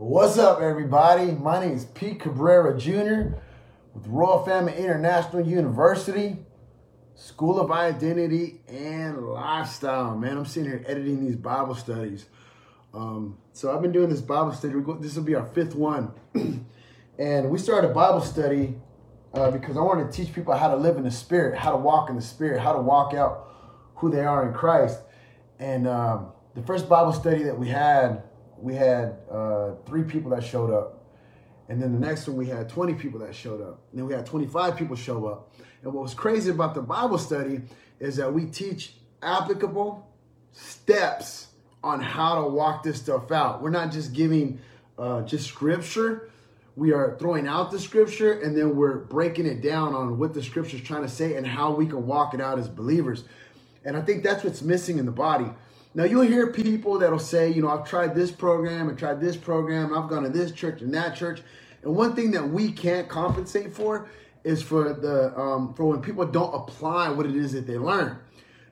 What's 0.00 0.38
up, 0.38 0.62
everybody? 0.62 1.32
My 1.32 1.60
name 1.60 1.76
is 1.76 1.84
Pete 1.84 2.20
Cabrera 2.20 2.74
Jr. 2.78 3.36
with 3.92 4.06
Royal 4.06 4.42
Family 4.46 4.74
International 4.74 5.46
University, 5.46 6.38
School 7.14 7.60
of 7.60 7.70
Identity 7.70 8.62
and 8.66 9.28
Lifestyle. 9.28 10.16
Man, 10.16 10.38
I'm 10.38 10.46
sitting 10.46 10.70
here 10.70 10.82
editing 10.86 11.26
these 11.26 11.36
Bible 11.36 11.74
studies. 11.74 12.24
Um, 12.94 13.36
so 13.52 13.76
I've 13.76 13.82
been 13.82 13.92
doing 13.92 14.08
this 14.08 14.22
Bible 14.22 14.52
study. 14.52 14.72
This 15.00 15.16
will 15.16 15.22
be 15.22 15.34
our 15.34 15.44
fifth 15.48 15.74
one. 15.74 16.12
and 17.18 17.50
we 17.50 17.58
started 17.58 17.90
a 17.90 17.92
Bible 17.92 18.22
study 18.22 18.76
uh, 19.34 19.50
because 19.50 19.76
I 19.76 19.80
wanted 19.80 20.10
to 20.10 20.16
teach 20.16 20.34
people 20.34 20.54
how 20.54 20.68
to 20.68 20.76
live 20.76 20.96
in 20.96 21.04
the 21.04 21.10
Spirit, 21.10 21.58
how 21.58 21.72
to 21.72 21.76
walk 21.76 22.08
in 22.08 22.16
the 22.16 22.22
Spirit, 22.22 22.62
how 22.62 22.72
to 22.72 22.80
walk 22.80 23.12
out 23.12 23.52
who 23.96 24.10
they 24.10 24.24
are 24.24 24.48
in 24.48 24.54
Christ. 24.54 24.98
And 25.58 25.86
um, 25.86 26.32
the 26.54 26.62
first 26.62 26.88
Bible 26.88 27.12
study 27.12 27.42
that 27.42 27.58
we 27.58 27.68
had 27.68 28.22
we 28.62 28.74
had 28.74 29.16
uh, 29.30 29.72
three 29.86 30.02
people 30.02 30.30
that 30.30 30.44
showed 30.44 30.72
up. 30.72 31.04
And 31.68 31.80
then 31.80 31.92
the 31.92 32.00
next 32.00 32.26
one, 32.26 32.36
we 32.36 32.46
had 32.46 32.68
20 32.68 32.94
people 32.94 33.20
that 33.20 33.34
showed 33.34 33.62
up. 33.62 33.80
And 33.90 34.00
then 34.00 34.06
we 34.06 34.12
had 34.12 34.26
25 34.26 34.76
people 34.76 34.96
show 34.96 35.26
up. 35.26 35.54
And 35.82 35.92
what 35.92 36.02
was 36.02 36.14
crazy 36.14 36.50
about 36.50 36.74
the 36.74 36.82
Bible 36.82 37.18
study 37.18 37.62
is 38.00 38.16
that 38.16 38.32
we 38.32 38.46
teach 38.46 38.94
applicable 39.22 40.06
steps 40.52 41.48
on 41.82 42.00
how 42.00 42.42
to 42.42 42.48
walk 42.48 42.82
this 42.82 42.98
stuff 42.98 43.30
out. 43.30 43.62
We're 43.62 43.70
not 43.70 43.92
just 43.92 44.12
giving 44.12 44.58
uh, 44.98 45.22
just 45.22 45.46
scripture. 45.46 46.30
We 46.76 46.92
are 46.92 47.16
throwing 47.18 47.46
out 47.46 47.70
the 47.70 47.78
scripture 47.78 48.40
and 48.40 48.56
then 48.56 48.76
we're 48.76 48.98
breaking 48.98 49.46
it 49.46 49.62
down 49.62 49.94
on 49.94 50.18
what 50.18 50.34
the 50.34 50.42
scripture 50.42 50.76
is 50.76 50.82
trying 50.82 51.02
to 51.02 51.08
say 51.08 51.36
and 51.36 51.46
how 51.46 51.72
we 51.72 51.86
can 51.86 52.06
walk 52.06 52.34
it 52.34 52.40
out 52.40 52.58
as 52.58 52.68
believers. 52.68 53.24
And 53.84 53.96
I 53.96 54.02
think 54.02 54.22
that's 54.22 54.44
what's 54.44 54.62
missing 54.62 54.98
in 54.98 55.06
the 55.06 55.12
body. 55.12 55.46
Now 55.92 56.04
you'll 56.04 56.22
hear 56.22 56.52
people 56.52 56.98
that'll 57.00 57.18
say, 57.18 57.50
you 57.50 57.62
know, 57.62 57.68
I've 57.68 57.88
tried 57.88 58.14
this 58.14 58.30
program 58.30 58.88
and 58.88 58.98
tried 58.98 59.20
this 59.20 59.36
program, 59.36 59.92
I've 59.92 60.08
gone 60.08 60.22
to 60.22 60.28
this 60.28 60.52
church 60.52 60.82
and 60.82 60.94
that 60.94 61.16
church. 61.16 61.42
And 61.82 61.96
one 61.96 62.14
thing 62.14 62.30
that 62.32 62.48
we 62.48 62.70
can't 62.70 63.08
compensate 63.08 63.72
for 63.72 64.08
is 64.44 64.62
for 64.62 64.92
the 64.92 65.38
um, 65.38 65.74
for 65.74 65.86
when 65.86 66.00
people 66.00 66.24
don't 66.26 66.54
apply 66.54 67.10
what 67.10 67.26
it 67.26 67.34
is 67.34 67.52
that 67.52 67.66
they 67.66 67.76
learn. 67.76 68.18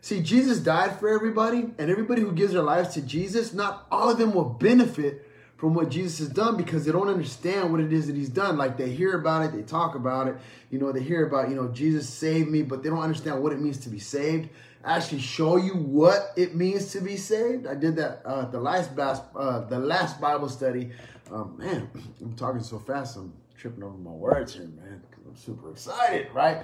See, 0.00 0.22
Jesus 0.22 0.60
died 0.60 0.98
for 1.00 1.08
everybody, 1.08 1.70
and 1.76 1.90
everybody 1.90 2.22
who 2.22 2.32
gives 2.32 2.52
their 2.52 2.62
lives 2.62 2.94
to 2.94 3.02
Jesus, 3.02 3.52
not 3.52 3.86
all 3.90 4.08
of 4.10 4.18
them 4.18 4.32
will 4.32 4.44
benefit 4.44 5.28
from 5.56 5.74
what 5.74 5.88
Jesus 5.88 6.20
has 6.20 6.28
done 6.28 6.56
because 6.56 6.84
they 6.84 6.92
don't 6.92 7.08
understand 7.08 7.72
what 7.72 7.80
it 7.80 7.92
is 7.92 8.06
that 8.06 8.14
he's 8.14 8.28
done. 8.28 8.56
Like 8.56 8.76
they 8.76 8.90
hear 8.90 9.18
about 9.18 9.44
it, 9.44 9.52
they 9.52 9.62
talk 9.62 9.96
about 9.96 10.28
it, 10.28 10.36
you 10.70 10.78
know, 10.78 10.92
they 10.92 11.02
hear 11.02 11.26
about, 11.26 11.50
you 11.50 11.56
know, 11.56 11.66
Jesus 11.66 12.08
saved 12.08 12.48
me, 12.48 12.62
but 12.62 12.84
they 12.84 12.88
don't 12.88 13.00
understand 13.00 13.42
what 13.42 13.52
it 13.52 13.60
means 13.60 13.78
to 13.78 13.88
be 13.88 13.98
saved 13.98 14.48
actually 14.84 15.20
show 15.20 15.56
you 15.56 15.74
what 15.74 16.32
it 16.36 16.54
means 16.54 16.92
to 16.92 17.00
be 17.00 17.16
saved. 17.16 17.66
I 17.66 17.74
did 17.74 17.96
that 17.96 18.22
uh, 18.24 18.46
the 18.46 18.60
last 18.60 18.90
uh, 18.98 19.60
the 19.60 19.78
last 19.78 20.20
Bible 20.20 20.48
study. 20.48 20.90
Um, 21.30 21.56
man, 21.58 21.90
I'm 22.20 22.34
talking 22.34 22.62
so 22.62 22.78
fast, 22.78 23.16
I'm 23.16 23.32
tripping 23.56 23.82
over 23.82 23.96
my 23.96 24.10
words 24.10 24.54
here, 24.54 24.64
man, 24.64 25.02
because 25.10 25.26
I'm 25.26 25.36
super 25.36 25.70
excited, 25.70 26.28
right? 26.32 26.58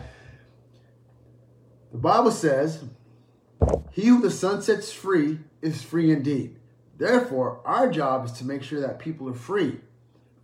The 1.93 1.99
Bible 1.99 2.31
says, 2.31 2.85
"He 3.93 4.07
who 4.07 4.21
the 4.21 4.31
Son 4.31 4.63
sets 4.63 4.93
free 4.93 5.41
is 5.61 5.83
free 5.83 6.13
indeed." 6.13 6.57
Therefore, 6.97 7.61
our 7.65 7.91
job 7.91 8.25
is 8.27 8.33
to 8.33 8.45
make 8.45 8.63
sure 8.63 8.81
that 8.81 8.99
people 8.99 9.29
are 9.29 9.35
free. 9.35 9.81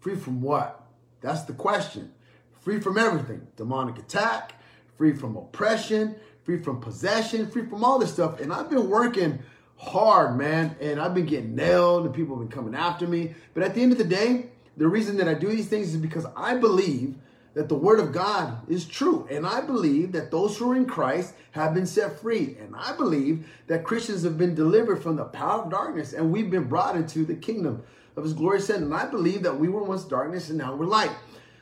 Free 0.00 0.16
from 0.16 0.40
what? 0.40 0.84
That's 1.20 1.42
the 1.42 1.52
question. 1.52 2.12
Free 2.60 2.80
from 2.80 2.98
everything 2.98 3.46
demonic 3.56 3.98
attack, 3.98 4.54
free 4.96 5.14
from 5.14 5.36
oppression, 5.36 6.16
free 6.50 6.60
from 6.60 6.80
possession, 6.80 7.48
free 7.48 7.64
from 7.64 7.84
all 7.84 8.00
this 8.00 8.12
stuff. 8.12 8.40
And 8.40 8.52
I've 8.52 8.68
been 8.68 8.90
working 8.90 9.38
hard, 9.76 10.36
man, 10.36 10.74
and 10.80 11.00
I've 11.00 11.14
been 11.14 11.26
getting 11.26 11.54
nailed 11.54 12.04
and 12.04 12.12
people 12.12 12.36
have 12.36 12.48
been 12.48 12.56
coming 12.56 12.74
after 12.74 13.06
me. 13.06 13.34
But 13.54 13.62
at 13.62 13.74
the 13.74 13.82
end 13.82 13.92
of 13.92 13.98
the 13.98 14.04
day, 14.04 14.46
the 14.76 14.88
reason 14.88 15.16
that 15.18 15.28
I 15.28 15.34
do 15.34 15.48
these 15.48 15.68
things 15.68 15.94
is 15.94 15.96
because 15.96 16.26
I 16.36 16.56
believe 16.56 17.14
that 17.54 17.68
the 17.68 17.76
word 17.76 18.00
of 18.00 18.10
God 18.10 18.68
is 18.68 18.84
true. 18.84 19.28
And 19.30 19.46
I 19.46 19.60
believe 19.60 20.10
that 20.10 20.32
those 20.32 20.56
who 20.56 20.72
are 20.72 20.76
in 20.76 20.86
Christ 20.86 21.34
have 21.52 21.72
been 21.72 21.86
set 21.86 22.18
free. 22.20 22.56
And 22.60 22.74
I 22.76 22.96
believe 22.96 23.46
that 23.68 23.84
Christians 23.84 24.24
have 24.24 24.36
been 24.36 24.56
delivered 24.56 25.00
from 25.00 25.14
the 25.14 25.26
power 25.26 25.62
of 25.62 25.70
darkness 25.70 26.14
and 26.14 26.32
we've 26.32 26.50
been 26.50 26.64
brought 26.64 26.96
into 26.96 27.24
the 27.24 27.36
kingdom 27.36 27.84
of 28.16 28.24
his 28.24 28.32
glorious 28.32 28.66
son. 28.66 28.82
And 28.82 28.94
I 28.94 29.06
believe 29.06 29.44
that 29.44 29.56
we 29.56 29.68
were 29.68 29.84
once 29.84 30.02
darkness 30.02 30.48
and 30.48 30.58
now 30.58 30.74
we're 30.74 30.86
light. 30.86 31.12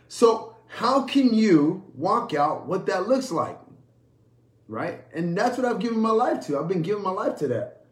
So 0.08 0.56
how 0.66 1.02
can 1.02 1.34
you 1.34 1.84
walk 1.94 2.32
out 2.32 2.66
what 2.66 2.86
that 2.86 3.06
looks 3.06 3.30
like? 3.30 3.58
Right? 4.68 5.00
And 5.14 5.36
that's 5.36 5.56
what 5.56 5.66
I've 5.66 5.80
given 5.80 5.98
my 5.98 6.10
life 6.10 6.46
to. 6.46 6.58
I've 6.58 6.68
been 6.68 6.82
giving 6.82 7.02
my 7.02 7.10
life 7.10 7.36
to 7.38 7.48
that. 7.48 7.84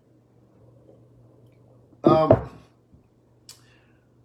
Um, 2.04 2.50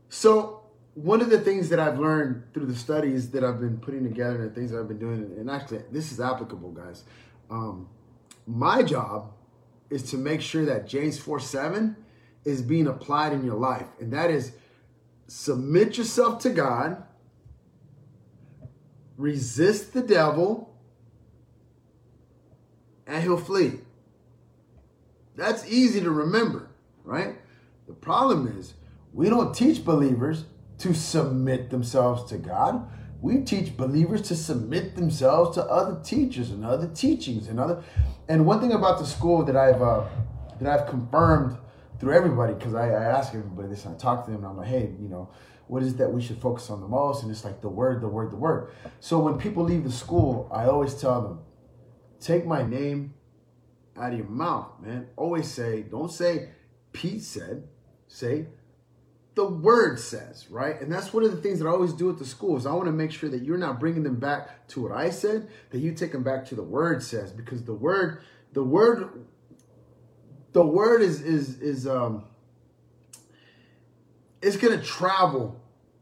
so 0.09 0.62
one 0.94 1.22
of 1.22 1.29
the 1.29 1.39
things 1.39 1.69
that 1.69 1.79
I've 1.79 1.97
learned 1.97 2.44
through 2.53 2.66
the 2.66 2.75
studies 2.75 3.31
that 3.31 3.44
I've 3.44 3.59
been 3.59 3.78
putting 3.78 4.03
together 4.03 4.44
and 4.44 4.53
things 4.53 4.72
that 4.72 4.79
I've 4.79 4.88
been 4.88 5.00
doing, 5.00 5.34
and 5.38 5.50
actually 5.50 5.84
this 5.91 6.12
is 6.12 6.19
applicable, 6.19 6.72
guys. 6.72 7.06
Um, 7.50 7.88
my 8.45 8.83
job 8.83 9.31
is 9.89 10.03
to 10.12 10.18
make 10.18 10.41
sure 10.41 10.66
that 10.66 10.88
James 10.88 11.18
4 11.18 11.39
7 11.39 11.95
is 12.44 12.62
being 12.62 12.88
applied 12.88 13.33
in 13.33 13.45
your 13.45 13.56
life. 13.56 13.88
And 14.00 14.12
that 14.13 14.29
is 14.29 14.53
submit 15.28 15.97
yourself 15.97 16.41
to 16.44 16.50
God, 16.50 17.03
resist 19.18 19.94
the 19.94 20.01
devil, 20.01 20.70
and 23.11 23.22
he'll 23.22 23.38
flee. 23.38 23.73
That's 25.35 25.67
easy 25.67 25.99
to 25.99 26.09
remember, 26.09 26.69
right? 27.03 27.35
The 27.88 27.94
problem 27.94 28.47
is 28.57 28.73
we 29.13 29.29
don't 29.29 29.53
teach 29.53 29.83
believers 29.83 30.45
to 30.79 30.94
submit 30.94 31.69
themselves 31.69 32.29
to 32.31 32.38
God. 32.38 32.89
We 33.21 33.41
teach 33.41 33.75
believers 33.75 34.21
to 34.23 34.35
submit 34.35 34.95
themselves 34.95 35.55
to 35.55 35.63
other 35.66 36.01
teachers 36.01 36.51
and 36.51 36.66
other 36.66 36.88
teachings 36.88 37.50
and 37.50 37.59
other. 37.59 37.83
And 38.29 38.45
one 38.45 38.61
thing 38.61 38.71
about 38.71 38.97
the 38.97 39.05
school 39.05 39.44
that 39.44 39.57
I've 39.57 39.81
uh, 39.81 40.05
that 40.59 40.79
I've 40.79 40.88
confirmed 40.88 41.57
through 42.00 42.13
everybody, 42.13 42.53
because 42.53 42.73
I, 42.73 42.89
I 42.89 43.03
ask 43.03 43.35
everybody 43.35 43.67
this 43.67 43.85
and 43.85 43.95
I 43.95 43.97
talk 43.97 44.25
to 44.25 44.31
them 44.31 44.39
and 44.39 44.47
I'm 44.47 44.57
like, 44.57 44.69
hey, 44.69 44.94
you 45.00 45.09
know, 45.09 45.29
what 45.67 45.83
is 45.83 45.94
it 45.94 45.97
that 45.97 46.11
we 46.11 46.21
should 46.21 46.39
focus 46.39 46.69
on 46.69 46.79
the 46.79 46.88
most? 46.88 47.23
And 47.23 47.31
it's 47.31 47.44
like 47.44 47.61
the 47.61 47.69
word, 47.69 48.01
the 48.01 48.07
word, 48.07 48.31
the 48.31 48.38
word. 48.38 48.71
So 49.01 49.19
when 49.19 49.38
people 49.38 49.63
leave 49.63 49.83
the 49.83 49.91
school, 49.91 50.50
I 50.51 50.66
always 50.66 50.94
tell 50.95 51.21
them, 51.21 51.39
take 52.21 52.45
my 52.45 52.63
name 52.63 53.13
out 53.97 54.13
of 54.13 54.17
your 54.19 54.27
mouth, 54.27 54.79
man. 54.79 55.07
Always 55.17 55.51
say, 55.51 55.81
don't 55.81 56.11
say 56.11 56.49
Pete 56.93 57.23
said, 57.23 57.67
say 58.07 58.47
the 59.35 59.45
word 59.45 59.99
says, 59.99 60.47
right? 60.49 60.79
And 60.81 60.91
that's 60.91 61.13
one 61.13 61.23
of 61.23 61.31
the 61.31 61.41
things 61.41 61.59
that 61.59 61.67
I 61.67 61.71
always 61.71 61.93
do 61.93 62.09
at 62.09 62.19
the 62.19 62.25
schools. 62.25 62.65
I 62.65 62.73
want 62.73 62.87
to 62.87 62.91
make 62.91 63.11
sure 63.11 63.29
that 63.29 63.43
you're 63.43 63.57
not 63.57 63.79
bringing 63.79 64.03
them 64.03 64.17
back 64.17 64.67
to 64.69 64.81
what 64.81 64.91
I 64.91 65.09
said, 65.09 65.49
that 65.69 65.79
you 65.79 65.93
take 65.93 66.11
them 66.11 66.23
back 66.23 66.45
to 66.47 66.55
the 66.55 66.63
word 66.63 67.01
says, 67.01 67.31
because 67.31 67.63
the 67.63 67.73
word, 67.73 68.21
the 68.53 68.63
word, 68.63 69.25
the 70.51 70.65
word 70.65 71.01
is 71.01 71.21
is 71.21 71.59
is 71.61 71.88
um, 71.88 72.25
it's 74.41 74.57
gonna 74.57 74.81
travel 74.81 75.60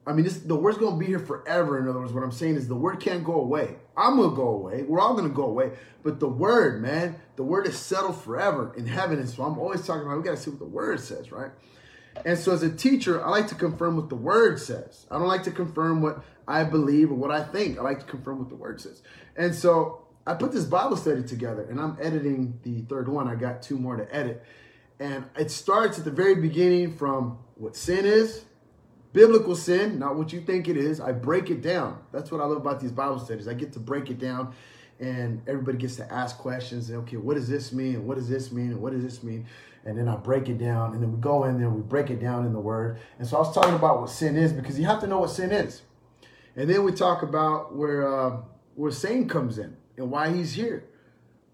I 0.10 0.14
mean, 0.14 0.26
this, 0.26 0.40
the 0.40 0.56
word's 0.56 0.80
going 0.80 0.96
to 0.96 1.00
be 1.00 1.06
here 1.06 1.20
forever. 1.20 1.78
In 1.78 1.88
other 1.88 2.00
words, 2.00 2.12
what 2.12 2.24
I'm 2.24 2.32
saying 2.32 2.56
is 2.56 2.68
the 2.68 2.74
word 2.74 3.00
can't 3.00 3.24
go 3.24 3.36
away. 3.36 3.76
I'm 3.96 4.18
going 4.18 4.32
to 4.32 4.36
go 4.36 4.48
away. 4.48 4.82
We're 4.82 5.00
all 5.00 5.14
going 5.14 5.30
to 5.30 5.34
go 5.34 5.44
away. 5.44 5.74
But 6.02 6.20
the 6.20 6.28
word, 6.28 6.82
man, 6.82 7.16
the 7.36 7.44
word 7.44 7.68
is 7.68 7.78
settled 7.78 8.20
forever 8.20 8.74
in 8.76 8.88
heaven. 8.88 9.20
And 9.20 9.30
so 9.30 9.44
I'm 9.44 9.60
always 9.60 9.86
talking 9.86 10.08
about, 10.08 10.18
we 10.18 10.24
got 10.24 10.32
to 10.32 10.38
see 10.38 10.50
what 10.50 10.58
the 10.58 10.66
word 10.66 11.00
says, 11.00 11.32
right? 11.32 11.52
And 12.26 12.40
so 12.40 12.52
as 12.54 12.64
a 12.64 12.72
teacher, 12.72 13.24
I 13.24 13.30
like 13.30 13.48
to 13.50 13.56
confirm 13.56 13.98
what 13.98 14.10
the 14.10 14.16
word 14.16 14.60
says. 14.60 15.06
I 15.12 15.20
don't 15.20 15.28
like 15.28 15.44
to 15.44 15.52
confirm 15.52 16.02
what 16.02 16.24
I 16.48 16.64
believe 16.64 17.12
or 17.12 17.16
what 17.16 17.30
I 17.30 17.44
think. 17.44 17.78
I 17.78 17.84
like 17.84 18.00
to 18.00 18.06
confirm 18.06 18.40
what 18.40 18.50
the 18.50 18.56
word 18.56 18.82
says. 18.82 19.04
And 19.38 19.54
so 19.54 20.08
I 20.26 20.34
put 20.34 20.52
this 20.52 20.66
Bible 20.66 20.98
study 20.98 21.22
together 21.22 21.68
and 21.70 21.80
I'm 21.80 21.98
editing 22.02 22.60
the 22.64 22.82
third 22.82 23.08
one. 23.08 23.28
I 23.28 23.36
got 23.36 23.62
two 23.62 23.78
more 23.78 23.96
to 23.96 24.16
edit. 24.16 24.44
And 25.00 25.26
it 25.38 25.52
starts 25.52 26.00
at 26.00 26.06
the 26.06 26.12
very 26.12 26.36
beginning 26.36 26.98
from 26.98 27.38
what 27.56 27.76
sin 27.76 28.06
is, 28.06 28.44
biblical 29.14 29.56
sin, 29.56 30.00
not 30.00 30.16
what 30.16 30.32
you 30.34 30.42
think 30.42 30.68
it 30.68 30.78
is. 30.78 31.00
I 31.00 31.12
break 31.12 31.50
it 31.50 31.62
down. 31.62 32.00
That's 32.12 32.32
what 32.32 32.42
I 32.42 32.46
love 32.46 32.58
about 32.58 32.80
these 32.80 32.92
Bible 32.92 33.20
studies. 33.20 33.48
I 33.48 33.54
get 33.54 33.74
to 33.74 33.80
break 33.80 34.10
it 34.10 34.20
down 34.20 34.54
and 35.00 35.42
everybody 35.48 35.78
gets 35.78 35.96
to 35.96 36.14
ask 36.14 36.38
questions. 36.38 36.90
And, 36.90 37.00
okay, 37.00 37.18
what 37.18 37.36
does 37.36 37.48
this 37.48 37.72
mean? 37.72 38.06
What 38.06 38.18
does 38.18 38.28
this 38.28 38.52
mean? 38.52 38.72
And 38.72 38.82
what 38.82 38.94
does 38.94 39.04
this 39.04 39.24
mean? 39.24 39.48
And 39.86 39.98
then 39.98 40.08
I 40.08 40.16
break 40.18 40.50
it 40.50 40.58
down. 40.58 40.94
And 40.94 41.02
then 41.02 41.14
we 41.14 41.20
go 41.20 41.46
in 41.46 41.58
there 41.58 41.70
we 41.70 41.82
break 41.82 42.10
it 42.10 42.20
down 42.20 42.46
in 42.46 42.54
the 42.54 42.60
word. 42.60 43.00
And 43.18 43.28
so 43.28 43.38
I 43.38 43.40
was 43.40 43.54
talking 43.54 43.76
about 43.76 44.02
what 44.02 44.10
sin 44.10 44.36
is 44.36 44.52
because 44.52 44.78
you 44.78 44.86
have 44.86 45.00
to 45.02 45.08
know 45.08 45.20
what 45.20 45.30
sin 45.30 45.52
is. 45.52 45.82
And 46.56 46.70
then 46.70 46.84
we 46.84 46.92
talk 46.92 47.24
about 47.24 47.76
where 47.76 48.08
uh, 48.08 48.38
where 48.76 48.92
Satan 48.92 49.28
comes 49.28 49.58
in 49.58 49.76
and 49.98 50.12
why 50.12 50.32
he's 50.32 50.54
here, 50.54 50.84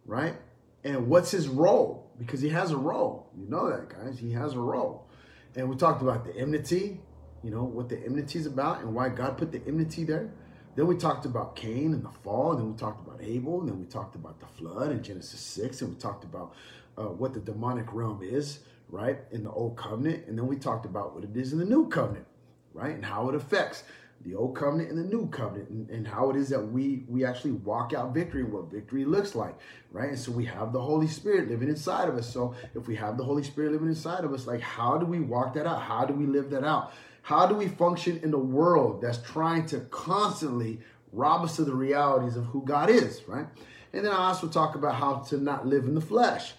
right? 0.05 0.35
And 0.83 1.07
what's 1.07 1.31
his 1.31 1.47
role? 1.47 2.11
Because 2.17 2.41
he 2.41 2.49
has 2.49 2.71
a 2.71 2.77
role. 2.77 3.29
You 3.37 3.47
know 3.47 3.69
that, 3.69 3.89
guys. 3.89 4.17
He 4.17 4.31
has 4.31 4.53
a 4.53 4.59
role. 4.59 5.07
And 5.55 5.69
we 5.69 5.75
talked 5.75 6.01
about 6.01 6.25
the 6.25 6.35
enmity, 6.35 6.99
you 7.45 7.51
know, 7.51 7.63
what 7.63 7.89
the 7.89 8.03
enmity 8.03 8.39
is 8.39 8.47
about 8.47 8.81
and 8.81 8.91
why 8.95 9.07
God 9.07 9.37
put 9.37 9.51
the 9.51 9.61
enmity 9.67 10.03
there. 10.03 10.31
Then 10.75 10.87
we 10.87 10.95
talked 10.95 11.25
about 11.25 11.55
Cain 11.55 11.93
and 11.93 12.03
the 12.03 12.09
fall, 12.09 12.55
then 12.55 12.71
we 12.71 12.75
talked 12.75 13.07
about 13.07 13.21
Abel, 13.21 13.59
and 13.59 13.69
then 13.69 13.79
we 13.79 13.85
talked 13.85 14.15
about 14.15 14.39
the 14.39 14.47
flood 14.47 14.91
in 14.91 15.03
Genesis 15.03 15.39
6, 15.39 15.81
and 15.81 15.91
we 15.91 15.95
talked 15.95 16.23
about 16.23 16.55
uh, 16.97 17.03
what 17.03 17.35
the 17.35 17.39
demonic 17.39 17.93
realm 17.93 18.21
is, 18.23 18.59
right, 18.89 19.19
in 19.31 19.43
the 19.43 19.51
old 19.51 19.77
covenant, 19.77 20.25
and 20.27 20.37
then 20.37 20.47
we 20.47 20.57
talked 20.57 20.87
about 20.87 21.13
what 21.13 21.23
it 21.23 21.37
is 21.37 21.53
in 21.53 21.59
the 21.59 21.65
new 21.65 21.87
covenant, 21.87 22.25
right? 22.73 22.95
And 22.95 23.05
how 23.05 23.29
it 23.29 23.35
affects 23.35 23.83
the 24.25 24.33
old 24.33 24.55
covenant 24.55 24.89
and 24.89 24.97
the 24.97 25.03
new 25.03 25.27
covenant 25.27 25.69
and, 25.69 25.89
and, 25.89 26.07
how 26.07 26.31
it 26.31 26.35
is 26.35 26.49
that 26.49 26.59
we 26.59 27.03
we 27.07 27.23
actually 27.23 27.51
walk 27.51 27.93
out 27.93 28.13
victory 28.13 28.41
and 28.41 28.51
what 28.51 28.71
victory 28.71 29.05
looks 29.05 29.35
like 29.35 29.55
right 29.91 30.09
and 30.09 30.17
so 30.17 30.31
we 30.31 30.45
have 30.45 30.73
the 30.73 30.81
holy 30.81 31.07
spirit 31.07 31.47
living 31.47 31.69
inside 31.69 32.09
of 32.09 32.15
us 32.15 32.31
so 32.31 32.55
if 32.73 32.87
we 32.87 32.95
have 32.95 33.17
the 33.17 33.23
holy 33.23 33.43
spirit 33.43 33.71
living 33.71 33.87
inside 33.87 34.23
of 34.23 34.33
us 34.33 34.47
like 34.47 34.61
how 34.61 34.97
do 34.97 35.05
we 35.05 35.19
walk 35.19 35.53
that 35.53 35.67
out 35.67 35.79
how 35.81 36.05
do 36.05 36.13
we 36.13 36.25
live 36.25 36.49
that 36.49 36.63
out 36.63 36.91
how 37.25 37.47
do 37.47 37.55
we 37.55 37.67
function 37.67 38.19
in 38.21 38.31
a 38.35 38.37
world 38.37 39.01
that's 39.01 39.17
trying 39.17 39.65
to 39.65 39.79
constantly 39.89 40.79
rob 41.11 41.43
us 41.43 41.57
of 41.57 41.65
the 41.65 41.73
realities 41.73 42.35
of 42.35 42.45
who 42.45 42.63
god 42.63 42.87
is 42.87 43.23
right? 43.27 43.47
And 43.93 44.05
then 44.05 44.11
i 44.11 44.27
also 44.27 44.47
talk 44.47 44.75
about 44.75 44.93
how 44.93 45.15
to 45.29 45.37
not 45.37 45.65
live 45.65 45.85
in 45.85 45.95
the 45.95 46.01
flesh. 46.01 46.53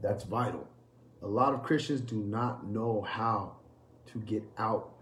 That's 0.00 0.22
vital. 0.22 0.68
A 1.22 1.26
lot 1.26 1.52
of 1.52 1.64
christians 1.64 2.00
do 2.00 2.14
not 2.14 2.64
know 2.68 3.02
how 3.02 3.56
to 4.12 4.18
get 4.18 4.44
out 4.56 4.92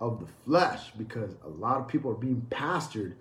of 0.00 0.18
the 0.20 0.26
flesh 0.46 0.92
because 0.96 1.34
a 1.44 1.48
lot 1.48 1.76
of 1.76 1.86
people 1.86 2.10
are 2.10 2.14
being 2.14 2.46
pastored 2.48 3.16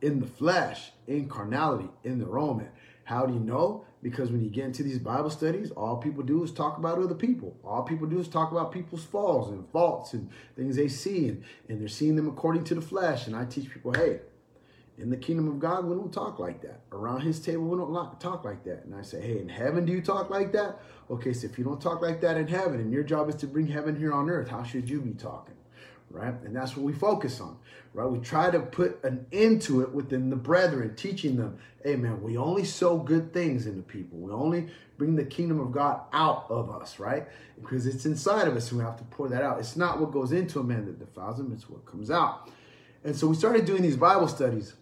in 0.00 0.20
the 0.20 0.28
flesh, 0.28 0.92
in 1.08 1.28
carnality, 1.28 1.90
in 2.04 2.20
the 2.20 2.26
Roman. 2.26 2.68
How 3.10 3.26
do 3.26 3.34
you 3.34 3.40
know? 3.40 3.84
Because 4.04 4.30
when 4.30 4.40
you 4.40 4.48
get 4.48 4.66
into 4.66 4.84
these 4.84 5.00
Bible 5.00 5.30
studies, 5.30 5.72
all 5.72 5.96
people 5.96 6.22
do 6.22 6.44
is 6.44 6.52
talk 6.52 6.78
about 6.78 6.96
other 6.98 7.16
people. 7.16 7.56
All 7.64 7.82
people 7.82 8.06
do 8.06 8.20
is 8.20 8.28
talk 8.28 8.52
about 8.52 8.70
people's 8.70 9.02
faults 9.02 9.50
and 9.50 9.68
faults 9.70 10.12
and 10.12 10.30
things 10.54 10.76
they 10.76 10.86
see, 10.86 11.26
and, 11.26 11.42
and 11.68 11.80
they're 11.80 11.88
seeing 11.88 12.14
them 12.14 12.28
according 12.28 12.62
to 12.64 12.76
the 12.76 12.80
flesh. 12.80 13.26
And 13.26 13.34
I 13.34 13.46
teach 13.46 13.68
people, 13.68 13.92
hey, 13.94 14.20
in 14.96 15.10
the 15.10 15.16
kingdom 15.16 15.48
of 15.48 15.58
God, 15.58 15.86
we 15.86 15.96
don't 15.96 16.12
talk 16.12 16.38
like 16.38 16.62
that. 16.62 16.82
Around 16.92 17.22
his 17.22 17.40
table, 17.40 17.64
we 17.64 17.76
don't 17.76 18.20
talk 18.20 18.44
like 18.44 18.62
that. 18.62 18.84
And 18.84 18.94
I 18.94 19.02
say, 19.02 19.20
hey, 19.20 19.40
in 19.40 19.48
heaven, 19.48 19.84
do 19.84 19.92
you 19.92 20.02
talk 20.02 20.30
like 20.30 20.52
that? 20.52 20.80
Okay, 21.10 21.32
so 21.32 21.48
if 21.48 21.58
you 21.58 21.64
don't 21.64 21.82
talk 21.82 22.00
like 22.00 22.20
that 22.20 22.36
in 22.36 22.46
heaven, 22.46 22.78
and 22.78 22.92
your 22.92 23.02
job 23.02 23.28
is 23.28 23.34
to 23.36 23.48
bring 23.48 23.66
heaven 23.66 23.96
here 23.96 24.12
on 24.12 24.30
earth, 24.30 24.46
how 24.46 24.62
should 24.62 24.88
you 24.88 25.00
be 25.00 25.14
talking? 25.14 25.56
Right? 26.10 26.34
And 26.44 26.54
that's 26.54 26.76
what 26.76 26.84
we 26.84 26.92
focus 26.92 27.40
on, 27.40 27.56
right? 27.94 28.06
We 28.06 28.18
try 28.18 28.50
to 28.50 28.60
put 28.60 29.02
an 29.04 29.26
end 29.32 29.62
to 29.62 29.82
it 29.82 29.92
within 29.92 30.28
the 30.28 30.36
brethren, 30.36 30.94
teaching 30.96 31.36
them, 31.36 31.58
hey 31.84 31.96
man, 31.96 32.22
we 32.22 32.36
only 32.36 32.64
sow 32.64 32.98
good 32.98 33.32
things 33.32 33.66
into 33.66 33.82
people. 33.82 34.18
We 34.18 34.32
only 34.32 34.68
bring 34.98 35.16
the 35.16 35.24
kingdom 35.24 35.60
of 35.60 35.72
God 35.72 36.00
out 36.12 36.46
of 36.50 36.70
us, 36.70 36.98
right? 36.98 37.26
Because 37.60 37.86
it's 37.86 38.04
inside 38.06 38.48
of 38.48 38.56
us 38.56 38.72
we 38.72 38.82
have 38.82 38.96
to 38.98 39.04
pour 39.04 39.28
that 39.28 39.42
out. 39.42 39.60
It's 39.60 39.76
not 39.76 40.00
what 40.00 40.10
goes 40.10 40.32
into 40.32 40.60
a 40.60 40.64
man 40.64 40.84
that 40.86 40.98
defiles 40.98 41.38
him, 41.38 41.52
it's 41.52 41.70
what 41.70 41.86
comes 41.86 42.10
out. 42.10 42.50
And 43.04 43.16
so 43.16 43.28
we 43.28 43.34
started 43.34 43.64
doing 43.64 43.82
these 43.82 43.96
Bible 43.96 44.28
studies. 44.28 44.74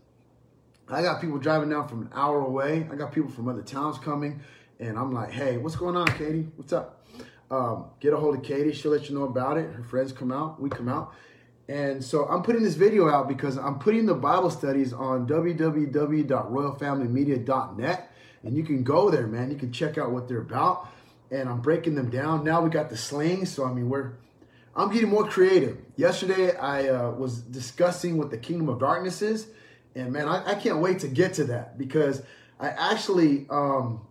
I 0.88 1.02
got 1.02 1.20
people 1.20 1.38
driving 1.38 1.68
down 1.68 1.86
from 1.86 2.02
an 2.02 2.10
hour 2.14 2.40
away. 2.40 2.88
I 2.90 2.94
got 2.96 3.12
people 3.12 3.30
from 3.30 3.46
other 3.48 3.62
towns 3.62 3.98
coming. 3.98 4.40
And 4.80 4.98
I'm 4.98 5.12
like, 5.12 5.30
hey, 5.30 5.58
what's 5.58 5.76
going 5.76 5.96
on, 5.96 6.06
Katie? 6.06 6.48
What's 6.56 6.72
up? 6.72 7.06
Um, 7.50 7.86
get 8.00 8.12
a 8.12 8.16
hold 8.16 8.36
of 8.36 8.42
Katie. 8.42 8.72
She'll 8.72 8.92
let 8.92 9.08
you 9.08 9.18
know 9.18 9.24
about 9.24 9.56
it. 9.56 9.72
Her 9.72 9.82
friends 9.82 10.12
come 10.12 10.30
out. 10.30 10.60
We 10.60 10.68
come 10.68 10.88
out. 10.88 11.14
And 11.68 12.02
so 12.02 12.24
I'm 12.26 12.42
putting 12.42 12.62
this 12.62 12.74
video 12.74 13.10
out 13.10 13.28
because 13.28 13.58
I'm 13.58 13.78
putting 13.78 14.06
the 14.06 14.14
Bible 14.14 14.48
studies 14.50 14.94
on 14.94 15.26
www.royalfamilymedia.net. 15.26 18.12
And 18.42 18.56
you 18.56 18.62
can 18.62 18.82
go 18.82 19.10
there, 19.10 19.26
man. 19.26 19.50
You 19.50 19.56
can 19.56 19.70
check 19.72 19.98
out 19.98 20.10
what 20.10 20.26
they're 20.28 20.40
about. 20.40 20.88
And 21.30 21.46
I'm 21.48 21.60
breaking 21.60 21.94
them 21.94 22.08
down. 22.08 22.42
Now 22.44 22.62
we 22.62 22.70
got 22.70 22.88
the 22.88 22.96
slings. 22.96 23.52
So, 23.52 23.66
I 23.66 23.72
mean, 23.72 23.90
we're, 23.90 24.12
I'm 24.74 24.90
getting 24.90 25.10
more 25.10 25.28
creative. 25.28 25.76
Yesterday, 25.96 26.56
I 26.56 26.88
uh, 26.88 27.10
was 27.10 27.40
discussing 27.40 28.16
what 28.16 28.30
the 28.30 28.38
kingdom 28.38 28.70
of 28.70 28.78
darkness 28.78 29.20
is. 29.20 29.48
And 29.94 30.12
man, 30.12 30.28
I, 30.28 30.52
I 30.52 30.54
can't 30.54 30.78
wait 30.78 31.00
to 31.00 31.08
get 31.08 31.34
to 31.34 31.44
that 31.44 31.76
because 31.76 32.22
I 32.60 32.68
actually 32.68 33.46
um, 33.50 34.06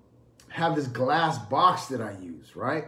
have 0.50 0.76
this 0.76 0.88
glass 0.88 1.38
box 1.38 1.86
that 1.88 2.02
I 2.02 2.12
use, 2.22 2.56
right? 2.56 2.86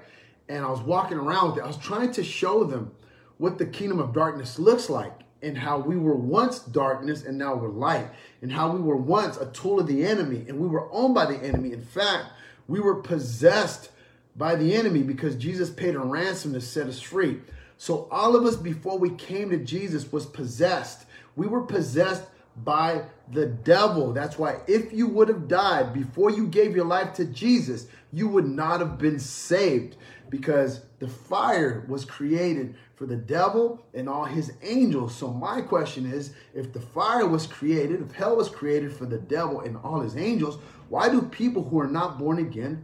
And 0.50 0.66
I 0.66 0.70
was 0.70 0.82
walking 0.82 1.18
around 1.18 1.52
with 1.52 1.60
it. 1.60 1.64
I 1.64 1.68
was 1.68 1.78
trying 1.78 2.12
to 2.14 2.24
show 2.24 2.64
them 2.64 2.92
what 3.38 3.58
the 3.58 3.66
kingdom 3.66 4.00
of 4.00 4.14
darkness 4.14 4.60
looks 4.60 4.90
like 4.90 5.14
and 5.42 5.58
how 5.58 5.78
we 5.78 5.96
were 5.96 6.16
once 6.16 6.60
darkness 6.60 7.24
and 7.24 7.38
now 7.38 7.56
we're 7.56 7.70
light, 7.70 8.10
and 8.42 8.52
how 8.52 8.70
we 8.70 8.82
were 8.82 8.98
once 8.98 9.38
a 9.38 9.46
tool 9.52 9.80
of 9.80 9.88
the 9.88 10.06
enemy 10.06 10.44
and 10.50 10.60
we 10.60 10.68
were 10.68 10.92
owned 10.92 11.16
by 11.16 11.26
the 11.26 11.38
enemy. 11.38 11.72
In 11.72 11.82
fact, 11.82 12.26
we 12.68 12.82
were 12.82 12.96
possessed 12.96 13.92
by 14.36 14.56
the 14.56 14.76
enemy 14.76 15.04
because 15.04 15.36
Jesus 15.36 15.70
paid 15.70 15.96
a 15.96 16.00
ransom 16.00 16.54
to 16.54 16.62
set 16.62 16.88
us 16.88 17.00
free. 17.00 17.40
So 17.78 18.10
all 18.12 18.36
of 18.36 18.46
us 18.46 18.58
before 18.58 18.98
we 18.98 19.12
came 19.12 19.52
to 19.52 19.58
Jesus 19.58 20.12
was 20.12 20.26
possessed. 20.26 21.06
We 21.38 21.48
were 21.48 21.62
possessed 21.62 22.24
by 22.64 23.04
the 23.32 23.46
devil. 23.46 24.12
That's 24.12 24.38
why 24.38 24.60
if 24.68 24.92
you 24.92 25.08
would 25.08 25.30
have 25.30 25.48
died 25.48 25.94
before 25.94 26.32
you 26.32 26.48
gave 26.48 26.76
your 26.76 26.86
life 26.86 27.14
to 27.14 27.26
Jesus, 27.26 27.88
you 28.12 28.28
would 28.28 28.48
not 28.48 28.82
have 28.82 28.98
been 28.98 29.20
saved 29.20 29.96
because 30.30 30.82
the 31.00 31.08
fire 31.08 31.86
was 31.88 32.06
created 32.06 32.76
for 32.96 33.06
the 33.06 33.16
devil 33.16 33.84
and 33.94 34.08
all 34.08 34.26
his 34.26 34.54
angels. 34.62 35.16
So 35.16 35.30
my 35.30 35.62
question 35.62 36.06
is, 36.06 36.34
if 36.54 36.72
the 36.74 36.82
fire 36.82 37.26
was 37.28 37.48
created, 37.48 38.02
if 38.02 38.12
hell 38.12 38.36
was 38.36 38.50
created 38.50 38.94
for 38.94 39.06
the 39.06 39.18
devil 39.18 39.62
and 39.62 39.78
all 39.78 40.02
his 40.02 40.16
angels, 40.16 40.60
why 40.90 41.10
do 41.10 41.22
people 41.22 41.64
who 41.64 41.80
are 41.80 41.88
not 41.88 42.20
born 42.20 42.40
again 42.40 42.84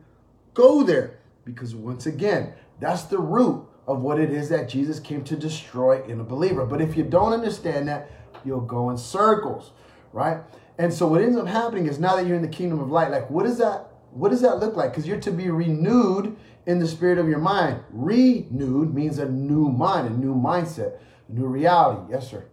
go 0.54 0.84
there? 0.84 1.20
Because 1.44 1.76
once 1.76 2.06
again, 2.06 2.54
that's 2.80 3.04
the 3.04 3.20
root 3.20 3.68
of 3.88 4.02
what 4.02 4.20
it 4.20 4.32
is 4.32 4.50
that 4.50 4.68
Jesus 4.68 5.00
came 5.00 5.24
to 5.26 5.36
destroy 5.36 6.04
in 6.06 6.20
a 6.20 6.24
believer. 6.24 6.66
But 6.66 6.82
if 6.82 6.98
you 6.98 7.04
don't 7.04 7.34
understand 7.34 7.88
that, 7.88 8.10
you'll 8.44 8.62
go 8.62 8.90
in 8.90 8.98
circles, 8.98 9.72
right? 10.12 10.40
And 10.78 10.94
so 10.94 11.08
what 11.08 11.22
ends 11.22 11.38
up 11.38 11.48
happening 11.48 11.88
is 11.88 12.00
now 12.00 12.16
that 12.16 12.26
you're 12.26 12.36
in 12.36 12.42
the 12.42 12.48
kingdom 12.48 12.80
of 12.80 12.90
light, 12.90 13.12
like 13.12 13.30
what 13.30 13.44
does 13.44 13.58
that 13.60 13.92
what 14.16 14.30
does 14.30 14.42
that 14.42 14.60
look 14.60 14.78
like? 14.78 14.92
Because 14.92 15.06
you're 15.06 15.20
to 15.20 15.32
be 15.32 15.50
renewed 15.50 16.38
in 16.66 16.80
the 16.80 16.88
spirit 16.88 17.18
of 17.18 17.28
your 17.28 17.40
mind. 17.40 17.80
Renewed 17.92 18.94
means 18.94 19.20
a 19.20 19.30
new 19.30 19.70
mind, 19.70 20.08
a 20.08 20.18
new 20.18 20.34
mindset, 20.34 20.98
a 21.30 21.32
new 21.32 21.46
reality. 21.46 22.12
Yes, 22.12 22.30
sir. 22.30 22.46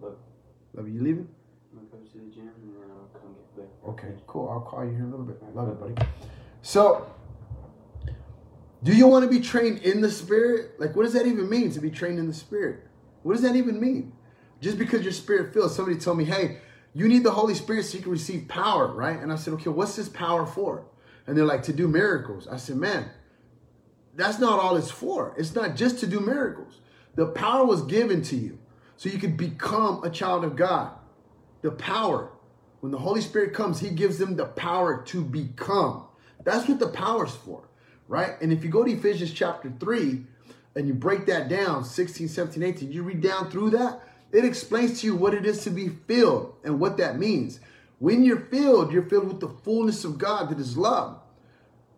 Love, 0.00 0.16
Love 0.74 0.88
you. 0.88 1.02
leaving? 1.02 1.28
I'm 1.76 1.88
going 1.90 2.04
to 2.06 2.12
the 2.18 2.34
gym 2.34 2.50
and 2.62 2.74
then 2.74 2.90
I'll 2.90 3.20
come 3.20 3.34
get 3.34 3.56
back. 3.56 3.88
Okay, 3.88 4.14
cool. 4.26 4.48
I'll 4.48 4.60
call 4.60 4.84
you 4.84 4.92
here 4.92 5.04
a 5.04 5.08
little 5.08 5.24
bit. 5.26 5.42
Love 5.54 5.68
it, 5.68 5.80
buddy. 5.80 5.94
So, 6.62 7.10
do 8.82 8.94
you 8.94 9.06
want 9.06 9.24
to 9.24 9.30
be 9.30 9.40
trained 9.40 9.78
in 9.80 10.00
the 10.00 10.10
spirit? 10.10 10.78
Like, 10.80 10.96
what 10.96 11.04
does 11.04 11.12
that 11.12 11.26
even 11.26 11.48
mean 11.48 11.70
to 11.72 11.80
be 11.80 11.90
trained 11.90 12.18
in 12.18 12.26
the 12.26 12.34
spirit? 12.34 12.86
What 13.22 13.34
does 13.34 13.42
that 13.42 13.54
even 13.54 13.80
mean? 13.80 14.12
Just 14.60 14.78
because 14.78 15.02
your 15.02 15.12
spirit 15.12 15.52
fills, 15.52 15.74
somebody 15.74 15.98
told 15.98 16.18
me, 16.18 16.24
hey, 16.24 16.58
you 16.94 17.08
need 17.08 17.24
the 17.24 17.30
Holy 17.30 17.54
Spirit 17.54 17.84
so 17.84 17.96
you 17.96 18.02
can 18.02 18.12
receive 18.12 18.48
power, 18.48 18.88
right? 18.88 19.18
And 19.18 19.32
I 19.32 19.36
said, 19.36 19.54
okay, 19.54 19.70
what's 19.70 19.96
this 19.96 20.08
power 20.08 20.46
for? 20.46 20.84
And 21.26 21.36
they're 21.36 21.44
like, 21.44 21.62
to 21.64 21.72
do 21.72 21.88
miracles. 21.88 22.46
I 22.48 22.56
said, 22.56 22.76
man, 22.76 23.08
that's 24.14 24.38
not 24.38 24.58
all 24.58 24.76
it's 24.76 24.90
for. 24.90 25.34
It's 25.38 25.54
not 25.54 25.76
just 25.76 25.98
to 26.00 26.06
do 26.06 26.20
miracles. 26.20 26.80
The 27.14 27.26
power 27.26 27.64
was 27.64 27.82
given 27.82 28.22
to 28.22 28.36
you 28.36 28.58
so 28.96 29.08
you 29.08 29.18
could 29.18 29.36
become 29.36 30.04
a 30.04 30.10
child 30.10 30.44
of 30.44 30.56
God. 30.56 30.92
The 31.62 31.70
power. 31.70 32.30
When 32.80 32.92
the 32.92 32.98
Holy 32.98 33.20
Spirit 33.20 33.54
comes, 33.54 33.80
He 33.80 33.90
gives 33.90 34.18
them 34.18 34.36
the 34.36 34.46
power 34.46 35.02
to 35.06 35.22
become. 35.22 36.04
That's 36.44 36.68
what 36.68 36.78
the 36.78 36.88
power's 36.88 37.34
for, 37.34 37.68
right? 38.08 38.32
And 38.40 38.52
if 38.52 38.64
you 38.64 38.70
go 38.70 38.84
to 38.84 38.90
Ephesians 38.90 39.32
chapter 39.32 39.72
3 39.78 40.24
and 40.74 40.88
you 40.88 40.94
break 40.94 41.26
that 41.26 41.48
down, 41.48 41.84
16, 41.84 42.28
17, 42.28 42.62
18, 42.62 42.92
you 42.92 43.02
read 43.02 43.20
down 43.20 43.50
through 43.50 43.70
that, 43.70 44.00
it 44.32 44.44
explains 44.44 45.00
to 45.00 45.06
you 45.06 45.14
what 45.14 45.34
it 45.34 45.46
is 45.46 45.62
to 45.64 45.70
be 45.70 45.88
filled 45.88 46.54
and 46.64 46.80
what 46.80 46.96
that 46.96 47.18
means. 47.18 47.60
When 47.98 48.24
you're 48.24 48.40
filled, 48.40 48.92
you're 48.92 49.08
filled 49.08 49.28
with 49.28 49.40
the 49.40 49.48
fullness 49.62 50.04
of 50.04 50.18
God 50.18 50.50
that 50.50 50.58
is 50.58 50.76
love. 50.76 51.21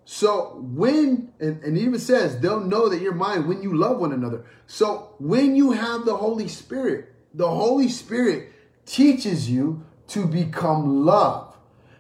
So 0.04 0.60
when, 0.60 1.32
and, 1.40 1.62
and 1.62 1.78
even 1.78 1.98
says, 1.98 2.38
they'll 2.40 2.60
know 2.60 2.88
that 2.88 3.00
you're 3.00 3.14
mine 3.14 3.48
when 3.48 3.62
you 3.62 3.76
love 3.76 3.98
one 3.98 4.12
another. 4.12 4.44
So 4.66 5.14
when 5.18 5.56
you 5.56 5.72
have 5.72 6.04
the 6.04 6.16
Holy 6.16 6.48
Spirit, 6.48 7.14
the 7.32 7.48
Holy 7.48 7.88
Spirit 7.88 8.52
teaches 8.84 9.50
you 9.50 9.84
to 10.08 10.26
become 10.26 11.04
love. 11.04 11.56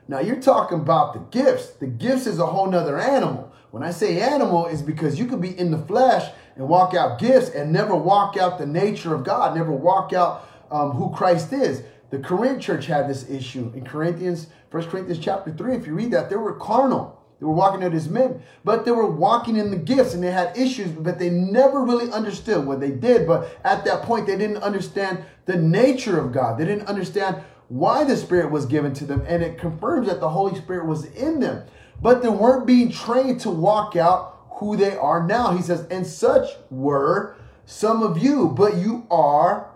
Now 0.06 0.20
you're 0.20 0.40
talking 0.40 0.80
about 0.80 1.14
the 1.14 1.20
gifts. 1.40 1.70
The 1.70 1.86
gifts 1.86 2.26
is 2.26 2.38
a 2.38 2.46
whole 2.46 2.70
nother 2.70 2.98
animal. 2.98 3.52
When 3.70 3.82
I 3.82 3.90
say 3.90 4.20
animal, 4.20 4.66
is 4.66 4.82
because 4.82 5.18
you 5.18 5.26
could 5.26 5.40
be 5.40 5.58
in 5.58 5.70
the 5.70 5.78
flesh 5.78 6.30
and 6.54 6.68
walk 6.68 6.94
out 6.94 7.18
gifts 7.18 7.50
and 7.50 7.72
never 7.72 7.96
walk 7.96 8.36
out 8.36 8.58
the 8.58 8.66
nature 8.66 9.14
of 9.14 9.24
God, 9.24 9.56
never 9.56 9.72
walk 9.72 10.12
out 10.12 10.48
um, 10.70 10.92
who 10.92 11.10
Christ 11.10 11.52
is. 11.52 11.82
The 12.10 12.18
Corinth 12.18 12.62
church 12.62 12.86
had 12.86 13.08
this 13.08 13.28
issue 13.28 13.72
in 13.74 13.84
Corinthians, 13.84 14.46
1 14.70 14.84
Corinthians 14.84 15.18
chapter 15.24 15.52
3. 15.52 15.74
If 15.74 15.86
you 15.86 15.94
read 15.94 16.12
that, 16.12 16.30
they 16.30 16.36
were 16.36 16.54
carnal. 16.54 17.20
They 17.44 17.48
were 17.48 17.56
walking 17.56 17.84
out 17.84 17.92
as 17.92 18.08
men, 18.08 18.42
but 18.64 18.86
they 18.86 18.90
were 18.90 19.04
walking 19.06 19.56
in 19.56 19.70
the 19.70 19.76
gifts 19.76 20.14
and 20.14 20.24
they 20.24 20.30
had 20.30 20.56
issues, 20.56 20.90
but 20.90 21.18
they 21.18 21.28
never 21.28 21.84
really 21.84 22.10
understood 22.10 22.64
what 22.64 22.80
they 22.80 22.90
did. 22.90 23.26
But 23.26 23.54
at 23.64 23.84
that 23.84 24.00
point, 24.00 24.26
they 24.26 24.38
didn't 24.38 24.62
understand 24.62 25.22
the 25.44 25.56
nature 25.56 26.18
of 26.18 26.32
God. 26.32 26.56
They 26.56 26.64
didn't 26.64 26.88
understand 26.88 27.36
why 27.68 28.02
the 28.02 28.16
Spirit 28.16 28.50
was 28.50 28.64
given 28.64 28.94
to 28.94 29.04
them. 29.04 29.26
And 29.28 29.42
it 29.42 29.58
confirms 29.58 30.08
that 30.08 30.20
the 30.20 30.30
Holy 30.30 30.58
Spirit 30.58 30.86
was 30.86 31.04
in 31.04 31.38
them. 31.38 31.66
But 32.00 32.22
they 32.22 32.30
weren't 32.30 32.66
being 32.66 32.90
trained 32.90 33.40
to 33.40 33.50
walk 33.50 33.94
out 33.94 34.46
who 34.52 34.74
they 34.78 34.96
are 34.96 35.26
now. 35.26 35.54
He 35.54 35.60
says, 35.60 35.86
and 35.90 36.06
such 36.06 36.48
were 36.70 37.36
some 37.66 38.02
of 38.02 38.16
you, 38.16 38.48
but 38.56 38.78
you 38.78 39.06
are 39.10 39.68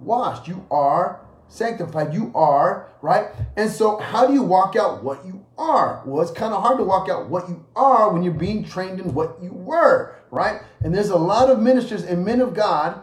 washed. 0.00 0.48
You 0.48 0.66
are 0.70 1.20
sanctified. 1.52 2.14
You 2.14 2.32
are, 2.34 2.88
right? 3.02 3.28
And 3.56 3.70
so, 3.70 3.98
how 3.98 4.26
do 4.26 4.32
you 4.32 4.42
walk 4.42 4.74
out 4.76 5.04
what 5.04 5.24
you 5.26 5.44
are? 5.58 6.02
Well, 6.06 6.22
it's 6.22 6.30
kind 6.30 6.54
of 6.54 6.62
hard 6.62 6.78
to 6.78 6.84
walk 6.84 7.08
out 7.08 7.28
what 7.28 7.48
you 7.48 7.64
are 7.76 8.12
when 8.12 8.22
you're 8.22 8.32
being 8.32 8.64
trained 8.64 9.00
in 9.00 9.14
what 9.14 9.38
you 9.42 9.52
were, 9.52 10.16
right? 10.30 10.60
And 10.80 10.94
there's 10.94 11.10
a 11.10 11.16
lot 11.16 11.50
of 11.50 11.60
ministers 11.60 12.04
and 12.04 12.24
men 12.24 12.40
of 12.40 12.54
God 12.54 13.00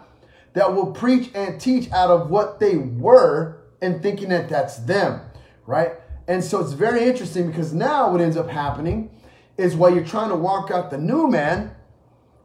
that 0.54 0.74
will 0.74 0.92
preach 0.92 1.30
and 1.36 1.62
teach 1.62 1.92
out 1.92 2.10
of 2.10 2.30
what 2.30 2.60
they 2.60 2.78
were 2.78 3.62
and 3.82 4.02
thinking 4.02 4.30
that 4.30 4.50
that's 4.50 4.78
them, 4.78 5.22
right? 5.66 5.94
And 6.28 6.44
so 6.44 6.60
it's 6.60 6.74
very 6.74 7.06
interesting 7.06 7.48
because 7.48 7.74
now 7.74 8.12
what 8.12 8.22
ends 8.22 8.38
up 8.38 8.50
happening 8.50 9.10
is 9.58 9.76
while 9.76 9.94
you're 9.94 10.06
trying 10.06 10.30
to 10.30 10.36
walk 10.36 10.72
out 10.72 10.90
the 10.90 10.98
new 10.98 11.28
man, 11.28 11.76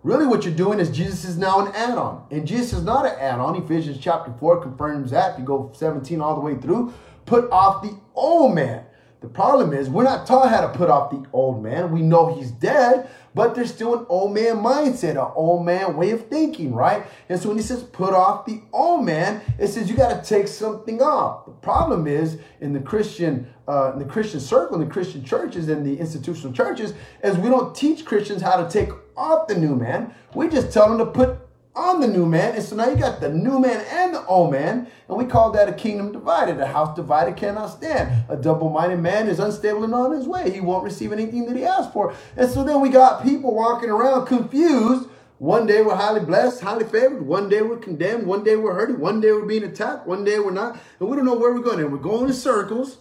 really 0.05 0.27
what 0.27 0.45
you're 0.45 0.55
doing 0.55 0.79
is 0.79 0.91
Jesus 0.91 1.25
is 1.25 1.37
now 1.37 1.67
an 1.67 1.75
add-on. 1.75 2.27
And 2.31 2.47
Jesus 2.47 2.75
is 2.75 2.85
not 2.85 3.07
an 3.07 3.19
add-on. 3.19 3.57
Ephesians 3.57 3.99
chapter 4.01 4.33
4 4.39 4.63
confirms 4.63 5.11
that. 5.11 5.33
If 5.33 5.41
you 5.41 5.45
go 5.45 5.73
17 5.75 6.21
all 6.21 6.35
the 6.35 6.41
way 6.41 6.55
through, 6.55 6.95
put 7.27 7.51
off 7.51 7.83
the 7.83 7.97
old 8.15 8.55
man. 8.55 8.85
The 9.23 9.31
problem 9.31 9.73
is 9.73 9.89
we're 9.89 10.05
not 10.05 10.27
taught 10.27 10.51
how 10.51 10.61
to 10.61 10.69
put 10.69 10.91
off 10.91 11.11
the 11.11 11.25
old 11.33 11.63
man. 11.63 11.91
We 11.91 12.03
know 12.03 12.35
he's 12.35 12.51
dead, 12.51 13.09
but 13.35 13.55
there's 13.55 13.73
still 13.73 13.99
an 13.99 14.05
old 14.11 14.35
man 14.35 14.57
mindset, 14.57 15.13
an 15.13 15.33
old 15.35 15.65
man 15.65 15.97
way 15.97 16.11
of 16.11 16.29
thinking, 16.29 16.75
right? 16.75 17.07
And 17.31 17.41
so 17.41 17.49
when 17.49 17.57
he 17.57 17.63
says 17.65 17.83
put 17.85 18.13
off 18.13 18.45
the 18.45 18.61
old 18.71 19.07
man, 19.07 19.41
it 19.59 19.69
says 19.69 19.89
you 19.89 19.97
got 19.97 20.23
to 20.23 20.29
take 20.29 20.47
something 20.47 21.01
off. 21.01 21.47
The 21.47 21.53
problem 21.53 22.07
is 22.07 22.39
in 22.61 22.75
the 22.75 22.81
Christian, 22.81 23.47
uh, 23.67 23.93
in 23.95 23.99
the 23.99 24.05
Christian 24.05 24.41
circle, 24.41 24.79
in 24.79 24.87
the 24.87 24.93
Christian 24.93 25.25
churches, 25.25 25.71
in 25.71 25.85
the 25.85 25.99
institutional 25.99 26.53
churches, 26.53 26.93
is 27.23 27.39
we 27.39 27.49
don't 27.49 27.75
teach 27.75 28.05
Christians 28.05 28.43
how 28.43 28.63
to 28.63 28.71
take 28.71 28.91
off 29.17 29.49
the 29.49 29.55
new 29.55 29.77
man. 29.77 30.15
We 30.35 30.49
just 30.49 30.73
tell 30.73 30.89
them 30.89 30.99
to 30.99 31.07
put 31.07 31.39
on 31.77 32.01
the 32.01 32.07
new 32.07 32.27
man. 32.27 32.55
And 32.55 32.63
so 32.63 32.77
now 32.77 32.89
you 32.89 32.97
got 32.97 33.21
the 33.21 33.29
new 33.29 33.59
man 33.59 33.85
and 33.91 34.15
the 34.15 34.25
old 34.27 34.53
man. 34.53 34.87
And 35.09 35.19
we 35.19 35.25
call 35.25 35.51
that 35.53 35.69
a 35.69 35.73
kingdom 35.73 36.13
divided. 36.13 36.61
A 36.61 36.67
house 36.67 36.95
divided 36.95 37.37
cannot 37.37 37.69
stand. 37.69 38.25
A 38.29 38.37
double 38.37 38.71
minded 38.71 39.01
man 39.01 39.29
is 39.29 39.39
unstable 39.39 39.85
and 39.85 39.95
on 39.95 40.13
his 40.13 40.27
way. 40.27 40.51
He 40.51 40.61
won't 40.61 40.85
receive 40.85 41.13
anything 41.13 41.47
that 41.47 41.57
he 41.57 41.65
asked 41.65 41.93
for. 41.93 42.15
And 42.37 42.49
so 42.49 42.65
then 42.65 42.81
we 42.81 42.89
got 42.89 43.23
people 43.23 43.55
walking 43.55 43.91
around 43.91 44.27
confused. 44.27 45.09
One 45.39 45.67
day 45.67 45.83
we're 45.83 45.97
highly 45.97 46.25
blessed, 46.25 46.61
highly 46.61 46.85
favored. 46.85 47.27
One 47.27 47.49
day 47.49 47.61
we're 47.61 47.79
condemned. 47.79 48.27
One 48.27 48.45
day 48.45 48.57
we're 48.57 48.75
hurting. 48.75 49.01
One 49.01 49.21
day 49.21 49.33
we're 49.33 49.47
being 49.47 49.65
attacked. 49.65 50.07
One 50.07 50.25
day 50.25 50.39
we're 50.39 50.53
not. 50.53 50.79
And 51.01 51.09
we 51.09 51.17
don't 51.17 51.27
know 51.27 51.35
where 51.35 51.53
we're 51.53 51.61
going. 51.61 51.81
And 51.81 51.93
we're 51.93 51.99
going 51.99 52.29
in 52.29 52.33
circles. 52.33 52.99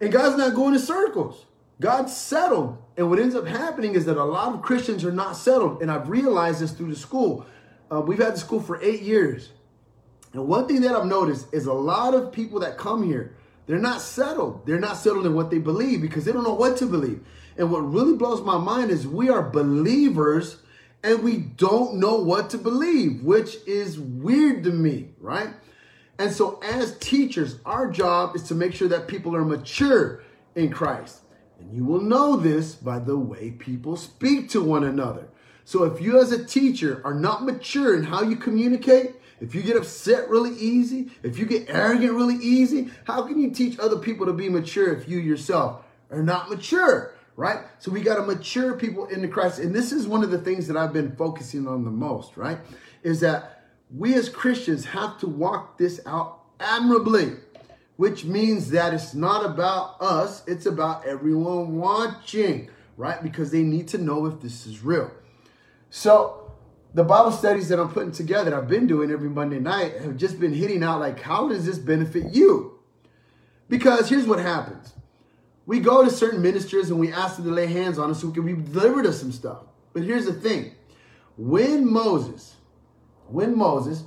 And 0.00 0.12
God's 0.12 0.36
not 0.36 0.54
going 0.54 0.74
in 0.74 0.80
circles. 0.80 1.46
God's 1.80 2.14
settled. 2.16 2.82
And 2.98 3.08
what 3.08 3.20
ends 3.20 3.36
up 3.36 3.46
happening 3.46 3.94
is 3.94 4.06
that 4.06 4.16
a 4.16 4.24
lot 4.24 4.52
of 4.52 4.60
Christians 4.60 5.04
are 5.04 5.12
not 5.12 5.36
settled. 5.36 5.80
And 5.80 5.90
I've 5.90 6.10
realized 6.10 6.60
this 6.60 6.72
through 6.72 6.90
the 6.90 6.96
school. 6.96 7.46
Uh, 7.90 8.00
we've 8.00 8.18
had 8.18 8.34
the 8.34 8.40
school 8.40 8.60
for 8.60 8.82
eight 8.82 9.02
years. 9.02 9.50
And 10.32 10.48
one 10.48 10.66
thing 10.66 10.80
that 10.80 10.96
I've 10.96 11.06
noticed 11.06 11.46
is 11.54 11.66
a 11.66 11.72
lot 11.72 12.12
of 12.14 12.32
people 12.32 12.58
that 12.60 12.76
come 12.76 13.04
here, 13.04 13.36
they're 13.66 13.78
not 13.78 14.00
settled. 14.00 14.66
They're 14.66 14.80
not 14.80 14.96
settled 14.96 15.26
in 15.26 15.34
what 15.34 15.48
they 15.48 15.58
believe 15.58 16.02
because 16.02 16.24
they 16.24 16.32
don't 16.32 16.42
know 16.42 16.54
what 16.54 16.76
to 16.78 16.86
believe. 16.86 17.24
And 17.56 17.70
what 17.70 17.80
really 17.80 18.16
blows 18.16 18.42
my 18.42 18.58
mind 18.58 18.90
is 18.90 19.06
we 19.06 19.30
are 19.30 19.48
believers 19.48 20.56
and 21.04 21.22
we 21.22 21.36
don't 21.36 21.94
know 22.00 22.16
what 22.16 22.50
to 22.50 22.58
believe, 22.58 23.22
which 23.22 23.58
is 23.64 24.00
weird 24.00 24.64
to 24.64 24.70
me, 24.70 25.10
right? 25.20 25.50
And 26.18 26.32
so, 26.32 26.58
as 26.64 26.98
teachers, 26.98 27.60
our 27.64 27.88
job 27.88 28.34
is 28.34 28.42
to 28.44 28.56
make 28.56 28.74
sure 28.74 28.88
that 28.88 29.06
people 29.06 29.36
are 29.36 29.44
mature 29.44 30.24
in 30.56 30.70
Christ. 30.70 31.20
And 31.58 31.74
you 31.74 31.84
will 31.84 32.00
know 32.00 32.36
this 32.36 32.74
by 32.74 32.98
the 32.98 33.16
way 33.16 33.52
people 33.52 33.96
speak 33.96 34.48
to 34.50 34.62
one 34.62 34.84
another. 34.84 35.28
So 35.64 35.84
if 35.84 36.00
you 36.00 36.18
as 36.18 36.32
a 36.32 36.44
teacher 36.44 37.02
are 37.04 37.14
not 37.14 37.44
mature 37.44 37.96
in 37.96 38.04
how 38.04 38.22
you 38.22 38.36
communicate, 38.36 39.16
if 39.40 39.54
you 39.54 39.62
get 39.62 39.76
upset 39.76 40.28
really 40.28 40.56
easy, 40.56 41.10
if 41.22 41.38
you 41.38 41.46
get 41.46 41.68
arrogant 41.68 42.12
really 42.12 42.36
easy, 42.36 42.90
how 43.04 43.22
can 43.22 43.38
you 43.38 43.50
teach 43.50 43.78
other 43.78 43.98
people 43.98 44.26
to 44.26 44.32
be 44.32 44.48
mature 44.48 44.92
if 44.92 45.08
you 45.08 45.18
yourself 45.18 45.84
are 46.10 46.22
not 46.22 46.48
mature? 46.48 47.14
Right? 47.36 47.58
So 47.78 47.92
we 47.92 48.00
got 48.00 48.16
to 48.16 48.22
mature 48.22 48.74
people 48.74 49.06
into 49.06 49.28
Christ. 49.28 49.60
And 49.60 49.74
this 49.74 49.92
is 49.92 50.08
one 50.08 50.24
of 50.24 50.30
the 50.30 50.38
things 50.38 50.66
that 50.66 50.76
I've 50.76 50.92
been 50.92 51.14
focusing 51.14 51.68
on 51.68 51.84
the 51.84 51.90
most, 51.90 52.36
right? 52.36 52.58
Is 53.02 53.20
that 53.20 53.64
we 53.94 54.14
as 54.14 54.28
Christians 54.28 54.86
have 54.86 55.18
to 55.18 55.28
walk 55.28 55.78
this 55.78 56.00
out 56.04 56.40
admirably 56.60 57.36
which 57.98 58.24
means 58.24 58.70
that 58.70 58.94
it's 58.94 59.12
not 59.12 59.44
about 59.44 60.00
us, 60.00 60.44
it's 60.46 60.66
about 60.66 61.04
everyone 61.04 61.78
watching, 61.78 62.70
right? 62.96 63.20
Because 63.20 63.50
they 63.50 63.64
need 63.64 63.88
to 63.88 63.98
know 63.98 64.26
if 64.26 64.40
this 64.40 64.66
is 64.66 64.84
real. 64.84 65.10
So, 65.90 66.52
the 66.94 67.02
Bible 67.02 67.32
studies 67.32 67.68
that 67.70 67.80
I'm 67.80 67.88
putting 67.88 68.12
together, 68.12 68.56
I've 68.56 68.68
been 68.68 68.86
doing 68.86 69.10
every 69.10 69.28
Monday 69.28 69.58
night, 69.58 70.00
have 70.00 70.16
just 70.16 70.38
been 70.38 70.54
hitting 70.54 70.84
out 70.84 71.00
like, 71.00 71.20
how 71.20 71.48
does 71.48 71.66
this 71.66 71.76
benefit 71.76 72.32
you? 72.32 72.78
Because 73.68 74.08
here's 74.08 74.26
what 74.26 74.38
happens 74.38 74.92
we 75.66 75.80
go 75.80 76.04
to 76.04 76.10
certain 76.10 76.40
ministers 76.40 76.90
and 76.90 77.00
we 77.00 77.12
ask 77.12 77.34
them 77.34 77.46
to 77.46 77.50
lay 77.50 77.66
hands 77.66 77.98
on 77.98 78.12
us 78.12 78.20
so 78.20 78.28
we 78.28 78.32
can 78.32 78.46
be 78.46 78.54
delivered 78.54 79.06
of 79.06 79.14
some 79.16 79.32
stuff. 79.32 79.64
But 79.92 80.04
here's 80.04 80.24
the 80.24 80.34
thing 80.34 80.70
when 81.36 81.84
Moses, 81.84 82.54
when 83.26 83.58
Moses 83.58 84.04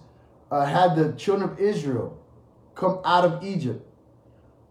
uh, 0.50 0.66
had 0.66 0.96
the 0.96 1.12
children 1.18 1.50
of 1.50 1.60
Israel 1.60 2.21
come 2.76 3.00
out 3.06 3.26
of 3.26 3.44
Egypt. 3.44 3.86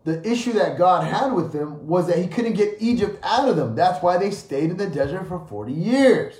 The 0.04 0.26
issue 0.26 0.54
that 0.54 0.78
God 0.78 1.04
had 1.04 1.32
with 1.32 1.52
them 1.52 1.86
was 1.86 2.06
that 2.06 2.18
he 2.18 2.26
couldn't 2.26 2.54
get 2.54 2.76
Egypt 2.80 3.18
out 3.22 3.48
of 3.48 3.56
them. 3.56 3.74
That's 3.74 4.02
why 4.02 4.16
they 4.16 4.30
stayed 4.30 4.70
in 4.70 4.76
the 4.76 4.88
desert 4.88 5.28
for 5.28 5.46
40 5.46 5.72
years. 5.72 6.34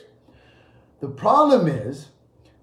The 1.00 1.08
problem 1.08 1.68
is 1.68 2.08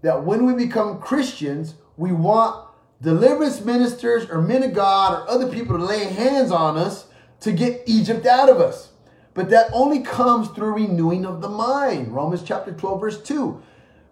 that 0.01 0.23
when 0.23 0.45
we 0.45 0.53
become 0.53 0.99
Christians, 0.99 1.75
we 1.97 2.11
want 2.11 2.67
deliverance 3.01 3.61
ministers 3.61 4.29
or 4.29 4.41
men 4.41 4.63
of 4.63 4.73
God 4.73 5.13
or 5.13 5.29
other 5.29 5.51
people 5.51 5.77
to 5.77 5.83
lay 5.83 6.05
hands 6.05 6.51
on 6.51 6.77
us 6.77 7.07
to 7.41 7.51
get 7.51 7.83
Egypt 7.85 8.25
out 8.25 8.49
of 8.49 8.59
us. 8.59 8.89
But 9.33 9.51
that 9.51 9.69
only 9.71 9.99
comes 9.99 10.49
through 10.49 10.73
renewing 10.73 11.25
of 11.25 11.41
the 11.41 11.49
mind. 11.49 12.13
Romans 12.13 12.41
chapter 12.43 12.71
12, 12.71 12.99
verse 12.99 13.21
2. 13.21 13.61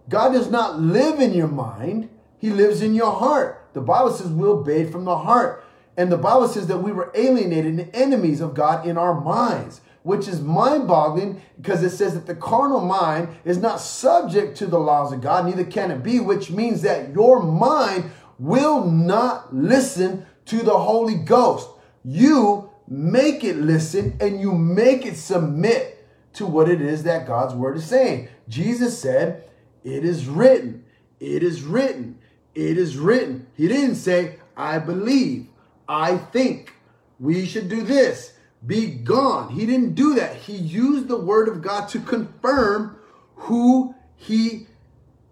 God 0.08 0.34
does 0.34 0.52
not 0.52 0.80
live 0.80 1.20
in 1.20 1.34
your 1.34 1.48
mind, 1.48 2.10
He 2.38 2.52
lives 2.52 2.84
in 2.84 2.94
your 2.94 3.12
heart. 3.12 3.65
The 3.76 3.82
Bible 3.82 4.12
says 4.12 4.32
we 4.32 4.48
obeyed 4.48 4.90
from 4.90 5.04
the 5.04 5.18
heart. 5.18 5.66
And 5.98 6.10
the 6.10 6.18
Bible 6.18 6.48
says 6.48 6.68
that 6.68 6.78
we 6.78 6.94
were 6.94 7.12
alienated 7.14 7.78
and 7.78 7.94
enemies 7.94 8.40
of 8.40 8.54
God 8.54 8.88
in 8.88 8.98
our 8.98 9.20
minds, 9.20 9.82
which 10.04 10.30
is 10.30 10.40
mind 10.40 10.88
boggling 10.88 11.42
because 11.60 11.84
it 11.84 11.90
says 11.90 12.14
that 12.14 12.26
the 12.26 12.36
carnal 12.36 12.80
mind 12.80 13.36
is 13.44 13.58
not 13.58 13.82
subject 13.82 14.58
to 14.58 14.66
the 14.66 14.80
laws 14.80 15.12
of 15.12 15.20
God, 15.20 15.46
neither 15.46 15.66
can 15.66 15.92
it 15.92 16.04
be, 16.04 16.22
which 16.22 16.50
means 16.50 16.84
that 16.84 17.12
your 17.12 17.44
mind 17.44 18.12
will 18.40 18.86
not 18.86 19.54
listen 19.54 20.26
to 20.46 20.64
the 20.64 20.78
Holy 20.78 21.16
Ghost. 21.16 21.68
You 22.06 22.70
make 22.88 23.44
it 23.44 23.58
listen 23.58 24.16
and 24.22 24.40
you 24.40 24.54
make 24.54 25.06
it 25.06 25.18
submit 25.18 26.08
to 26.34 26.46
what 26.46 26.70
it 26.70 26.82
is 26.82 27.04
that 27.04 27.28
God's 27.28 27.54
word 27.54 27.76
is 27.76 27.86
saying. 27.86 28.30
Jesus 28.48 28.98
said, 28.98 29.50
It 29.84 30.06
is 30.06 30.28
written, 30.28 30.86
it 31.20 31.44
is 31.44 31.62
written. 31.62 32.20
It 32.56 32.78
is 32.78 32.98
written. 32.98 33.48
He 33.56 33.68
didn't 33.68 33.96
say, 33.96 34.40
I 34.56 34.80
believe, 34.80 35.48
I 35.88 36.18
think, 36.18 36.74
we 37.20 37.46
should 37.46 37.70
do 37.70 37.84
this, 37.84 38.34
be 38.66 38.88
gone. 38.88 39.52
He 39.52 39.66
didn't 39.66 39.94
do 39.96 40.16
that. 40.16 40.36
He 40.36 40.56
used 40.56 41.08
the 41.08 41.18
word 41.18 41.48
of 41.48 41.62
God 41.62 41.88
to 41.90 42.00
confirm 42.00 42.98
who 43.36 43.94
he 44.16 44.68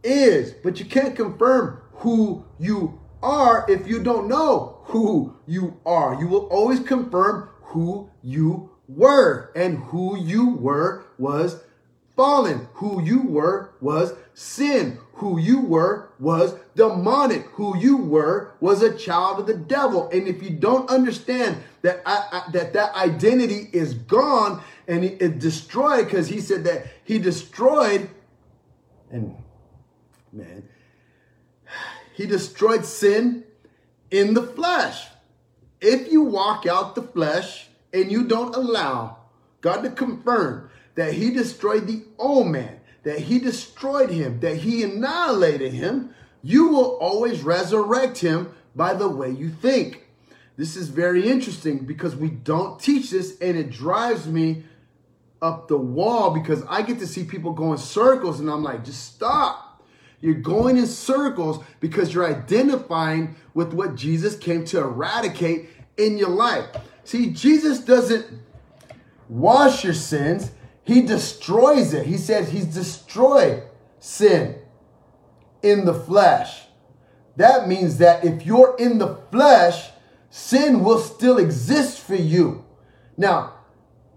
is. 0.03 0.51
But 0.51 0.79
you 0.79 0.85
can't 0.85 1.15
confirm 1.15 1.81
who 1.93 2.45
you 2.59 2.99
are 3.21 3.65
if 3.69 3.87
you 3.87 4.03
don't 4.03 4.27
know 4.27 4.79
who 4.83 5.33
you 5.47 5.79
are. 5.85 6.19
You 6.19 6.27
will 6.27 6.47
always 6.47 6.81
confirm 6.81 7.49
who 7.61 8.09
you 8.21 8.69
were. 8.87 9.51
And 9.55 9.77
who 9.77 10.17
you 10.17 10.49
were 10.49 11.05
was 11.17 11.63
fallen. 12.15 12.67
Who 12.73 13.01
you 13.01 13.21
were 13.21 13.71
was 13.81 14.13
sin. 14.33 14.99
Who 15.17 15.39
you 15.39 15.61
were 15.61 16.09
was 16.19 16.55
demonic. 16.75 17.45
Who 17.51 17.77
you 17.77 17.97
were 17.97 18.53
was 18.59 18.81
a 18.81 18.97
child 18.97 19.39
of 19.39 19.47
the 19.47 19.53
devil. 19.53 20.09
And 20.09 20.27
if 20.27 20.41
you 20.41 20.49
don't 20.49 20.89
understand 20.89 21.57
that 21.83 22.01
I, 22.05 22.27
I, 22.31 22.51
that 22.51 22.73
that 22.73 22.95
identity 22.95 23.69
is 23.71 23.93
gone 23.93 24.61
and 24.87 25.03
it, 25.03 25.39
destroyed, 25.39 26.05
because 26.05 26.27
he 26.27 26.41
said 26.41 26.63
that 26.63 26.87
he 27.03 27.19
destroyed, 27.19 28.09
and 29.11 29.35
man, 30.31 30.67
he 32.15 32.25
destroyed 32.25 32.85
sin 32.85 33.43
in 34.09 34.33
the 34.33 34.43
flesh. 34.43 35.07
If 35.79 36.11
you 36.11 36.23
walk 36.23 36.65
out 36.65 36.95
the 36.95 37.03
flesh 37.03 37.67
and 37.93 38.11
you 38.11 38.23
don't 38.23 38.55
allow 38.55 39.17
God 39.61 39.83
to 39.83 39.91
confirm 39.91 40.69
that 40.95 41.13
he 41.13 41.31
destroyed 41.31 41.87
the 41.87 42.03
old 42.17 42.47
man, 42.47 42.79
that 43.03 43.19
he 43.19 43.39
destroyed 43.39 44.09
him, 44.09 44.39
that 44.39 44.57
he 44.57 44.83
annihilated 44.83 45.73
him, 45.73 46.13
you 46.41 46.69
will 46.69 46.97
always 46.97 47.41
resurrect 47.41 48.17
him 48.19 48.53
by 48.75 48.93
the 48.93 49.07
way 49.07 49.29
you 49.29 49.49
think. 49.49 50.05
This 50.55 50.75
is 50.75 50.89
very 50.89 51.27
interesting 51.27 51.79
because 51.79 52.15
we 52.15 52.29
don't 52.29 52.79
teach 52.79 53.11
this 53.11 53.39
and 53.39 53.57
it 53.57 53.71
drives 53.71 54.27
me 54.27 54.63
up 55.41 55.67
the 55.67 55.77
wall 55.77 56.31
because 56.31 56.63
I 56.69 56.81
get 56.83 56.99
to 56.99 57.07
see 57.07 57.23
people 57.23 57.51
go 57.51 57.71
in 57.71 57.77
circles 57.77 58.39
and 58.39 58.49
I'm 58.49 58.63
like, 58.63 58.85
just 58.85 59.13
stop. 59.13 59.83
You're 60.21 60.35
going 60.35 60.77
in 60.77 60.87
circles 60.87 61.61
because 61.81 62.13
you're 62.13 62.25
identifying 62.25 63.35
with 63.53 63.73
what 63.73 63.95
Jesus 63.95 64.37
came 64.37 64.63
to 64.65 64.79
eradicate 64.79 65.69
in 65.97 66.17
your 66.17 66.29
life. 66.29 66.65
See, 67.03 67.31
Jesus 67.31 67.79
doesn't 67.79 68.25
wash 69.27 69.83
your 69.83 69.93
sins. 69.93 70.51
He 70.83 71.01
destroys 71.01 71.93
it. 71.93 72.05
He 72.05 72.17
says 72.17 72.49
he's 72.49 72.65
destroyed 72.65 73.63
sin 73.99 74.55
in 75.61 75.85
the 75.85 75.93
flesh. 75.93 76.63
That 77.37 77.67
means 77.67 77.97
that 77.97 78.23
if 78.23 78.45
you're 78.45 78.75
in 78.77 78.97
the 78.97 79.15
flesh, 79.31 79.89
sin 80.29 80.83
will 80.83 80.99
still 80.99 81.37
exist 81.37 81.99
for 81.99 82.15
you. 82.15 82.65
Now, 83.17 83.53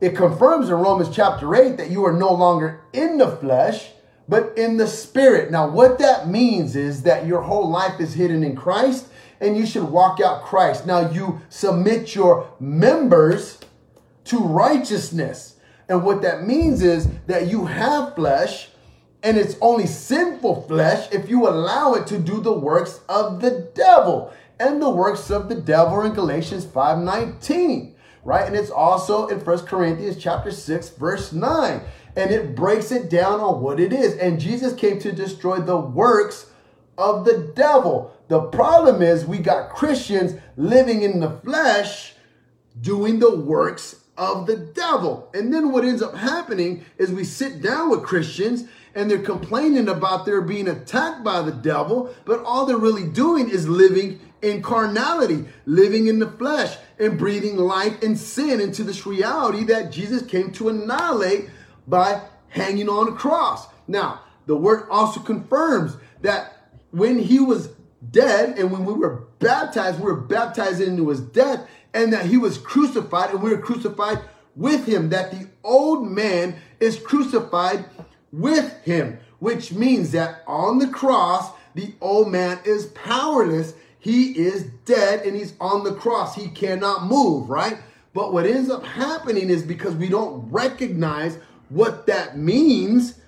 it 0.00 0.16
confirms 0.16 0.68
in 0.68 0.74
Romans 0.74 1.14
chapter 1.14 1.54
8 1.54 1.76
that 1.76 1.90
you 1.90 2.04
are 2.04 2.12
no 2.12 2.32
longer 2.32 2.82
in 2.92 3.16
the 3.16 3.30
flesh, 3.36 3.90
but 4.28 4.56
in 4.58 4.76
the 4.76 4.86
spirit. 4.86 5.50
Now, 5.50 5.68
what 5.68 5.98
that 5.98 6.28
means 6.28 6.76
is 6.76 7.02
that 7.04 7.26
your 7.26 7.42
whole 7.42 7.70
life 7.70 8.00
is 8.00 8.14
hidden 8.14 8.42
in 8.42 8.56
Christ 8.56 9.06
and 9.40 9.56
you 9.56 9.66
should 9.66 9.84
walk 9.84 10.20
out 10.20 10.44
Christ. 10.44 10.86
Now, 10.86 11.10
you 11.10 11.40
submit 11.48 12.14
your 12.14 12.50
members 12.58 13.58
to 14.24 14.38
righteousness. 14.38 15.55
And 15.88 16.02
what 16.04 16.22
that 16.22 16.46
means 16.46 16.82
is 16.82 17.08
that 17.26 17.46
you 17.46 17.66
have 17.66 18.14
flesh 18.14 18.68
and 19.22 19.36
it's 19.36 19.56
only 19.60 19.86
sinful 19.86 20.62
flesh 20.68 21.08
if 21.12 21.28
you 21.28 21.48
allow 21.48 21.94
it 21.94 22.06
to 22.08 22.18
do 22.18 22.40
the 22.40 22.52
works 22.52 23.00
of 23.08 23.40
the 23.40 23.70
devil. 23.74 24.32
And 24.58 24.80
the 24.80 24.90
works 24.90 25.30
of 25.30 25.48
the 25.48 25.54
devil 25.54 26.02
in 26.02 26.14
Galatians 26.14 26.64
5:19, 26.64 27.94
right? 28.24 28.46
And 28.46 28.56
it's 28.56 28.70
also 28.70 29.26
in 29.26 29.40
First 29.40 29.66
Corinthians 29.66 30.16
chapter 30.16 30.50
6 30.50 30.90
verse 30.90 31.32
9. 31.32 31.80
And 32.14 32.30
it 32.30 32.54
breaks 32.54 32.90
it 32.90 33.10
down 33.10 33.40
on 33.40 33.60
what 33.60 33.78
it 33.78 33.92
is. 33.92 34.16
And 34.16 34.40
Jesus 34.40 34.72
came 34.72 34.98
to 35.00 35.12
destroy 35.12 35.58
the 35.58 35.76
works 35.76 36.46
of 36.96 37.24
the 37.24 37.52
devil. 37.54 38.12
The 38.28 38.42
problem 38.42 39.02
is 39.02 39.26
we 39.26 39.38
got 39.38 39.70
Christians 39.70 40.40
living 40.56 41.02
in 41.02 41.20
the 41.20 41.30
flesh 41.30 42.14
doing 42.80 43.18
the 43.18 43.36
works 43.36 43.96
of 44.16 44.46
the 44.46 44.56
devil. 44.56 45.30
And 45.34 45.52
then 45.52 45.72
what 45.72 45.84
ends 45.84 46.02
up 46.02 46.14
happening 46.14 46.84
is 46.98 47.10
we 47.10 47.24
sit 47.24 47.62
down 47.62 47.90
with 47.90 48.02
Christians 48.02 48.64
and 48.94 49.10
they're 49.10 49.18
complaining 49.18 49.88
about 49.88 50.24
their 50.24 50.40
being 50.40 50.68
attacked 50.68 51.22
by 51.22 51.42
the 51.42 51.52
devil, 51.52 52.14
but 52.24 52.42
all 52.44 52.64
they're 52.64 52.78
really 52.78 53.06
doing 53.06 53.48
is 53.50 53.68
living 53.68 54.20
in 54.40 54.62
carnality, 54.62 55.44
living 55.66 56.06
in 56.06 56.18
the 56.18 56.30
flesh, 56.30 56.76
and 56.98 57.18
breathing 57.18 57.56
life 57.56 58.02
and 58.02 58.18
sin 58.18 58.60
into 58.60 58.82
this 58.82 59.06
reality 59.06 59.64
that 59.64 59.92
Jesus 59.92 60.22
came 60.22 60.50
to 60.52 60.70
annihilate 60.70 61.50
by 61.86 62.22
hanging 62.48 62.88
on 62.88 63.08
a 63.08 63.12
cross. 63.12 63.66
Now, 63.86 64.22
the 64.46 64.56
word 64.56 64.86
also 64.90 65.20
confirms 65.20 65.96
that 66.22 66.70
when 66.90 67.18
he 67.18 67.38
was 67.38 67.68
dead 68.10 68.58
and 68.58 68.70
when 68.70 68.84
we 68.84 68.94
were 68.94 69.25
baptized, 69.38 69.98
we 69.98 70.04
were 70.04 70.20
baptized 70.20 70.80
into 70.80 71.08
his 71.08 71.20
death, 71.20 71.68
and 71.94 72.12
that 72.12 72.26
he 72.26 72.36
was 72.36 72.58
crucified 72.58 73.30
and 73.30 73.42
we 73.42 73.50
were 73.50 73.60
crucified 73.60 74.20
with 74.54 74.86
him, 74.86 75.10
that 75.10 75.30
the 75.30 75.48
old 75.64 76.10
man 76.10 76.56
is 76.80 76.98
crucified 76.98 77.84
with 78.32 78.72
him, 78.82 79.18
which 79.38 79.72
means 79.72 80.12
that 80.12 80.42
on 80.46 80.78
the 80.78 80.88
cross, 80.88 81.50
the 81.74 81.94
old 82.00 82.30
man 82.30 82.58
is 82.64 82.86
powerless. 82.86 83.74
He 83.98 84.38
is 84.38 84.64
dead 84.84 85.26
and 85.26 85.36
he's 85.36 85.54
on 85.60 85.84
the 85.84 85.94
cross. 85.94 86.34
He 86.34 86.48
cannot 86.48 87.04
move, 87.04 87.50
right? 87.50 87.78
But 88.14 88.32
what 88.32 88.46
ends 88.46 88.70
up 88.70 88.84
happening 88.84 89.50
is 89.50 89.62
because 89.62 89.94
we 89.94 90.08
don't 90.08 90.50
recognize 90.50 91.38
what 91.68 92.06
that 92.06 92.38
means, 92.38 93.18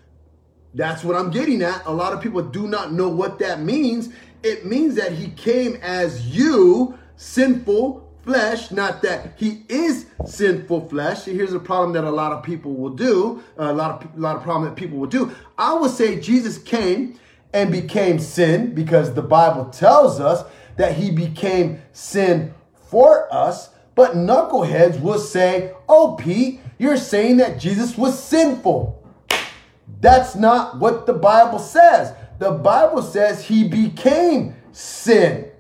that's 0.75 1.03
what 1.03 1.17
I'm 1.17 1.31
getting 1.31 1.63
at. 1.63 1.85
A 1.87 1.93
lot 1.93 2.13
of 2.13 2.23
people 2.23 2.43
do 2.43 2.67
not 2.67 2.93
know 2.93 3.09
what 3.09 3.39
that 3.41 3.61
means. 3.61 4.11
It 4.43 4.67
means 4.67 4.95
that 4.95 5.13
he 5.13 5.31
came 5.31 5.77
as 5.83 6.29
you, 6.29 6.99
sinful, 7.17 8.09
flesh, 8.23 8.71
not 8.71 9.03
that 9.03 9.33
he 9.37 9.63
is 9.69 10.07
sinful 10.27 10.89
flesh. 10.89 11.25
Here's 11.25 11.55
a 11.55 11.59
problem 11.59 11.93
that 11.95 12.05
a 12.05 12.11
lot 12.11 12.33
of 12.33 12.43
people 12.43 12.75
will 12.75 12.91
do, 12.91 13.43
a 13.57 13.73
lot 13.73 14.05
of 14.05 14.17
a 14.17 14.21
lot 14.21 14.37
of 14.37 14.43
problem 14.43 14.69
that 14.69 14.77
people 14.77 14.99
will 14.99 15.09
do. 15.09 15.33
I 15.57 15.73
would 15.73 15.91
say 15.91 16.21
Jesus 16.21 16.59
came 16.59 17.19
and 17.53 17.73
became 17.73 18.19
sin 18.19 18.75
because 18.75 19.15
the 19.15 19.23
Bible 19.23 19.67
tells 19.67 20.21
us 20.21 20.45
that 20.77 20.95
he 20.95 21.11
became 21.11 21.81
sin 21.93 22.55
for 22.91 23.33
us. 23.33 23.71
But 23.95 24.15
knuckleheads 24.15 25.01
will 25.01 25.19
say, 25.19 25.73
"Oh, 25.89 26.15
Pete, 26.19 26.61
you're 26.79 26.97
saying 26.97 27.39
that 27.39 27.59
Jesus 27.59 27.97
was 27.97 28.17
sinful." 28.19 29.03
That's 30.01 30.37
not 30.37 30.79
what 30.79 31.07
the 31.07 31.15
Bible 31.15 31.59
says. 31.59 32.13
The 32.39 32.53
Bible 32.53 33.03
says 33.03 33.45
he 33.45 33.69
became 33.69 34.55
sin. 34.73 35.51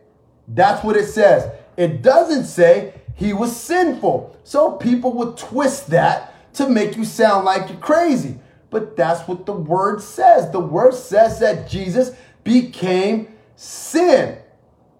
That's 0.47 0.85
what 0.85 0.97
it 0.97 1.07
says. 1.07 1.51
It 1.77 2.03
doesn't 2.03 2.45
say 2.45 2.95
he 3.15 3.33
was 3.33 3.55
sinful. 3.55 4.37
So 4.45 4.73
people 4.73 5.13
would 5.15 5.37
twist 5.37 5.91
that 5.91 6.55
to 6.55 6.69
make 6.69 6.97
you 6.97 7.05
sound 7.05 7.45
like 7.45 7.69
you're 7.69 7.79
crazy. 7.79 8.39
But 8.71 8.97
that's 8.97 9.27
what 9.27 9.47
the 9.47 9.53
word 9.53 10.01
says. 10.03 10.51
The 10.51 10.61
word 10.61 10.95
says 10.95 11.41
that 11.41 11.69
Jesus 11.69 12.13
became 12.45 13.29
sin. 13.57 14.39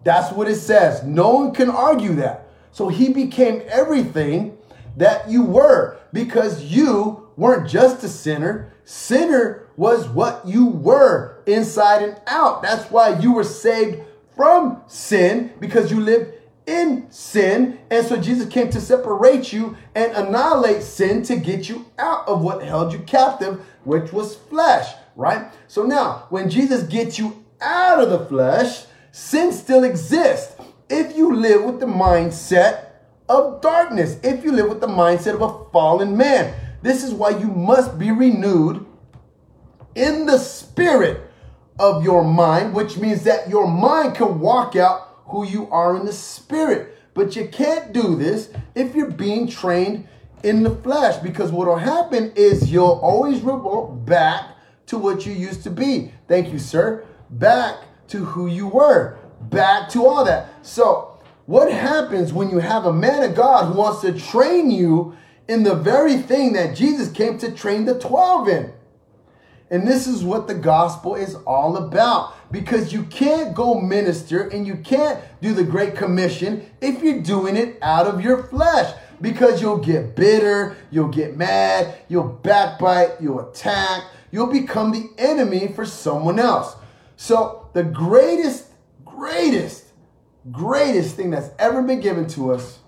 That's 0.05 0.33
what 0.33 0.49
it 0.49 0.57
says. 0.57 1.03
No 1.05 1.31
one 1.31 1.53
can 1.53 1.71
argue 1.71 2.15
that. 2.17 2.49
So 2.73 2.89
he 2.89 3.13
became 3.13 3.63
everything 3.69 4.57
that 4.97 5.29
you 5.29 5.45
were 5.45 5.99
because 6.13 6.63
you 6.63 7.29
weren't 7.37 7.69
just 7.69 8.03
a 8.05 8.09
sinner. 8.09 8.73
Sinner 8.85 9.69
was 9.77 10.09
what 10.09 10.47
you 10.47 10.67
were 10.67 11.38
inside 11.49 12.03
and 12.03 12.21
out. 12.27 12.63
That's 12.63 12.91
why 12.91 13.19
you 13.19 13.33
were 13.33 13.45
saved 13.45 14.01
from 14.37 14.83
sin 14.87 15.53
because 15.59 15.91
you 15.91 16.01
lived 16.01 16.35
in 16.67 17.11
sin. 17.11 17.79
And 17.91 18.07
so 18.07 18.21
Jesus 18.21 18.49
came 18.49 18.71
to 18.71 18.81
separate 18.81 19.53
you 19.53 19.77
and 19.95 20.13
annihilate 20.13 20.83
sin 20.83 21.23
to 21.25 21.37
get 21.37 21.69
you 21.69 21.87
out 21.99 22.29
of 22.29 22.43
what 22.43 22.63
held 22.63 22.93
you 22.93 23.01
captive, 23.01 23.65
which 23.85 24.13
was 24.13 24.37
flesh, 24.37 24.93
right? 25.17 25.53
So 25.67 25.85
now, 25.85 26.27
when 26.29 26.51
Jesus 26.51 26.83
gets 26.85 27.19
you 27.19 27.45
out 27.61 28.01
of 28.01 28.11
the 28.11 28.27
flesh, 28.27 28.85
sin 29.11 29.53
still 29.53 29.85
exists. 29.85 30.55
If 30.89 31.17
you 31.17 31.35
live 31.35 31.65
with 31.65 31.81
the 31.81 31.87
mindset 31.87 32.91
of 33.29 33.61
darkness, 33.61 34.19
if 34.23 34.45
you 34.45 34.53
live 34.53 34.69
with 34.69 34.81
the 34.81 34.87
mindset 34.87 35.35
of 35.35 35.43
a 35.43 35.71
fallen 35.71 36.17
man, 36.17 36.55
this 36.83 37.03
is 37.03 37.13
why 37.13 37.31
you 37.31 37.49
must 37.49 37.99
be 37.99 38.11
renewed 38.11 38.87
in 39.95 40.27
the 40.27 40.39
spirit 40.39 41.28
of 41.79 42.03
your 42.03 42.25
mind, 42.25 42.75
which 42.75 42.97
means 42.97 43.25
that 43.25 43.49
your 43.49 43.67
mind 43.67 44.15
can 44.15 44.41
walk 44.41 44.77
out 44.77 45.21
who 45.27 45.47
you 45.47 45.69
are 45.71 45.97
in 45.97 46.07
the 46.07 46.13
spirit. 46.13 46.97
But 47.15 47.37
you 47.37 47.49
can't 47.49 47.93
do 47.93 48.17
this 48.17 48.51
if 48.75 48.95
you're 48.95 49.11
being 49.11 49.49
trained 49.49 50.09
in 50.43 50.63
the 50.63 50.71
flesh 50.71 51.17
because 51.23 51.51
what 51.51 51.67
will 51.67 51.77
happen 51.77 52.33
is 52.37 52.71
you'll 52.71 53.01
always 53.03 53.41
revert 53.41 54.05
back 54.07 54.57
to 54.87 54.99
what 54.99 55.27
you 55.27 55.33
used 55.33 55.63
to 55.65 55.71
be. 55.71 56.13
Thank 56.29 56.53
you, 56.53 56.59
sir. 56.59 57.05
Back 57.31 57.77
to 58.09 58.25
who 58.25 58.47
you 58.47 58.69
were, 58.69 59.19
back 59.41 59.89
to 59.91 60.07
all 60.07 60.25
that. 60.25 60.49
So, 60.63 61.21
what 61.47 61.73
happens 61.73 62.33
when 62.33 62.51
you 62.51 62.59
have 62.59 62.85
a 62.85 62.93
man 62.93 63.23
of 63.23 63.35
God 63.35 63.67
who 63.67 63.79
wants 63.79 64.01
to 64.03 64.13
train 64.13 64.71
you 64.71 65.17
in 65.47 65.63
the 65.63 65.75
very 65.75 66.19
thing 66.19 66.53
that 66.53 66.77
Jesus 66.77 67.11
came 67.11 67.39
to 67.39 67.51
train 67.51 67.85
the 67.85 67.99
12 67.99 68.49
in? 68.49 68.73
And 69.71 69.87
this 69.87 70.07
is 70.07 70.25
what 70.25 70.47
the 70.47 70.55
gospel 70.55 71.15
is 71.15 71.35
all 71.47 71.77
about. 71.77 72.35
Because 72.51 72.93
you 72.93 73.03
can't 73.05 73.55
go 73.55 73.81
minister 73.81 74.49
and 74.49 74.67
you 74.67 74.77
can't 74.77 75.21
do 75.43 75.53
the 75.53 75.65
Great 75.65 75.95
Commission 75.95 76.71
if 76.81 77.03
you're 77.03 77.21
doing 77.21 77.57
it 77.57 77.79
out 77.83 78.07
of 78.07 78.23
your 78.23 78.45
flesh. 78.45 78.95
Because 79.21 79.61
you'll 79.61 79.79
get 79.79 80.15
bitter, 80.17 80.77
you'll 80.91 81.09
get 81.09 81.37
mad, 81.37 81.99
you'll 82.09 82.29
backbite, 82.29 83.21
you'll 83.21 83.51
attack, 83.51 84.05
you'll 84.31 84.47
become 84.47 84.93
the 84.93 85.11
enemy 85.19 85.69
for 85.69 85.85
someone 85.85 86.39
else. 86.39 86.77
So, 87.17 87.69
the 87.73 87.83
greatest, 87.83 88.69
greatest, 89.05 89.87
greatest 90.53 91.17
thing 91.17 91.31
that's 91.31 91.51
ever 91.59 91.83
been 91.83 92.01
given 92.01 92.29
to 92.29 92.53
us 92.53 92.79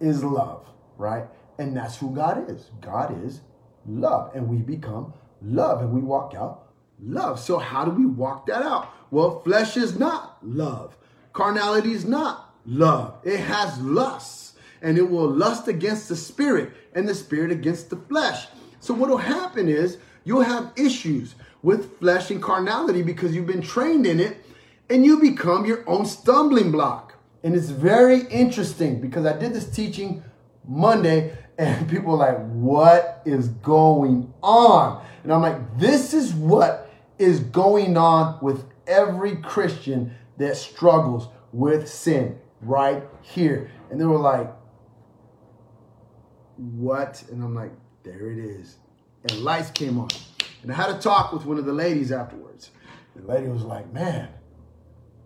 is 0.00 0.22
love, 0.22 0.66
right? 0.98 1.24
And 1.58 1.74
that's 1.76 1.96
who 1.96 2.14
God 2.14 2.50
is. 2.50 2.70
God 2.82 3.24
is 3.24 3.40
love. 3.86 4.34
And 4.34 4.48
we 4.48 4.58
become 4.58 5.14
love 5.42 5.80
and 5.80 5.92
we 5.92 6.00
walk 6.00 6.34
out 6.34 6.70
love. 7.02 7.40
So, 7.40 7.58
how 7.58 7.84
do 7.84 7.90
we 7.90 8.06
walk 8.06 8.46
that 8.46 8.62
out? 8.62 8.92
Well, 9.10 9.40
flesh 9.40 9.76
is 9.76 9.98
not 9.98 10.38
love, 10.42 10.96
carnality 11.32 11.92
is 11.92 12.04
not 12.04 12.54
love. 12.66 13.18
It 13.24 13.40
has 13.40 13.78
lusts 13.80 14.54
and 14.82 14.96
it 14.96 15.10
will 15.10 15.28
lust 15.28 15.68
against 15.68 16.08
the 16.08 16.16
spirit 16.16 16.72
and 16.94 17.08
the 17.08 17.14
spirit 17.14 17.50
against 17.50 17.90
the 17.90 17.96
flesh. 17.96 18.46
So, 18.80 18.94
what 18.94 19.10
will 19.10 19.18
happen 19.18 19.68
is 19.68 19.98
you'll 20.24 20.42
have 20.42 20.72
issues 20.76 21.34
with 21.62 21.98
flesh 21.98 22.30
and 22.30 22.42
carnality 22.42 23.02
because 23.02 23.34
you've 23.34 23.46
been 23.46 23.62
trained 23.62 24.06
in 24.06 24.20
it 24.20 24.44
and 24.88 25.04
you 25.04 25.20
become 25.20 25.66
your 25.66 25.88
own 25.88 26.06
stumbling 26.06 26.72
block. 26.72 27.14
And 27.42 27.54
it's 27.54 27.70
very 27.70 28.22
interesting 28.26 29.00
because 29.00 29.24
I 29.24 29.36
did 29.36 29.54
this 29.54 29.70
teaching 29.70 30.22
Monday 30.66 31.36
and 31.60 31.90
people 31.90 32.16
like, 32.16 32.38
what 32.52 33.20
is 33.26 33.48
going 33.48 34.32
on? 34.42 35.04
And 35.22 35.30
I'm 35.30 35.42
like, 35.42 35.78
this 35.78 36.14
is 36.14 36.32
what 36.32 36.90
is 37.18 37.40
going 37.40 37.98
on 37.98 38.38
with 38.40 38.64
every 38.86 39.36
Christian 39.36 40.14
that 40.38 40.56
struggles 40.56 41.28
with 41.52 41.86
sin 41.86 42.38
right 42.62 43.02
here. 43.20 43.70
And 43.90 44.00
they 44.00 44.06
were 44.06 44.18
like, 44.18 44.50
what? 46.56 47.22
And 47.30 47.44
I'm 47.44 47.54
like, 47.54 47.72
there 48.04 48.30
it 48.30 48.38
is. 48.38 48.78
And 49.24 49.42
lights 49.42 49.70
came 49.70 49.98
on. 49.98 50.08
And 50.62 50.72
I 50.72 50.74
had 50.74 50.88
a 50.88 50.98
talk 50.98 51.30
with 51.30 51.44
one 51.44 51.58
of 51.58 51.66
the 51.66 51.74
ladies 51.74 52.10
afterwards. 52.10 52.70
The 53.14 53.30
lady 53.30 53.48
was 53.48 53.64
like, 53.64 53.92
man, 53.92 54.30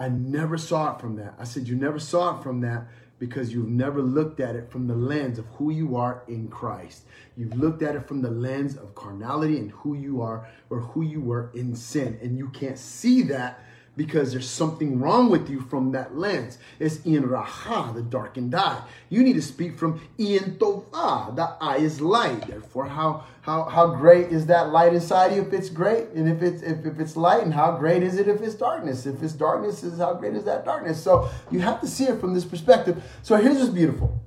I 0.01 0.09
never 0.09 0.59
saw 0.59 0.97
it 0.97 1.01
from 1.01 1.15
that. 1.17 1.35
I 1.39 1.45
said, 1.45 1.69
you 1.69 1.77
never 1.77 2.01
saw 2.01 2.37
it 2.37 2.43
from 2.43 2.61
that 2.63 2.89
because 3.27 3.55
you've 3.55 3.71
never 3.71 4.03
looked 4.03 4.39
at 4.39 4.55
it 4.55 4.71
from 4.71 4.87
the 4.87 4.95
lens 4.95 5.39
of 5.39 5.47
who 5.57 5.71
you 5.71 5.97
are 5.97 6.23
in 6.29 6.47
Christ. 6.49 7.05
You've 7.39 7.57
looked 7.57 7.83
at 7.83 7.97
it 7.97 8.07
from 8.07 8.21
the 8.21 8.31
lens 8.31 8.77
of 8.77 8.95
carnality 8.95 9.57
and 9.57 9.71
who 9.71 9.95
you 9.95 10.21
are 10.21 10.47
or 10.69 10.81
who 10.81 11.01
you 11.01 11.23
were 11.23 11.51
in 11.55 11.75
sin. 11.75 12.19
And 12.21 12.37
you 12.37 12.51
can't 12.51 12.79
see 12.79 13.23
that 13.23 13.64
because 13.97 14.33
there's 14.33 14.49
something 14.49 14.99
wrong 15.01 15.31
with 15.31 15.49
you 15.49 15.61
from 15.61 15.93
that 15.93 16.17
lens. 16.17 16.59
It's 16.79 17.01
in 17.05 17.23
Raha, 17.25 17.95
the 17.95 18.03
darkened 18.03 18.55
eye. 18.55 18.83
You 19.09 19.23
need 19.23 19.35
to 19.35 19.43
speak 19.43 19.79
from 19.79 20.01
in 20.19 20.57
Tova, 20.57 21.35
the 21.35 21.57
eye 21.61 21.77
is 21.77 22.01
light. 22.01 22.47
Therefore, 22.47 22.87
how 22.87 23.25
how 23.43 23.65
how 23.65 23.95
great 23.95 24.33
is 24.33 24.47
that 24.47 24.71
light 24.71 24.95
inside 24.95 25.35
you 25.35 25.43
if 25.43 25.53
it's 25.53 25.69
great, 25.69 26.09
and 26.09 26.29
if 26.29 26.43
it's 26.43 26.63
if, 26.63 26.85
if 26.85 26.99
it's 26.99 27.17
light, 27.17 27.45
and 27.45 27.55
how 27.55 27.77
great 27.77 28.03
is 28.03 28.19
it 28.19 28.27
if 28.27 28.41
it's 28.41 28.55
darkness? 28.55 29.07
If 29.07 29.23
it's 29.23 29.33
darkness, 29.33 29.85
is 29.85 29.99
how 29.99 30.15
great 30.15 30.35
is 30.35 30.45
that 30.45 30.65
darkness? 30.65 31.03
So 31.03 31.31
you 31.51 31.61
have 31.61 31.81
to 31.81 31.87
see 31.87 32.05
it 32.05 32.21
from 32.21 32.35
this 32.35 32.45
perspective. 32.45 33.03
So 33.23 33.37
here's 33.37 33.59
what's 33.59 33.71
beautiful. 33.71 34.21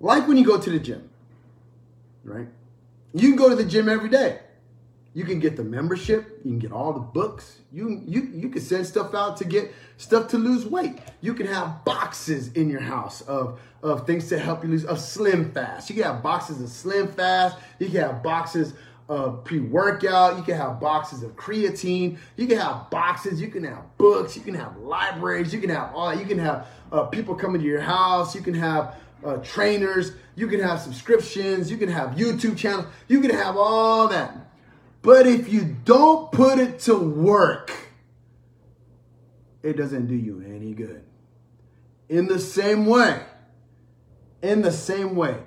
Like 0.00 0.26
when 0.28 0.36
you 0.36 0.44
go 0.44 0.58
to 0.60 0.70
the 0.70 0.78
gym, 0.78 1.08
right? 2.24 2.48
You 3.14 3.28
can 3.28 3.36
go 3.36 3.48
to 3.48 3.56
the 3.56 3.64
gym 3.64 3.88
every 3.88 4.08
day. 4.08 4.40
You 5.18 5.24
can 5.24 5.40
get 5.40 5.56
the 5.56 5.64
membership. 5.64 6.38
You 6.44 6.52
can 6.52 6.58
get 6.60 6.70
all 6.70 6.92
the 6.92 7.00
books. 7.00 7.58
You 7.72 8.04
you 8.06 8.30
you 8.32 8.48
can 8.50 8.62
send 8.62 8.86
stuff 8.86 9.16
out 9.16 9.36
to 9.38 9.44
get 9.44 9.74
stuff 9.96 10.28
to 10.28 10.38
lose 10.38 10.64
weight. 10.64 11.00
You 11.22 11.34
can 11.34 11.48
have 11.48 11.84
boxes 11.84 12.52
in 12.52 12.70
your 12.70 12.82
house 12.82 13.22
of 13.22 13.58
of 13.82 14.06
things 14.06 14.28
to 14.28 14.38
help 14.38 14.62
you 14.62 14.70
lose. 14.70 14.84
Of 14.84 15.00
Slim 15.00 15.50
Fast. 15.50 15.90
You 15.90 15.96
can 15.96 16.04
have 16.04 16.22
boxes 16.22 16.62
of 16.62 16.68
Slim 16.68 17.08
Fast. 17.08 17.56
You 17.80 17.88
can 17.88 18.00
have 18.00 18.22
boxes 18.22 18.74
of 19.08 19.42
pre-workout. 19.42 20.36
You 20.36 20.44
can 20.44 20.56
have 20.56 20.78
boxes 20.78 21.24
of 21.24 21.34
creatine. 21.34 22.16
You 22.36 22.46
can 22.46 22.58
have 22.58 22.88
boxes. 22.88 23.40
You 23.40 23.48
can 23.48 23.64
have 23.64 23.82
books. 23.98 24.36
You 24.36 24.42
can 24.42 24.54
have 24.54 24.76
libraries. 24.76 25.52
You 25.52 25.60
can 25.60 25.70
have 25.70 25.96
all. 25.96 26.14
You 26.14 26.26
can 26.26 26.38
have 26.38 26.68
uh, 26.92 27.06
people 27.06 27.34
coming 27.34 27.60
to 27.60 27.66
your 27.66 27.80
house. 27.80 28.36
You 28.36 28.40
can 28.40 28.54
have 28.54 28.94
uh, 29.24 29.38
trainers. 29.38 30.12
You 30.36 30.46
can 30.46 30.60
have 30.60 30.80
subscriptions. 30.80 31.72
You 31.72 31.76
can 31.76 31.88
have 31.88 32.10
YouTube 32.10 32.56
channels. 32.56 32.86
You 33.08 33.20
can 33.20 33.30
have 33.30 33.56
all 33.56 34.06
that. 34.06 34.44
But 35.08 35.26
if 35.26 35.50
you 35.50 35.64
don't 35.86 36.30
put 36.30 36.58
it 36.58 36.80
to 36.80 36.94
work, 36.94 37.72
it 39.62 39.78
doesn't 39.78 40.06
do 40.06 40.14
you 40.14 40.44
any 40.46 40.74
good. 40.74 41.02
In 42.10 42.26
the 42.26 42.38
same 42.38 42.84
way, 42.84 43.22
in 44.42 44.60
the 44.60 44.70
same 44.70 45.16
way, 45.16 45.38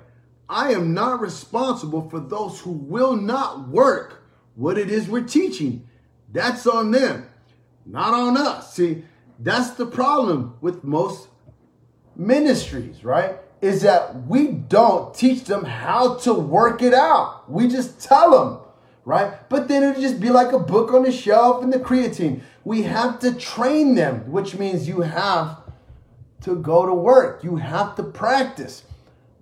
I 0.48 0.72
am 0.72 0.94
not 0.94 1.20
responsible 1.20 2.10
for 2.10 2.18
those 2.18 2.58
who 2.58 2.72
will 2.72 3.14
not 3.14 3.68
work 3.68 4.24
what 4.56 4.78
it 4.78 4.90
is 4.90 5.08
we're 5.08 5.22
teaching. 5.22 5.88
That's 6.32 6.66
on 6.66 6.90
them, 6.90 7.28
not 7.86 8.14
on 8.14 8.36
us. 8.36 8.74
See, 8.74 9.04
that's 9.38 9.70
the 9.70 9.86
problem 9.86 10.56
with 10.60 10.82
most 10.82 11.28
ministries, 12.16 13.04
right? 13.04 13.36
Is 13.60 13.82
that 13.82 14.26
we 14.26 14.48
don't 14.48 15.14
teach 15.14 15.44
them 15.44 15.64
how 15.64 16.16
to 16.16 16.34
work 16.34 16.82
it 16.82 16.94
out. 16.94 17.48
We 17.48 17.68
just 17.68 18.00
tell 18.00 18.32
them 18.32 18.61
right? 19.04 19.48
But 19.48 19.68
then 19.68 19.82
it'll 19.82 20.00
just 20.00 20.20
be 20.20 20.30
like 20.30 20.52
a 20.52 20.58
book 20.58 20.92
on 20.92 21.02
the 21.02 21.12
shelf 21.12 21.62
and 21.62 21.72
the 21.72 21.78
creatine. 21.78 22.40
We 22.64 22.82
have 22.82 23.18
to 23.20 23.34
train 23.34 23.94
them, 23.94 24.30
which 24.30 24.56
means 24.56 24.88
you 24.88 25.00
have 25.00 25.58
to 26.42 26.56
go 26.56 26.86
to 26.86 26.94
work. 26.94 27.42
You 27.42 27.56
have 27.56 27.94
to 27.96 28.02
practice. 28.02 28.84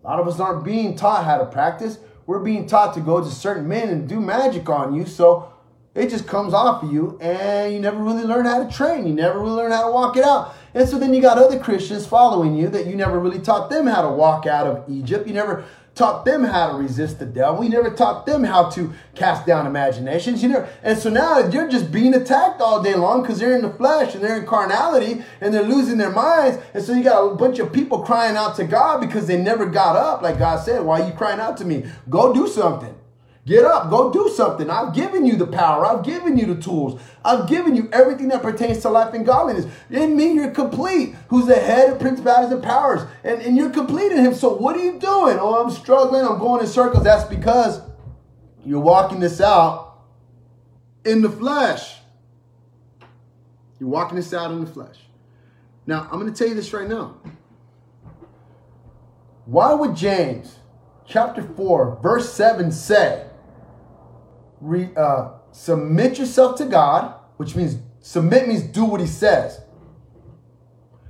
A 0.03 0.07
lot 0.07 0.21
of 0.21 0.29
us 0.29 0.41
aren't 0.41 0.65
being 0.65 0.97
taught 0.97 1.25
how 1.25 1.39
to 1.39 1.47
practice. 1.47 1.99
We're 2.27 2.41
being 2.41 2.67
taught 2.67 2.95
to 2.95 3.01
go 3.01 3.21
to 3.23 3.31
certain 3.31 3.69
men 3.69 3.89
and 3.89 4.09
do 4.09 4.21
magic 4.21 4.69
on 4.69 4.95
you. 4.95 5.05
So 5.05 5.53
it 5.95 6.09
just 6.09 6.27
comes 6.27 6.55
off 6.55 6.83
of 6.85 6.93
you 6.93 7.19
and 7.21 7.75
you 7.75 7.81
never 7.81 7.99
really 7.99 8.23
learn 8.23 8.47
how 8.47 8.65
to 8.65 8.71
train. 8.75 9.07
You 9.07 9.15
never 9.15 9.41
really 9.41 9.57
learn 9.57 9.73
how 9.73 9.87
to 9.87 9.93
walk 9.93 10.17
it 10.17 10.25
out. 10.25 10.55
And 10.73 10.89
so 10.89 10.99
then 10.99 11.13
you 11.13 11.21
got 11.21 11.37
other 11.37 11.59
Christians 11.59 12.07
following 12.07 12.55
you 12.55 12.69
that 12.69 12.87
you 12.87 12.95
never 12.95 13.19
really 13.19 13.41
taught 13.41 13.71
them 13.71 13.87
how 13.87 14.03
to 14.03 14.09
walk 14.09 14.47
out 14.47 14.67
of 14.67 14.85
Egypt. 14.89 15.27
You 15.27 15.35
never 15.35 15.65
taught 16.01 16.25
them 16.25 16.45
how 16.45 16.73
to 16.73 16.79
resist 16.79 17.19
the 17.19 17.27
devil. 17.27 17.63
You 17.63 17.69
never 17.69 17.91
taught 17.91 18.25
them 18.25 18.43
how 18.43 18.71
to 18.71 18.95
cast 19.15 19.45
down 19.47 19.67
imaginations. 19.67 20.43
You 20.43 20.49
know, 20.49 20.69
and 20.83 20.99
so 20.99 21.11
now 21.11 21.39
you're 21.39 21.69
just 21.69 21.93
being 21.93 22.15
attacked 22.15 22.63
all 22.63 22.83
day 22.83 22.95
long 22.95 23.21
because 23.21 23.39
they're 23.39 23.55
in 23.55 23.61
the 23.61 23.71
flesh 23.71 24.15
and 24.15 24.25
they're 24.25 24.41
in 24.41 24.47
carnality 24.47 25.23
and 25.43 25.53
they're 25.53 25.63
losing 25.63 25.99
their 25.99 26.11
minds. 26.11 26.59
And 26.73 26.83
so 26.83 26.95
you 26.95 27.05
got 27.05 27.21
a 27.21 27.35
bunch 27.35 27.59
of 27.59 27.71
people 27.71 28.03
crying 28.03 28.35
out 28.35 28.57
to 28.57 28.65
God 28.65 29.03
because 29.03 29.27
they 29.27 29.37
never 29.37 29.67
got 29.67 29.95
up. 29.95 30.23
Like 30.23 30.39
God 30.39 30.65
said, 30.65 30.83
why 30.83 31.03
are 31.03 31.07
you 31.07 31.13
crying 31.13 31.39
out 31.39 31.59
to 31.59 31.67
me? 31.67 31.85
Go 32.09 32.33
do 32.33 32.49
something. 32.49 32.97
Get 33.51 33.65
up, 33.65 33.91
go 33.91 34.13
do 34.13 34.29
something. 34.33 34.71
I've 34.71 34.95
given 34.95 35.27
you 35.27 35.35
the 35.35 35.45
power. 35.45 35.85
I've 35.85 36.05
given 36.05 36.39
you 36.39 36.55
the 36.55 36.63
tools. 36.63 37.01
I've 37.25 37.49
given 37.49 37.75
you 37.75 37.89
everything 37.93 38.29
that 38.29 38.43
pertains 38.43 38.79
to 38.83 38.91
life 38.91 39.13
and 39.13 39.27
godliness. 39.27 39.67
In 39.91 40.17
me, 40.17 40.35
you're 40.35 40.53
complete. 40.53 41.17
Who's 41.31 41.49
the 41.49 41.57
head 41.57 41.91
of 41.91 41.99
principalities 41.99 42.53
and 42.53 42.63
powers? 42.63 43.01
And, 43.25 43.43
and 43.43 43.57
you're 43.57 43.71
complete 43.71 44.13
in 44.13 44.25
him. 44.25 44.35
So 44.35 44.55
what 44.55 44.77
are 44.77 44.85
you 44.85 45.01
doing? 45.01 45.37
Oh, 45.41 45.61
I'm 45.61 45.73
struggling. 45.73 46.25
I'm 46.25 46.39
going 46.39 46.61
in 46.61 46.69
circles. 46.69 47.03
That's 47.03 47.25
because 47.25 47.81
you're 48.65 48.79
walking 48.79 49.19
this 49.19 49.41
out 49.41 49.99
in 51.05 51.21
the 51.21 51.29
flesh. 51.29 51.97
You're 53.81 53.89
walking 53.89 54.15
this 54.15 54.33
out 54.33 54.53
in 54.53 54.61
the 54.61 54.71
flesh. 54.71 54.99
Now, 55.89 56.03
I'm 56.13 56.21
going 56.21 56.33
to 56.33 56.39
tell 56.39 56.47
you 56.47 56.55
this 56.55 56.73
right 56.73 56.89
now. 56.89 57.17
Why 59.45 59.73
would 59.73 59.97
James 59.97 60.55
chapter 61.05 61.43
4, 61.43 61.99
verse 62.01 62.33
7 62.33 62.71
say, 62.71 63.27
re, 64.61 64.91
uh, 64.97 65.31
submit 65.53 66.19
yourself 66.19 66.57
to 66.59 66.67
God, 66.67 67.15
which 67.37 67.57
means 67.57 67.79
submit 68.01 68.49
means 68.49 68.63
do 68.63 68.85
what 68.85 69.01
he 69.01 69.07
says. 69.07 69.61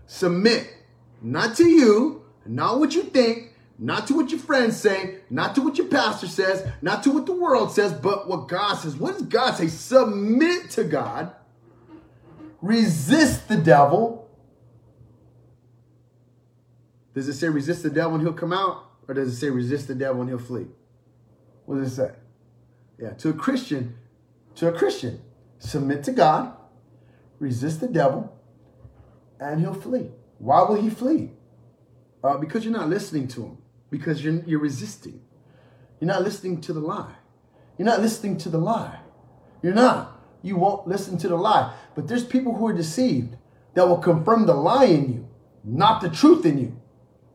Submit, 0.07 0.69
not 1.23 1.57
to 1.57 1.69
you, 1.69 2.25
not 2.47 2.81
what 2.81 2.95
you 2.95 3.03
think, 3.03 3.55
not 3.79 4.07
to 4.09 4.15
what 4.15 4.31
your 4.31 4.41
friends 4.41 4.77
say, 4.77 5.21
not 5.31 5.55
to 5.55 5.63
what 5.63 5.79
your 5.79 5.87
pastor 5.87 6.27
says, 6.27 6.67
not 6.83 7.03
to 7.03 7.11
what 7.11 7.27
the 7.27 7.33
world 7.33 7.73
says, 7.73 7.93
but 7.93 8.29
what 8.29 8.49
God 8.49 8.75
says. 8.75 8.97
What 8.97 9.15
does 9.15 9.27
God 9.27 9.55
say? 9.55 9.69
Submit 9.69 10.71
to 10.71 10.85
God, 10.85 11.33
resist 12.61 13.49
the 13.49 13.57
devil. 13.57 14.29
Does 17.15 17.29
it 17.29 17.35
say 17.35 17.49
resist 17.49 17.83
the 17.83 17.91
devil 17.91 18.15
and 18.15 18.23
he'll 18.23 18.33
come 18.33 18.53
out? 18.53 18.85
Or 19.09 19.15
does 19.15 19.33
it 19.33 19.37
say 19.37 19.51
resist 19.51 19.89
the 19.89 19.95
devil 19.95 20.21
and 20.21 20.31
he'll 20.31 20.39
flee? 20.39 20.67
What 21.65 21.77
does 21.77 21.93
it 21.93 21.97
say? 21.97 22.13
Yeah, 23.01 23.11
to 23.15 23.31
a 23.31 23.33
Christian, 23.33 23.97
to 24.57 24.69
a 24.69 24.73
Christian, 24.73 25.23
submit 25.59 26.05
to 26.05 26.13
God, 26.13 26.55
resist 27.39 27.81
the 27.81 27.89
devil, 27.89 28.37
and 29.41 29.61
he'll 29.61 29.73
flee. 29.73 30.11
Why 30.39 30.63
will 30.63 30.81
he 30.81 30.91
flee? 30.91 31.31
Uh, 32.23 32.37
because 32.37 32.65
you're 32.65 32.75
not 32.75 32.91
listening 32.91 33.27
to 33.29 33.43
him. 33.43 33.59
Because 33.91 34.23
you're, 34.23 34.43
you're 34.45 34.61
resisting. 34.61 35.23
You're 35.99 36.09
not 36.09 36.23
listening 36.23 36.61
to 36.63 36.75
the 36.75 36.81
lie. 36.81 37.15
You're 37.79 37.87
not 37.87 38.01
listening 38.01 38.37
to 38.39 38.51
the 38.51 38.59
lie. 38.59 39.01
You're 39.63 39.75
not. 39.75 40.21
You 40.43 40.57
won't 40.57 40.87
listen 40.87 41.17
to 41.19 41.29
the 41.29 41.37
lie. 41.37 41.75
But 41.95 42.07
there's 42.07 42.25
people 42.25 42.55
who 42.55 42.67
are 42.67 42.75
deceived 42.75 43.37
that 43.75 43.89
will 43.89 43.99
confirm 43.99 44.45
the 44.45 44.55
lie 44.55 44.85
in 44.85 45.13
you, 45.13 45.29
not 45.65 46.03
the 46.03 46.11
truth 46.11 46.45
in 46.45 46.59
you. 46.59 46.77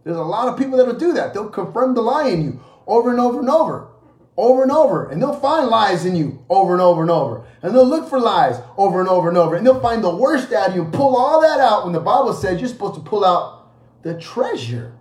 There's 0.03 0.17
a 0.17 0.21
lot 0.21 0.47
of 0.47 0.57
people 0.57 0.77
that 0.77 0.85
will 0.85 0.97
do 0.97 1.13
that. 1.13 1.33
They'll 1.33 1.49
confirm 1.49 1.95
the 1.95 2.01
lie 2.01 2.27
in 2.27 2.43
you 2.43 2.59
over 2.85 3.09
and 3.09 3.19
over 3.19 3.39
and 3.39 3.49
over 3.49 3.89
over 4.37 4.63
and 4.63 4.71
over. 4.71 5.09
And 5.09 5.21
they'll 5.21 5.39
find 5.39 5.67
lies 5.67 6.05
in 6.05 6.15
you 6.15 6.43
over 6.49 6.73
and 6.73 6.81
over 6.81 7.01
and 7.01 7.11
over. 7.11 7.45
And 7.61 7.73
they'll 7.73 7.87
look 7.87 8.09
for 8.09 8.19
lies 8.19 8.61
over 8.77 8.99
and 8.99 9.09
over 9.09 9.29
and 9.29 9.37
over. 9.37 9.55
And 9.55 9.65
they'll 9.65 9.79
find 9.79 10.03
the 10.03 10.15
worst 10.15 10.51
out 10.51 10.69
of 10.69 10.75
you, 10.75 10.83
and 10.83 10.93
pull 10.93 11.15
all 11.15 11.41
that 11.41 11.59
out 11.59 11.83
when 11.83 11.93
the 11.93 11.99
Bible 11.99 12.33
says 12.33 12.59
you're 12.59 12.69
supposed 12.69 12.95
to 12.95 13.01
pull 13.01 13.23
out 13.23 13.71
the 14.03 14.19
treasure. 14.19 14.93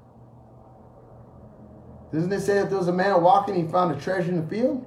Doesn't 2.13 2.33
it 2.33 2.41
say 2.41 2.55
that 2.55 2.71
there 2.71 2.79
was 2.79 2.89
a 2.89 2.93
man 2.93 3.23
walking, 3.23 3.57
and 3.57 3.67
he 3.67 3.73
found 3.73 3.95
a 3.97 4.01
treasure 4.01 4.31
in 4.31 4.37
the 4.37 4.47
field? 4.47 4.87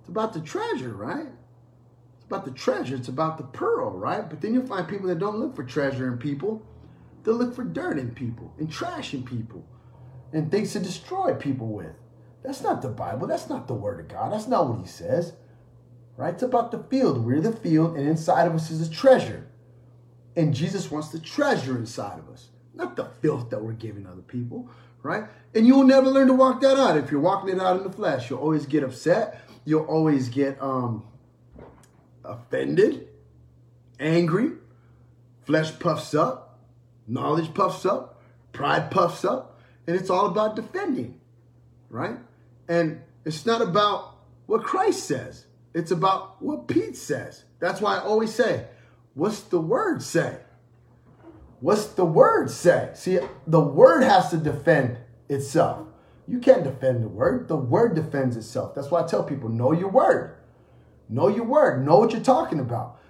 It's 0.00 0.08
about 0.08 0.32
the 0.32 0.40
treasure, 0.40 0.94
right? 0.94 1.26
It's 2.16 2.24
about 2.26 2.44
the 2.44 2.52
treasure. 2.52 2.94
It's 2.94 3.08
about 3.08 3.36
the 3.36 3.44
pearl, 3.44 3.90
right? 3.90 4.28
But 4.28 4.40
then 4.40 4.54
you'll 4.54 4.66
find 4.66 4.86
people 4.86 5.08
that 5.08 5.18
don't 5.18 5.38
look 5.38 5.56
for 5.56 5.64
treasure 5.64 6.06
in 6.06 6.18
people. 6.18 6.62
They'll 7.24 7.34
look 7.34 7.54
for 7.54 7.64
dirt 7.64 7.98
in 7.98 8.12
people 8.12 8.54
and 8.58 8.70
trash 8.70 9.12
in 9.12 9.24
people 9.24 9.66
and 10.32 10.50
things 10.50 10.72
to 10.72 10.78
destroy 10.78 11.34
people 11.34 11.66
with. 11.66 11.94
That's 12.48 12.62
not 12.62 12.80
the 12.80 12.88
Bible. 12.88 13.26
That's 13.26 13.50
not 13.50 13.68
the 13.68 13.74
Word 13.74 14.00
of 14.00 14.08
God. 14.08 14.32
That's 14.32 14.48
not 14.48 14.66
what 14.66 14.80
He 14.80 14.86
says. 14.86 15.34
Right? 16.16 16.32
It's 16.32 16.42
about 16.42 16.70
the 16.70 16.78
field. 16.78 17.26
We're 17.26 17.42
the 17.42 17.52
field, 17.52 17.94
and 17.94 18.08
inside 18.08 18.46
of 18.46 18.54
us 18.54 18.70
is 18.70 18.88
a 18.88 18.90
treasure. 18.90 19.46
And 20.34 20.54
Jesus 20.54 20.90
wants 20.90 21.10
the 21.10 21.18
treasure 21.18 21.76
inside 21.76 22.18
of 22.18 22.30
us, 22.30 22.48
not 22.72 22.96
the 22.96 23.04
filth 23.20 23.50
that 23.50 23.62
we're 23.62 23.74
giving 23.74 24.06
other 24.06 24.22
people. 24.22 24.70
Right? 25.02 25.24
And 25.54 25.66
you'll 25.66 25.84
never 25.84 26.08
learn 26.08 26.28
to 26.28 26.32
walk 26.32 26.62
that 26.62 26.78
out. 26.78 26.96
If 26.96 27.10
you're 27.10 27.20
walking 27.20 27.54
it 27.54 27.60
out 27.60 27.76
in 27.76 27.82
the 27.82 27.92
flesh, 27.92 28.30
you'll 28.30 28.38
always 28.38 28.64
get 28.64 28.82
upset. 28.82 29.42
You'll 29.66 29.84
always 29.84 30.30
get 30.30 30.56
um, 30.62 31.04
offended, 32.24 33.08
angry. 34.00 34.52
Flesh 35.42 35.78
puffs 35.78 36.14
up, 36.14 36.60
knowledge 37.06 37.52
puffs 37.52 37.84
up, 37.84 38.22
pride 38.54 38.90
puffs 38.90 39.22
up, 39.22 39.60
and 39.86 39.94
it's 39.94 40.08
all 40.08 40.24
about 40.24 40.56
defending, 40.56 41.20
right? 41.90 42.16
And 42.68 43.00
it's 43.24 43.46
not 43.46 43.62
about 43.62 44.16
what 44.46 44.62
Christ 44.62 45.04
says. 45.04 45.46
It's 45.74 45.90
about 45.90 46.40
what 46.42 46.68
Pete 46.68 46.96
says. 46.96 47.44
That's 47.60 47.80
why 47.80 47.96
I 47.96 48.00
always 48.00 48.34
say, 48.34 48.66
what's 49.14 49.40
the 49.40 49.60
word 49.60 50.02
say? 50.02 50.38
What's 51.60 51.86
the 51.86 52.04
word 52.04 52.50
say? 52.50 52.90
See, 52.94 53.18
the 53.46 53.60
word 53.60 54.02
has 54.02 54.30
to 54.30 54.36
defend 54.36 54.98
itself. 55.28 55.86
You 56.26 56.38
can't 56.38 56.62
defend 56.62 57.02
the 57.02 57.08
word. 57.08 57.48
The 57.48 57.56
word 57.56 57.94
defends 57.94 58.36
itself. 58.36 58.74
That's 58.74 58.90
why 58.90 59.02
I 59.02 59.06
tell 59.06 59.24
people 59.24 59.48
know 59.48 59.72
your 59.72 59.88
word. 59.88 60.36
Know 61.08 61.28
your 61.28 61.44
word. 61.44 61.84
Know 61.84 61.98
what 61.98 62.12
you're 62.12 62.20
talking 62.20 62.60
about. 62.60 63.00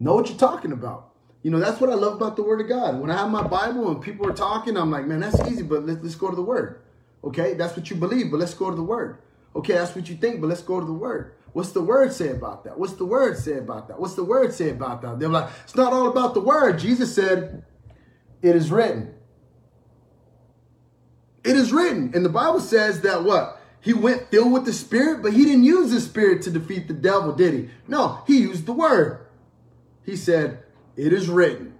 Know 0.00 0.14
what 0.14 0.28
you're 0.28 0.38
talking 0.38 0.72
about. 0.72 1.10
You 1.42 1.50
know, 1.50 1.60
that's 1.60 1.80
what 1.80 1.90
I 1.90 1.94
love 1.94 2.14
about 2.14 2.36
the 2.36 2.42
word 2.42 2.62
of 2.62 2.68
God. 2.68 3.00
When 3.00 3.10
I 3.10 3.18
have 3.18 3.30
my 3.30 3.46
Bible 3.46 3.90
and 3.90 4.00
people 4.00 4.26
are 4.26 4.32
talking, 4.32 4.78
I'm 4.78 4.90
like, 4.90 5.06
man, 5.06 5.20
that's 5.20 5.38
easy, 5.48 5.62
but 5.62 5.84
let's, 5.84 6.02
let's 6.02 6.14
go 6.14 6.30
to 6.30 6.36
the 6.36 6.42
word. 6.42 6.80
Okay, 7.24 7.54
that's 7.54 7.76
what 7.76 7.90
you 7.90 7.96
believe, 7.96 8.30
but 8.30 8.38
let's 8.38 8.54
go 8.54 8.70
to 8.70 8.76
the 8.76 8.82
word. 8.82 9.18
Okay, 9.56 9.74
that's 9.74 9.94
what 9.94 10.08
you 10.08 10.16
think, 10.16 10.40
but 10.40 10.48
let's 10.48 10.62
go 10.62 10.78
to 10.78 10.86
the 10.86 10.92
word. 10.92 11.34
What's 11.52 11.72
the 11.72 11.82
word 11.82 12.12
say 12.12 12.30
about 12.30 12.64
that? 12.64 12.78
What's 12.78 12.94
the 12.94 13.04
word 13.04 13.38
say 13.38 13.58
about 13.58 13.88
that? 13.88 14.00
What's 14.00 14.14
the 14.14 14.24
word 14.24 14.52
say 14.52 14.70
about 14.70 15.02
that? 15.02 15.18
They're 15.18 15.28
like, 15.28 15.50
it's 15.62 15.76
not 15.76 15.92
all 15.92 16.08
about 16.08 16.34
the 16.34 16.40
word. 16.40 16.78
Jesus 16.78 17.14
said, 17.14 17.64
it 18.42 18.56
is 18.56 18.70
written. 18.70 19.14
It 21.44 21.56
is 21.56 21.72
written. 21.72 22.12
And 22.14 22.24
the 22.24 22.30
Bible 22.30 22.60
says 22.60 23.02
that 23.02 23.24
what? 23.24 23.60
He 23.80 23.92
went 23.92 24.30
filled 24.30 24.52
with 24.52 24.64
the 24.64 24.72
Spirit, 24.72 25.22
but 25.22 25.32
he 25.32 25.44
didn't 25.44 25.64
use 25.64 25.90
the 25.90 26.00
Spirit 26.00 26.42
to 26.42 26.50
defeat 26.50 26.88
the 26.88 26.94
devil, 26.94 27.32
did 27.32 27.54
he? 27.54 27.70
No, 27.86 28.22
he 28.26 28.38
used 28.38 28.66
the 28.66 28.72
word. 28.72 29.26
He 30.04 30.16
said, 30.16 30.62
It 30.96 31.12
is 31.12 31.28
written. 31.28 31.74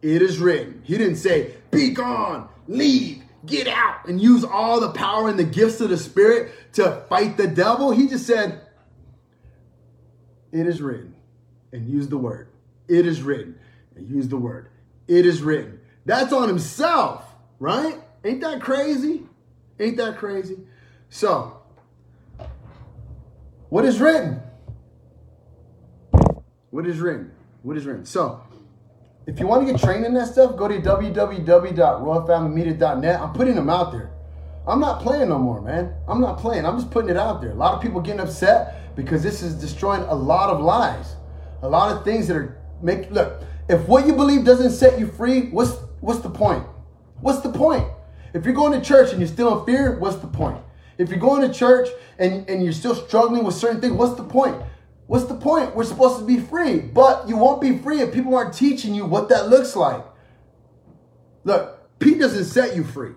It 0.00 0.22
is 0.22 0.38
written. 0.38 0.82
He 0.84 0.96
didn't 0.96 1.16
say, 1.16 1.54
Be 1.70 1.90
gone, 1.90 2.48
leave, 2.66 3.21
get 3.46 3.66
out, 3.66 4.06
and 4.06 4.20
use 4.20 4.44
all 4.44 4.80
the 4.80 4.90
power 4.90 5.28
and 5.28 5.38
the 5.38 5.44
gifts 5.44 5.80
of 5.80 5.90
the 5.90 5.96
Spirit 5.96 6.52
to 6.74 7.04
fight 7.08 7.36
the 7.36 7.46
devil. 7.46 7.90
He 7.90 8.08
just 8.08 8.26
said, 8.26 8.60
It 10.52 10.66
is 10.66 10.80
written, 10.80 11.14
and 11.72 11.88
use 11.88 12.08
the 12.08 12.18
word. 12.18 12.48
It 12.88 13.06
is 13.06 13.22
written, 13.22 13.58
and 13.96 14.08
use 14.08 14.28
the 14.28 14.36
word. 14.36 14.68
It 15.08 15.26
is 15.26 15.42
written. 15.42 15.80
That's 16.04 16.32
on 16.32 16.48
himself, 16.48 17.24
right? 17.58 17.98
Ain't 18.24 18.40
that 18.40 18.60
crazy? 18.60 19.22
Ain't 19.78 19.96
that 19.96 20.18
crazy? 20.18 20.58
So, 21.08 21.60
what 23.68 23.84
is 23.84 24.00
written? 24.00 24.40
What 26.70 26.86
is 26.86 26.98
written? 26.98 27.32
What 27.62 27.76
is 27.76 27.84
written? 27.84 28.04
So, 28.04 28.42
if 29.26 29.38
you 29.38 29.46
want 29.46 29.66
to 29.66 29.72
get 29.72 29.80
trained 29.80 30.04
in 30.04 30.12
that 30.14 30.26
stuff, 30.28 30.56
go 30.56 30.66
to 30.66 30.80
www.royalfamilymedia.net. 30.80 33.20
I'm 33.20 33.32
putting 33.32 33.54
them 33.54 33.70
out 33.70 33.92
there. 33.92 34.10
I'm 34.66 34.80
not 34.80 35.00
playing 35.00 35.28
no 35.28 35.38
more, 35.38 35.60
man. 35.60 35.94
I'm 36.08 36.20
not 36.20 36.38
playing. 36.38 36.66
I'm 36.66 36.76
just 36.76 36.90
putting 36.90 37.10
it 37.10 37.16
out 37.16 37.40
there. 37.40 37.50
A 37.50 37.54
lot 37.54 37.74
of 37.74 37.82
people 37.82 38.00
getting 38.00 38.20
upset 38.20 38.96
because 38.96 39.22
this 39.22 39.42
is 39.42 39.54
destroying 39.54 40.02
a 40.02 40.14
lot 40.14 40.50
of 40.50 40.60
lives. 40.60 41.14
A 41.62 41.68
lot 41.68 41.96
of 41.96 42.04
things 42.04 42.26
that 42.28 42.36
are 42.36 42.58
make 42.80 43.10
look, 43.10 43.42
if 43.68 43.88
what 43.88 44.06
you 44.06 44.14
believe 44.14 44.44
doesn't 44.44 44.70
set 44.72 44.98
you 44.98 45.06
free, 45.06 45.48
what's 45.50 45.76
what's 46.00 46.20
the 46.20 46.30
point? 46.30 46.66
What's 47.20 47.40
the 47.40 47.50
point? 47.50 47.86
If 48.34 48.44
you're 48.44 48.54
going 48.54 48.72
to 48.72 48.84
church 48.84 49.10
and 49.10 49.20
you're 49.20 49.28
still 49.28 49.60
in 49.60 49.66
fear, 49.66 49.98
what's 49.98 50.16
the 50.16 50.26
point? 50.26 50.58
If 50.98 51.10
you're 51.10 51.18
going 51.18 51.42
to 51.42 51.52
church 51.52 51.88
and, 52.18 52.48
and 52.48 52.62
you're 52.62 52.72
still 52.72 52.94
struggling 52.94 53.44
with 53.44 53.54
certain 53.54 53.80
things, 53.80 53.92
what's 53.92 54.14
the 54.14 54.24
point? 54.24 54.60
What's 55.06 55.26
the 55.26 55.34
point? 55.34 55.74
We're 55.74 55.84
supposed 55.84 56.18
to 56.20 56.24
be 56.24 56.38
free, 56.38 56.78
but 56.78 57.28
you 57.28 57.36
won't 57.36 57.60
be 57.60 57.78
free 57.78 58.00
if 58.00 58.14
people 58.14 58.34
aren't 58.34 58.54
teaching 58.54 58.94
you 58.94 59.04
what 59.04 59.28
that 59.28 59.48
looks 59.48 59.76
like. 59.76 60.04
Look, 61.44 61.98
Pete 61.98 62.18
doesn't 62.18 62.44
set 62.44 62.76
you 62.76 62.84
free. 62.84 63.12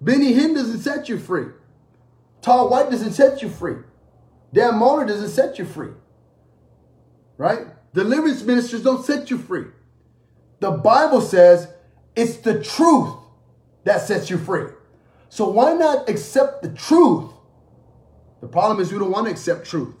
Benny 0.00 0.32
Hinn 0.32 0.54
doesn't 0.54 0.80
set 0.80 1.08
you 1.08 1.18
free. 1.18 1.46
Todd 2.40 2.70
White 2.70 2.90
doesn't 2.90 3.12
set 3.12 3.42
you 3.42 3.48
free. 3.48 3.76
Dan 4.52 4.74
Mohler 4.74 5.06
doesn't 5.06 5.28
set 5.28 5.58
you 5.58 5.64
free. 5.64 5.92
Right? 7.36 7.66
Deliverance 7.92 8.42
ministers 8.42 8.82
don't 8.82 9.04
set 9.04 9.30
you 9.30 9.38
free. 9.38 9.66
The 10.60 10.70
Bible 10.70 11.20
says 11.20 11.68
it's 12.14 12.36
the 12.36 12.62
truth 12.62 13.14
that 13.84 14.02
sets 14.02 14.30
you 14.30 14.38
free. 14.38 14.68
So 15.28 15.48
why 15.48 15.74
not 15.74 16.08
accept 16.08 16.62
the 16.62 16.68
truth? 16.70 17.32
The 18.40 18.48
problem 18.48 18.80
is 18.80 18.92
we 18.92 18.98
don't 18.98 19.10
want 19.10 19.26
to 19.26 19.32
accept 19.32 19.66
truth. 19.66 19.94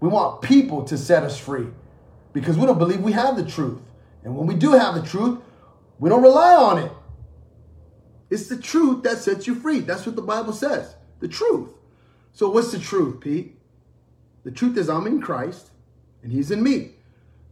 We 0.00 0.08
want 0.08 0.42
people 0.42 0.84
to 0.84 0.98
set 0.98 1.22
us 1.22 1.38
free 1.38 1.68
because 2.32 2.56
we 2.56 2.66
don't 2.66 2.78
believe 2.78 3.00
we 3.00 3.12
have 3.12 3.36
the 3.36 3.44
truth. 3.44 3.80
And 4.22 4.36
when 4.36 4.46
we 4.46 4.54
do 4.54 4.72
have 4.72 4.94
the 4.94 5.02
truth, 5.02 5.40
we 5.98 6.08
don't 6.08 6.22
rely 6.22 6.54
on 6.54 6.78
it. 6.78 6.92
It's 8.30 8.48
the 8.48 8.56
truth 8.56 9.02
that 9.04 9.18
sets 9.18 9.46
you 9.46 9.54
free. 9.54 9.80
That's 9.80 10.06
what 10.06 10.16
the 10.16 10.22
Bible 10.22 10.52
says. 10.52 10.94
The 11.20 11.28
truth. 11.28 11.70
So 12.32 12.50
what's 12.50 12.72
the 12.72 12.78
truth, 12.78 13.20
Pete? 13.20 13.56
The 14.44 14.50
truth 14.50 14.76
is 14.76 14.88
I'm 14.88 15.06
in 15.06 15.20
Christ 15.20 15.70
and 16.22 16.32
he's 16.32 16.50
in 16.50 16.62
me. 16.62 16.92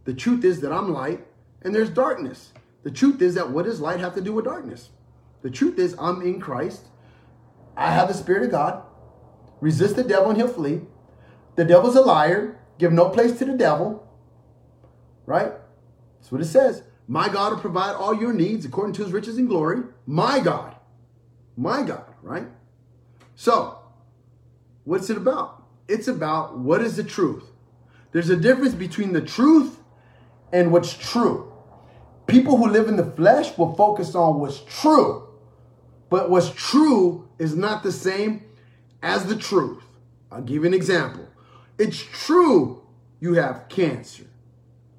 The 0.05 0.13
truth 0.13 0.43
is 0.43 0.61
that 0.61 0.71
I'm 0.71 0.93
light 0.93 1.25
and 1.61 1.73
there's 1.73 1.89
darkness. 1.89 2.51
The 2.83 2.91
truth 2.91 3.21
is 3.21 3.35
that 3.35 3.49
what 3.49 3.65
does 3.65 3.79
light 3.79 3.99
have 3.99 4.15
to 4.15 4.21
do 4.21 4.33
with 4.33 4.45
darkness? 4.45 4.89
The 5.41 5.49
truth 5.49 5.79
is 5.79 5.95
I'm 5.97 6.21
in 6.21 6.39
Christ. 6.39 6.87
I 7.75 7.91
have 7.91 8.09
the 8.09 8.13
Spirit 8.13 8.43
of 8.43 8.51
God. 8.51 8.83
Resist 9.63 9.95
the 9.95 10.03
devil 10.03 10.27
and 10.27 10.37
he'll 10.37 10.49
flee. 10.49 10.81
The 11.55 11.63
devil's 11.63 11.95
a 11.95 12.01
liar. 12.01 12.59
Give 12.79 12.91
no 12.91 13.07
place 13.07 13.39
to 13.39 13.45
the 13.45 13.53
devil. 13.53 14.05
Right? 15.25 15.53
That's 16.19 16.33
what 16.33 16.41
it 16.41 16.47
says. 16.47 16.83
My 17.07 17.29
God 17.29 17.53
will 17.53 17.61
provide 17.61 17.95
all 17.95 18.13
your 18.13 18.33
needs 18.33 18.65
according 18.65 18.93
to 18.95 19.03
his 19.03 19.13
riches 19.13 19.37
and 19.37 19.47
glory. 19.47 19.83
My 20.05 20.41
God. 20.41 20.75
My 21.55 21.81
God, 21.81 22.03
right? 22.21 22.45
So, 23.35 23.79
what's 24.83 25.09
it 25.09 25.15
about? 25.15 25.63
It's 25.87 26.09
about 26.09 26.57
what 26.57 26.81
is 26.81 26.97
the 26.97 27.03
truth. 27.05 27.45
There's 28.11 28.29
a 28.29 28.35
difference 28.35 28.75
between 28.75 29.13
the 29.13 29.21
truth 29.21 29.79
and 30.51 30.73
what's 30.73 30.93
true. 30.93 31.53
People 32.27 32.57
who 32.57 32.67
live 32.67 32.89
in 32.89 32.97
the 32.97 33.11
flesh 33.11 33.57
will 33.57 33.75
focus 33.75 34.13
on 34.13 34.41
what's 34.41 34.59
true. 34.67 35.29
But 36.09 36.29
what's 36.29 36.49
true 36.49 37.29
is 37.39 37.55
not 37.55 37.81
the 37.81 37.93
same 37.93 38.43
as 39.03 39.25
the 39.25 39.35
truth. 39.35 39.83
I'll 40.31 40.41
give 40.41 40.63
you 40.63 40.65
an 40.65 40.73
example. 40.73 41.27
It's 41.77 42.01
true 42.01 42.81
you 43.19 43.35
have 43.35 43.69
cancer, 43.69 44.23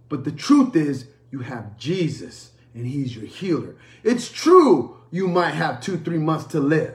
but 0.09 0.25
the 0.25 0.31
truth 0.31 0.77
is 0.77 1.07
you 1.33 1.41
have 1.41 1.77
Jesus 1.77 2.53
and 2.75 2.87
he's 2.87 3.17
your 3.17 3.25
healer. 3.25 3.75
It's 4.05 4.31
true 4.31 4.99
you 5.11 5.27
might 5.27 5.55
have 5.55 5.81
two, 5.81 5.97
three 5.99 6.19
months 6.19 6.45
to 6.47 6.61
live, 6.61 6.95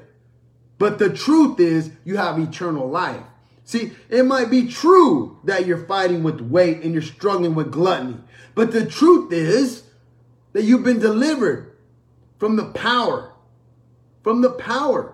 but 0.78 1.00
the 1.00 1.10
truth 1.10 1.60
is 1.60 1.92
you 2.06 2.18
have 2.18 2.40
eternal 2.40 2.88
life. 2.90 3.24
See, 3.64 3.92
it 4.10 4.24
might 4.26 4.50
be 4.50 4.68
true 4.68 5.40
that 5.44 5.66
you're 5.66 5.86
fighting 5.86 6.24
with 6.24 6.42
weight 6.42 6.82
and 6.82 6.94
you're 6.94 7.02
struggling 7.02 7.56
with 7.56 7.72
gluttony, 7.72 8.18
but 8.56 8.72
the 8.72 8.86
truth 8.86 9.32
is 9.32 9.84
that 10.54 10.64
you've 10.64 10.84
been 10.84 11.00
delivered 11.00 11.76
from 12.38 12.56
the 12.56 12.66
power, 12.66 13.34
from 14.24 14.42
the 14.42 14.52
power. 14.52 15.14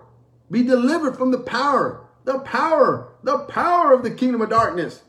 Be 0.50 0.62
delivered 0.62 1.16
from 1.16 1.30
the 1.30 1.38
power, 1.38 2.06
the 2.24 2.38
power, 2.40 3.12
the 3.22 3.38
power 3.38 3.92
of 3.92 4.02
the 4.02 4.10
kingdom 4.10 4.40
of 4.40 4.50
darkness. 4.50 5.02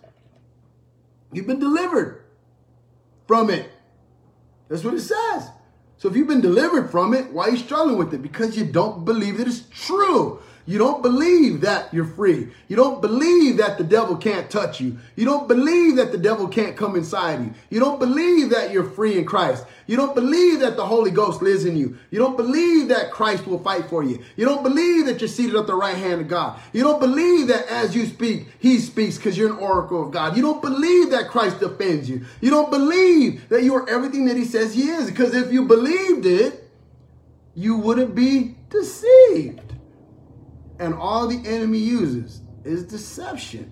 You've 1.32 1.48
been 1.48 1.60
delivered 1.60 2.24
from 3.28 3.50
it. 3.50 3.70
That's 4.70 4.84
what 4.84 4.94
it 4.94 5.02
says. 5.02 5.50
So 5.98 6.10
if 6.10 6.16
you've 6.16 6.28
been 6.28 6.42
delivered 6.42 6.90
from 6.92 7.14
it, 7.14 7.32
why 7.32 7.48
are 7.48 7.52
you 7.52 7.58
struggling 7.58 7.98
with 7.98 8.14
it? 8.14 8.22
Because 8.22 8.58
you 8.58 8.66
don't 8.66 9.04
believe 9.04 9.38
that 9.38 9.48
it's 9.48 9.64
true. 9.72 10.42
You 10.68 10.78
don't 10.78 11.02
believe 11.02 11.62
that 11.62 11.94
you're 11.94 12.04
free. 12.04 12.50
You 12.68 12.76
don't 12.76 13.02
believe 13.02 13.56
that 13.56 13.78
the 13.78 13.86
devil 13.86 14.18
can't 14.18 14.50
touch 14.50 14.82
you. 14.82 14.98
You 15.16 15.24
don't 15.24 15.48
believe 15.48 15.96
that 15.96 16.12
the 16.12 16.18
devil 16.18 16.46
can't 16.50 16.76
come 16.76 16.98
inside 16.98 17.40
you. 17.40 17.54
You 17.70 17.80
don't 17.80 18.00
believe 18.00 18.50
that 18.50 18.72
you're 18.72 18.84
free 18.84 19.18
in 19.18 19.24
Christ. 19.24 19.66
You 19.88 19.96
don't 19.96 20.14
believe 20.14 20.60
that 20.60 20.76
the 20.76 20.86
Holy 20.86 21.10
Ghost 21.10 21.42
lives 21.42 21.64
in 21.64 21.78
you. 21.78 21.98
You 22.12 22.20
don't 22.20 22.36
believe 22.36 22.90
that 22.90 23.12
Christ 23.12 23.48
will 23.48 23.60
fight 23.60 23.86
for 23.86 24.04
you. 24.04 24.22
You 24.36 24.44
don't 24.44 24.62
believe 24.62 25.06
that 25.06 25.22
you're 25.22 25.30
seated 25.30 25.56
at 25.56 25.68
the 25.68 25.74
right 25.74 25.96
hand 25.96 26.20
of 26.20 26.28
God. 26.28 26.60
You 26.74 26.84
don't 26.84 27.00
believe 27.00 27.48
that 27.48 27.66
as 27.68 27.96
you 27.96 28.06
speak, 28.06 28.48
he 28.60 28.80
speaks 28.80 29.16
because 29.16 29.38
you're 29.38 29.54
an 29.54 29.60
oracle 29.60 30.06
of 30.06 30.12
God. 30.12 30.36
You 30.36 30.42
don't 30.42 30.62
believe 30.62 31.12
that 31.12 31.30
Christ 31.30 31.62
defends 31.62 32.10
you. 32.10 32.26
You 32.42 32.50
don't 32.50 32.70
believe 32.70 33.48
that 33.48 33.64
you 33.64 33.74
are 33.76 33.90
everything 33.90 34.26
that 34.26 34.36
he 34.36 34.44
says 34.44 34.74
he 34.74 34.90
is 34.90 35.10
because 35.10 35.34
if 35.34 35.50
you 35.50 35.64
believed 35.64 36.26
it, 36.26 36.70
you 37.56 37.78
wouldn't 37.78 38.14
be 38.14 38.56
deceived. 38.70 39.67
And 40.80 40.94
all 40.94 41.28
the 41.28 41.48
enemy 41.48 41.80
uses 41.80 42.42
is 42.64 42.84
deception. 42.84 43.72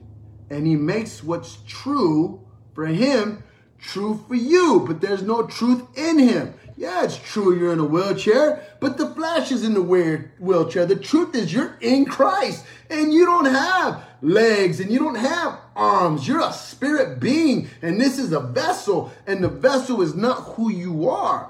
And 0.50 0.66
he 0.66 0.76
makes 0.76 1.24
what's 1.24 1.60
true 1.68 2.46
for 2.74 2.86
him 2.86 3.44
true 3.86 4.24
for 4.28 4.36
you, 4.36 4.84
but 4.88 5.02
there's 5.02 5.22
no 5.22 5.46
truth 5.46 5.84
in 5.96 6.20
him. 6.20 6.54
Yeah, 6.78 7.04
it's 7.04 7.18
true 7.18 7.58
you're 7.58 7.72
in 7.72 7.80
a 7.80 7.86
wheelchair, 7.86 8.62
but 8.82 8.98
the 8.98 9.10
flesh 9.12 9.52
is 9.52 9.64
in 9.64 9.74
the 9.74 9.82
weird 9.82 10.32
wheelchair. 10.40 10.86
The 10.86 10.98
truth 10.98 11.34
is 11.34 11.54
you're 11.54 11.78
in 11.80 12.06
Christ 12.06 12.66
and 12.90 13.14
you 13.14 13.26
don't 13.26 13.46
have 13.46 14.04
legs 14.22 14.80
and 14.80 14.92
you 14.92 15.00
don't 15.00 15.16
have 15.16 15.58
arms. 15.76 16.28
You're 16.28 16.42
a 16.42 16.52
spirit 16.52 17.20
being 17.20 17.70
and 17.82 18.00
this 18.02 18.20
is 18.20 18.34
a 18.34 18.42
vessel 18.42 19.14
and 19.26 19.44
the 19.44 19.50
vessel 19.50 20.02
is 20.02 20.16
not 20.16 20.36
who 20.56 20.70
you 20.70 21.10
are. 21.10 21.50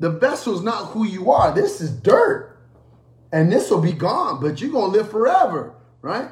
The 0.00 0.10
vessel 0.10 0.54
is 0.54 0.62
not 0.62 0.86
who 0.88 1.04
you 1.04 1.30
are. 1.30 1.54
This 1.54 1.80
is 1.80 1.90
dirt 1.90 2.49
and 3.32 3.52
this 3.52 3.70
will 3.70 3.80
be 3.80 3.92
gone, 3.92 4.40
but 4.40 4.60
you're 4.60 4.70
going 4.70 4.92
to 4.92 4.98
live 4.98 5.10
forever, 5.10 5.74
right? 6.02 6.30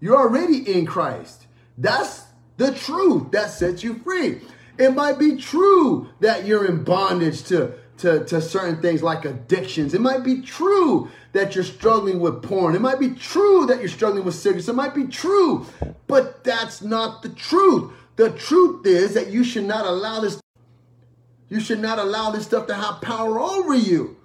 You're 0.00 0.16
already 0.16 0.58
in 0.72 0.86
Christ. 0.86 1.46
That's 1.78 2.24
the 2.56 2.72
truth 2.72 3.30
that 3.32 3.50
sets 3.50 3.82
you 3.82 3.94
free. 3.94 4.40
It 4.78 4.94
might 4.94 5.18
be 5.18 5.36
true 5.36 6.08
that 6.20 6.46
you're 6.46 6.66
in 6.66 6.84
bondage 6.84 7.44
to, 7.44 7.74
to, 7.98 8.24
to 8.24 8.40
certain 8.40 8.80
things 8.80 9.02
like 9.02 9.24
addictions. 9.24 9.94
It 9.94 10.00
might 10.00 10.24
be 10.24 10.40
true 10.40 11.10
that 11.32 11.54
you're 11.54 11.64
struggling 11.64 12.18
with 12.18 12.42
porn. 12.42 12.74
It 12.74 12.80
might 12.80 12.98
be 12.98 13.10
true 13.10 13.66
that 13.66 13.78
you're 13.78 13.88
struggling 13.88 14.24
with 14.24 14.34
cigarettes. 14.34 14.68
It 14.68 14.74
might 14.74 14.94
be 14.94 15.04
true, 15.04 15.66
but 16.06 16.42
that's 16.44 16.82
not 16.82 17.22
the 17.22 17.28
truth. 17.28 17.92
The 18.16 18.30
truth 18.30 18.86
is 18.86 19.14
that 19.14 19.30
you 19.30 19.44
should 19.44 19.64
not 19.64 19.86
allow 19.86 20.20
this 20.20 20.40
you 21.48 21.58
should 21.58 21.80
not 21.80 21.98
allow 21.98 22.30
this 22.30 22.44
stuff 22.44 22.68
to 22.68 22.74
have 22.74 23.00
power 23.00 23.40
over 23.40 23.74
you. 23.74 24.16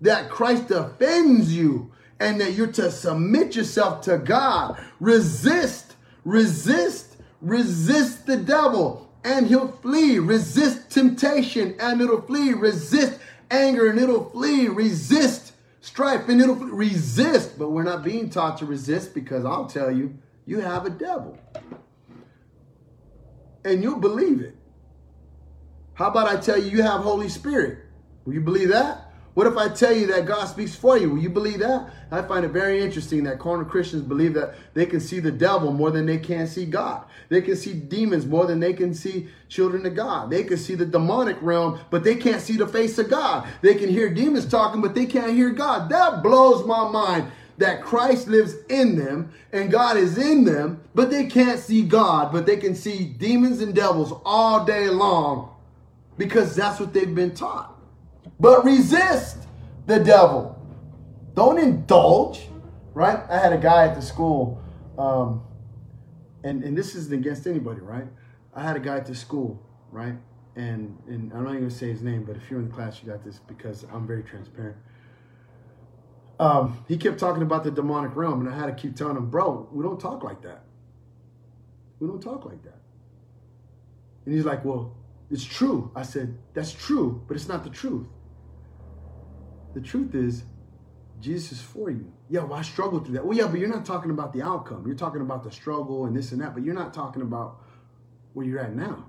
That 0.00 0.28
Christ 0.28 0.68
defends 0.68 1.54
you 1.54 1.92
and 2.20 2.40
that 2.40 2.52
you're 2.52 2.72
to 2.72 2.90
submit 2.90 3.56
yourself 3.56 4.02
to 4.02 4.18
God. 4.18 4.78
Resist, 5.00 5.94
resist, 6.24 7.16
resist 7.40 8.26
the 8.26 8.36
devil 8.36 9.04
and 9.24 9.46
he'll 9.46 9.68
flee. 9.68 10.18
Resist 10.18 10.90
temptation 10.90 11.74
and 11.80 12.00
it'll 12.00 12.20
flee. 12.20 12.52
Resist 12.52 13.18
anger 13.50 13.90
and 13.90 13.98
it'll 13.98 14.30
flee. 14.30 14.68
Resist 14.68 15.52
strife 15.80 16.28
and 16.28 16.40
it'll 16.40 16.56
flee. 16.56 16.70
resist. 16.70 17.58
But 17.58 17.70
we're 17.70 17.82
not 17.82 18.04
being 18.04 18.30
taught 18.30 18.58
to 18.58 18.66
resist 18.66 19.14
because 19.14 19.44
I'll 19.44 19.66
tell 19.66 19.90
you, 19.90 20.18
you 20.46 20.60
have 20.60 20.84
a 20.86 20.90
devil. 20.90 21.38
And 23.64 23.82
you'll 23.82 23.98
believe 23.98 24.42
it. 24.42 24.54
How 25.94 26.08
about 26.08 26.28
I 26.28 26.38
tell 26.38 26.58
you 26.58 26.70
you 26.70 26.82
have 26.82 27.00
Holy 27.00 27.28
Spirit? 27.28 27.78
Will 28.24 28.34
you 28.34 28.40
believe 28.40 28.68
that? 28.68 29.03
What 29.34 29.48
if 29.48 29.56
I 29.56 29.68
tell 29.68 29.92
you 29.92 30.06
that 30.08 30.26
God 30.26 30.44
speaks 30.46 30.76
for 30.76 30.96
you? 30.96 31.10
Will 31.10 31.18
you 31.18 31.28
believe 31.28 31.58
that? 31.58 31.90
I 32.12 32.22
find 32.22 32.44
it 32.44 32.50
very 32.50 32.80
interesting 32.80 33.24
that 33.24 33.40
carnal 33.40 33.64
Christians 33.64 34.02
believe 34.02 34.32
that 34.34 34.54
they 34.74 34.86
can 34.86 35.00
see 35.00 35.18
the 35.18 35.32
devil 35.32 35.72
more 35.72 35.90
than 35.90 36.06
they 36.06 36.18
can 36.18 36.46
see 36.46 36.64
God. 36.64 37.04
They 37.30 37.42
can 37.42 37.56
see 37.56 37.74
demons 37.74 38.26
more 38.26 38.46
than 38.46 38.60
they 38.60 38.72
can 38.72 38.94
see 38.94 39.28
children 39.48 39.84
of 39.86 39.96
God. 39.96 40.30
They 40.30 40.44
can 40.44 40.56
see 40.56 40.76
the 40.76 40.86
demonic 40.86 41.36
realm, 41.42 41.80
but 41.90 42.04
they 42.04 42.14
can't 42.14 42.40
see 42.40 42.56
the 42.56 42.68
face 42.68 42.96
of 42.98 43.10
God. 43.10 43.48
They 43.60 43.74
can 43.74 43.88
hear 43.88 44.08
demons 44.08 44.46
talking, 44.46 44.80
but 44.80 44.94
they 44.94 45.06
can't 45.06 45.32
hear 45.32 45.50
God. 45.50 45.90
That 45.90 46.22
blows 46.22 46.64
my 46.64 46.88
mind 46.88 47.32
that 47.58 47.82
Christ 47.82 48.28
lives 48.28 48.54
in 48.68 48.94
them 48.94 49.32
and 49.52 49.70
God 49.70 49.96
is 49.96 50.16
in 50.16 50.44
them, 50.44 50.80
but 50.94 51.10
they 51.10 51.26
can't 51.26 51.58
see 51.58 51.82
God, 51.82 52.32
but 52.32 52.46
they 52.46 52.56
can 52.56 52.76
see 52.76 53.04
demons 53.04 53.60
and 53.60 53.74
devils 53.74 54.12
all 54.24 54.64
day 54.64 54.88
long 54.88 55.50
because 56.18 56.54
that's 56.54 56.78
what 56.78 56.92
they've 56.92 57.14
been 57.14 57.34
taught 57.34 57.73
but 58.44 58.62
resist 58.62 59.38
the 59.86 59.98
devil. 59.98 60.54
Don't 61.34 61.58
indulge, 61.58 62.46
right? 62.92 63.20
I 63.30 63.38
had 63.38 63.54
a 63.54 63.56
guy 63.56 63.86
at 63.86 63.94
the 63.94 64.02
school, 64.02 64.62
um, 64.98 65.42
and, 66.42 66.62
and 66.62 66.76
this 66.76 66.94
isn't 66.94 67.14
against 67.14 67.46
anybody, 67.46 67.80
right? 67.80 68.06
I 68.54 68.62
had 68.62 68.76
a 68.76 68.80
guy 68.80 68.98
at 68.98 69.06
the 69.06 69.14
school, 69.14 69.66
right? 69.90 70.16
And, 70.56 70.94
and 71.06 71.32
I'm 71.32 71.44
not 71.44 71.52
even 71.52 71.62
gonna 71.62 71.70
say 71.70 71.88
his 71.88 72.02
name, 72.02 72.24
but 72.24 72.36
if 72.36 72.50
you're 72.50 72.60
in 72.60 72.68
the 72.68 72.74
class, 72.74 73.00
you 73.02 73.10
got 73.10 73.24
this 73.24 73.38
because 73.38 73.86
I'm 73.90 74.06
very 74.06 74.22
transparent. 74.22 74.76
Um, 76.38 76.84
he 76.86 76.98
kept 76.98 77.18
talking 77.18 77.42
about 77.42 77.64
the 77.64 77.70
demonic 77.70 78.14
realm, 78.14 78.46
and 78.46 78.54
I 78.54 78.58
had 78.58 78.66
to 78.66 78.74
keep 78.74 78.94
telling 78.94 79.16
him, 79.16 79.30
bro, 79.30 79.70
we 79.72 79.82
don't 79.82 79.98
talk 79.98 80.22
like 80.22 80.42
that. 80.42 80.64
We 81.98 82.08
don't 82.08 82.20
talk 82.20 82.44
like 82.44 82.62
that. 82.64 82.80
And 84.26 84.34
he's 84.34 84.44
like, 84.44 84.66
well, 84.66 84.94
it's 85.30 85.44
true. 85.44 85.90
I 85.96 86.02
said, 86.02 86.36
that's 86.52 86.72
true, 86.72 87.24
but 87.26 87.38
it's 87.38 87.48
not 87.48 87.64
the 87.64 87.70
truth. 87.70 88.06
The 89.74 89.80
truth 89.80 90.14
is, 90.14 90.44
Jesus 91.20 91.52
is 91.52 91.60
for 91.60 91.90
you. 91.90 92.12
Yeah, 92.28 92.44
well, 92.44 92.58
I 92.58 92.62
struggled 92.62 93.04
through 93.04 93.14
that. 93.14 93.26
Well, 93.26 93.36
yeah, 93.36 93.46
but 93.46 93.60
you're 93.60 93.68
not 93.68 93.84
talking 93.84 94.10
about 94.10 94.32
the 94.32 94.42
outcome. 94.42 94.84
You're 94.86 94.96
talking 94.96 95.20
about 95.20 95.42
the 95.42 95.50
struggle 95.50 96.06
and 96.06 96.16
this 96.16 96.32
and 96.32 96.40
that, 96.40 96.54
but 96.54 96.62
you're 96.62 96.74
not 96.74 96.94
talking 96.94 97.22
about 97.22 97.60
where 98.32 98.46
you're 98.46 98.60
at 98.60 98.74
now. 98.74 99.06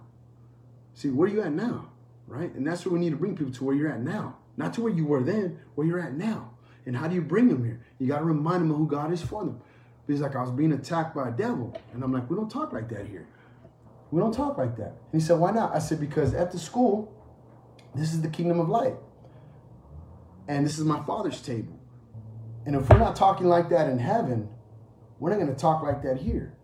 See, 0.93 1.09
where 1.09 1.29
are 1.29 1.31
you 1.31 1.41
at 1.41 1.51
now? 1.51 1.91
Right? 2.27 2.53
And 2.55 2.65
that's 2.65 2.85
where 2.85 2.93
we 2.93 2.99
need 2.99 3.11
to 3.11 3.15
bring 3.15 3.35
people 3.35 3.53
to 3.53 3.63
where 3.63 3.75
you're 3.75 3.91
at 3.91 4.01
now. 4.01 4.37
Not 4.57 4.73
to 4.75 4.81
where 4.81 4.93
you 4.93 5.05
were 5.05 5.21
then, 5.21 5.59
where 5.75 5.85
you're 5.85 5.99
at 5.99 6.13
now. 6.13 6.51
And 6.85 6.95
how 6.95 7.07
do 7.07 7.15
you 7.15 7.21
bring 7.21 7.47
them 7.47 7.63
here? 7.63 7.81
You 7.99 8.07
got 8.07 8.19
to 8.19 8.25
remind 8.25 8.61
them 8.61 8.71
of 8.71 8.77
who 8.77 8.87
God 8.87 9.11
is 9.11 9.21
for 9.21 9.43
them. 9.43 9.61
He's 10.07 10.21
like, 10.21 10.35
I 10.35 10.41
was 10.41 10.51
being 10.51 10.71
attacked 10.71 11.15
by 11.15 11.29
a 11.29 11.31
devil. 11.31 11.75
And 11.93 12.03
I'm 12.03 12.11
like, 12.11 12.29
we 12.29 12.35
don't 12.35 12.49
talk 12.49 12.73
like 12.73 12.89
that 12.89 13.07
here. 13.07 13.27
We 14.11 14.21
don't 14.21 14.33
talk 14.33 14.57
like 14.57 14.77
that. 14.77 14.95
And 15.11 15.19
he 15.19 15.25
said, 15.25 15.39
why 15.39 15.51
not? 15.51 15.75
I 15.75 15.79
said, 15.79 15.99
because 15.99 16.33
at 16.33 16.51
the 16.51 16.59
school, 16.59 17.11
this 17.93 18.13
is 18.13 18.21
the 18.21 18.29
kingdom 18.29 18.59
of 18.59 18.69
light 18.69 18.95
and 20.47 20.65
this 20.65 20.77
is 20.77 20.85
my 20.85 21.03
father's 21.05 21.41
table. 21.41 21.79
And 22.65 22.75
if 22.75 22.89
we're 22.89 22.97
not 22.97 23.15
talking 23.15 23.47
like 23.47 23.69
that 23.69 23.89
in 23.89 23.99
heaven, 23.99 24.49
we're 25.19 25.29
not 25.29 25.39
going 25.39 25.53
to 25.53 25.59
talk 25.59 25.83
like 25.83 26.01
that 26.03 26.17
here. 26.17 26.55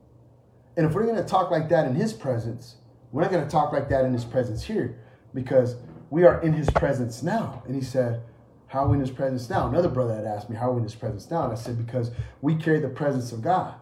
And 0.77 0.85
if 0.85 0.93
we're 0.93 1.03
going 1.05 1.17
to 1.17 1.23
talk 1.23 1.51
like 1.51 1.69
that 1.69 1.87
in 1.87 1.95
his 1.95 2.13
presence, 2.13 2.75
we're 3.11 3.21
not 3.21 3.31
going 3.31 3.43
to 3.43 3.49
talk 3.49 3.71
like 3.71 3.89
that 3.89 4.05
in 4.05 4.13
his 4.13 4.25
presence 4.25 4.63
here 4.63 4.99
because 5.33 5.75
we 6.09 6.23
are 6.23 6.41
in 6.41 6.53
his 6.53 6.69
presence 6.69 7.23
now. 7.23 7.63
And 7.65 7.75
he 7.75 7.81
said, 7.81 8.21
How 8.67 8.85
are 8.85 8.87
we 8.87 8.95
in 8.95 9.01
his 9.01 9.11
presence 9.11 9.49
now? 9.49 9.67
Another 9.67 9.89
brother 9.89 10.15
had 10.15 10.25
asked 10.25 10.49
me, 10.49 10.55
How 10.55 10.69
are 10.69 10.73
we 10.73 10.77
in 10.77 10.83
his 10.83 10.95
presence 10.95 11.29
now? 11.29 11.43
And 11.43 11.53
I 11.53 11.55
said, 11.55 11.77
Because 11.77 12.11
we 12.41 12.55
carry 12.55 12.79
the 12.79 12.89
presence 12.89 13.31
of 13.31 13.41
God. 13.41 13.75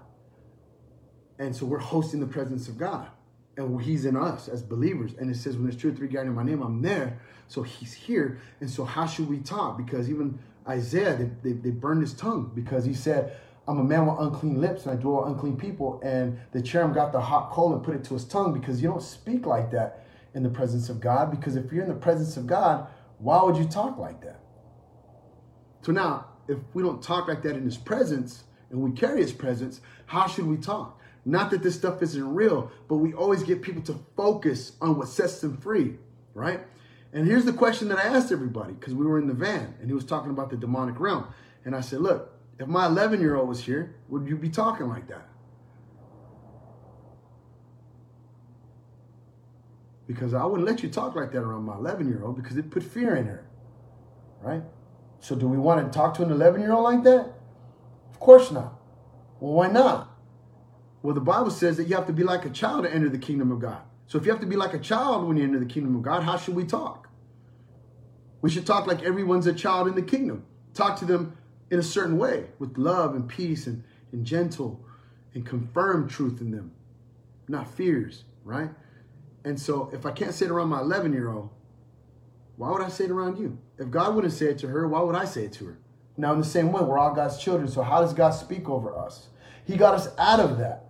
And 1.38 1.56
so 1.56 1.66
we're 1.66 1.80
hosting 1.80 2.20
the 2.20 2.28
presence 2.28 2.68
of 2.68 2.78
God. 2.78 3.08
And 3.60 3.82
he's 3.82 4.06
in 4.06 4.16
us 4.16 4.48
as 4.48 4.62
believers. 4.62 5.14
And 5.20 5.30
it 5.30 5.36
says, 5.36 5.56
When 5.56 5.66
there's 5.66 5.76
two 5.76 5.90
or 5.90 5.94
three 5.94 6.08
gathered 6.08 6.28
in 6.28 6.36
my 6.36 6.44
name, 6.44 6.62
I'm 6.62 6.82
there. 6.82 7.20
So 7.48 7.62
he's 7.62 7.94
here. 7.94 8.40
And 8.62 8.70
so 8.70 8.86
how 8.86 9.06
should 9.06 9.28
we 9.28 9.40
talk? 9.40 9.78
Because 9.78 10.10
even 10.10 10.40
Isaiah, 10.68 11.16
they, 11.18 11.52
they, 11.52 11.58
they 11.58 11.70
burned 11.72 12.02
his 12.02 12.14
tongue 12.14 12.52
because 12.56 12.86
he 12.86 12.94
said, 12.94 13.38
I'm 13.68 13.78
a 13.78 13.84
man 13.84 14.06
with 14.06 14.18
unclean 14.20 14.62
lips 14.62 14.86
and 14.86 14.98
I 14.98 15.02
dwell 15.02 15.24
with 15.24 15.34
unclean 15.34 15.58
people. 15.58 16.00
And 16.04 16.40
the 16.54 16.62
cherub 16.62 16.94
got 16.94 17.12
the 17.12 17.20
hot 17.20 17.52
coal 17.52 17.74
and 17.74 17.84
put 17.84 17.96
it 17.96 18.04
to 18.06 18.14
his 18.14 18.24
tongue 18.24 18.54
because 18.54 18.82
you 18.82 18.88
don't 18.88 19.04
speak 19.04 19.46
like 19.46 19.72
that 19.72 20.06
in 20.34 20.42
the 20.42 20.50
presence 20.50 20.88
of 20.88 21.02
God. 21.02 21.30
Because 21.30 21.58
if 21.58 21.72
you're 21.72 21.84
in 21.84 21.90
the 21.90 21.96
presence 21.96 22.38
of 22.38 22.48
God, 22.48 22.88
why 23.18 23.44
would 23.44 23.58
you 23.58 23.66
talk 23.66 23.98
like 23.98 24.22
that? 24.22 24.40
So 25.82 25.92
now, 25.92 26.28
if 26.48 26.58
we 26.74 26.82
don't 26.82 27.04
talk 27.04 27.28
like 27.28 27.42
that 27.44 27.58
in 27.58 27.64
his 27.64 27.78
presence 27.78 28.44
and 28.72 28.80
we 28.80 28.92
carry 28.92 29.22
his 29.22 29.34
presence, 29.34 29.82
how 30.06 30.28
should 30.28 30.48
we 30.48 30.56
talk? 30.56 30.99
Not 31.26 31.52
that 31.52 31.64
this 31.64 31.76
stuff 31.76 32.02
isn't 32.02 32.34
real, 32.34 32.72
but 32.88 32.98
we 32.98 33.14
always 33.14 33.44
get 33.44 33.62
people 33.62 33.82
to 33.84 34.00
focus 34.16 34.74
on 34.82 34.98
what 34.98 35.08
sets 35.08 35.42
them 35.42 35.58
free, 35.58 35.96
right? 36.34 36.62
And 37.12 37.26
here's 37.26 37.46
the 37.46 37.54
question 37.54 37.90
that 37.90 37.98
I 37.98 38.04
asked 38.04 38.32
everybody 38.32 38.74
because 38.74 38.94
we 38.94 39.06
were 39.06 39.20
in 39.20 39.28
the 39.28 39.34
van 39.34 39.76
and 39.80 39.88
he 39.88 39.94
was 39.94 40.06
talking 40.06 40.32
about 40.32 40.50
the 40.50 40.58
demonic 40.58 41.00
realm. 41.00 41.28
And 41.66 41.76
I 41.76 41.82
said, 41.82 42.02
Look, 42.02 42.32
if 42.60 42.68
my 42.68 42.86
11 42.86 43.20
year 43.20 43.36
old 43.36 43.50
was 43.50 43.62
here, 43.62 43.96
would 44.10 44.28
you 44.28 44.38
be 44.38 44.50
talking 44.50 44.88
like 44.88 45.08
that? 45.08 45.28
Because 50.08 50.34
I 50.34 50.44
wouldn't 50.44 50.68
let 50.68 50.82
you 50.82 50.90
talk 50.90 51.16
like 51.16 51.32
that 51.34 51.40
around 51.40 51.64
my 51.64 51.76
11 51.76 52.08
year 52.08 52.24
old 52.24 52.36
because 52.36 52.58
it 52.58 52.72
put 52.72 52.84
fear 52.84 53.16
in 53.16 53.26
her, 53.26 53.46
right? 54.42 54.64
So, 55.20 55.36
do 55.36 55.48
we 55.48 55.58
want 55.58 55.86
to 55.86 55.96
talk 55.96 56.16
to 56.16 56.24
an 56.24 56.32
11 56.32 56.62
year 56.62 56.72
old 56.72 56.84
like 56.84 57.04
that? 57.04 57.34
Of 58.12 58.20
course 58.20 58.52
not. 58.52 58.74
Well, 59.40 59.54
why 59.54 59.68
not? 59.68 60.09
Well, 61.02 61.14
the 61.14 61.22
Bible 61.22 61.52
says 61.52 61.78
that 61.78 61.88
you 61.88 61.96
have 61.96 62.08
to 62.08 62.14
be 62.14 62.24
like 62.24 62.46
a 62.46 62.50
child 62.50 62.84
to 62.84 62.94
enter 62.94 63.10
the 63.10 63.18
kingdom 63.18 63.52
of 63.52 63.60
God. 63.60 63.82
So 64.08 64.18
if 64.18 64.26
you 64.26 64.32
have 64.32 64.42
to 64.42 64.48
be 64.48 64.56
like 64.56 64.74
a 64.74 64.80
child 64.80 65.28
when 65.28 65.38
you 65.38 65.44
enter 65.44 65.60
the 65.60 65.66
kingdom 65.66 65.96
of 65.96 66.02
God, 66.02 66.24
how 66.24 66.38
should 66.38 66.56
we 66.56 66.66
talk? 66.66 67.08
We 68.42 68.50
should 68.50 68.66
talk 68.66 68.88
like 68.88 69.04
everyone's 69.04 69.48
a 69.48 69.54
child 69.54 69.88
in 69.88 69.96
the 69.96 70.02
kingdom. 70.02 70.46
Talk 70.74 70.98
to 71.00 71.06
them 71.06 71.38
in 71.70 71.80
a 71.80 71.84
certain 71.84 72.18
way 72.18 72.48
with 72.58 72.78
love 72.78 73.16
and 73.16 73.28
peace 73.28 73.68
and, 73.68 73.84
and 74.12 74.26
gentle 74.26 74.84
and 75.34 75.46
confirm 75.46 76.08
truth 76.08 76.42
in 76.42 76.52
them, 76.52 76.72
not 77.48 77.70
fears, 77.70 78.24
right? 78.44 78.70
And 79.46 79.60
so 79.60 79.90
if 79.94 80.06
I 80.06 80.12
can't 80.12 80.34
say 80.34 80.46
it 80.46 80.52
around 80.52 80.70
my 80.70 80.80
11 80.80 81.14
year 81.14 81.30
old, 81.30 81.50
why 82.58 82.72
would 82.72 82.82
I 82.82 82.90
say 82.90 83.06
it 83.06 83.12
around 83.12 83.38
you? 83.38 83.58
If 83.78 83.90
God 83.90 84.16
wouldn't 84.16 84.34
say 84.34 84.48
it 84.48 84.58
to 84.60 84.68
her, 84.68 84.88
why 84.88 85.02
would 85.02 85.16
I 85.16 85.26
say 85.26 85.46
it 85.46 85.54
to 85.54 85.66
her? 85.66 85.78
Now, 86.18 86.34
in 86.34 86.40
the 86.40 86.46
same 86.46 86.74
way, 86.74 86.82
we're 86.82 86.98
all 86.98 87.14
God's 87.14 87.38
children. 87.38 87.70
So 87.70 87.82
how 87.82 88.02
does 88.02 88.14
God 88.14 88.32
speak 88.32 88.68
over 88.68 88.98
us? 88.98 89.28
He 89.66 89.78
got 89.78 89.94
us 89.94 90.10
out 90.18 90.42
of 90.42 90.58
that. 90.58 90.89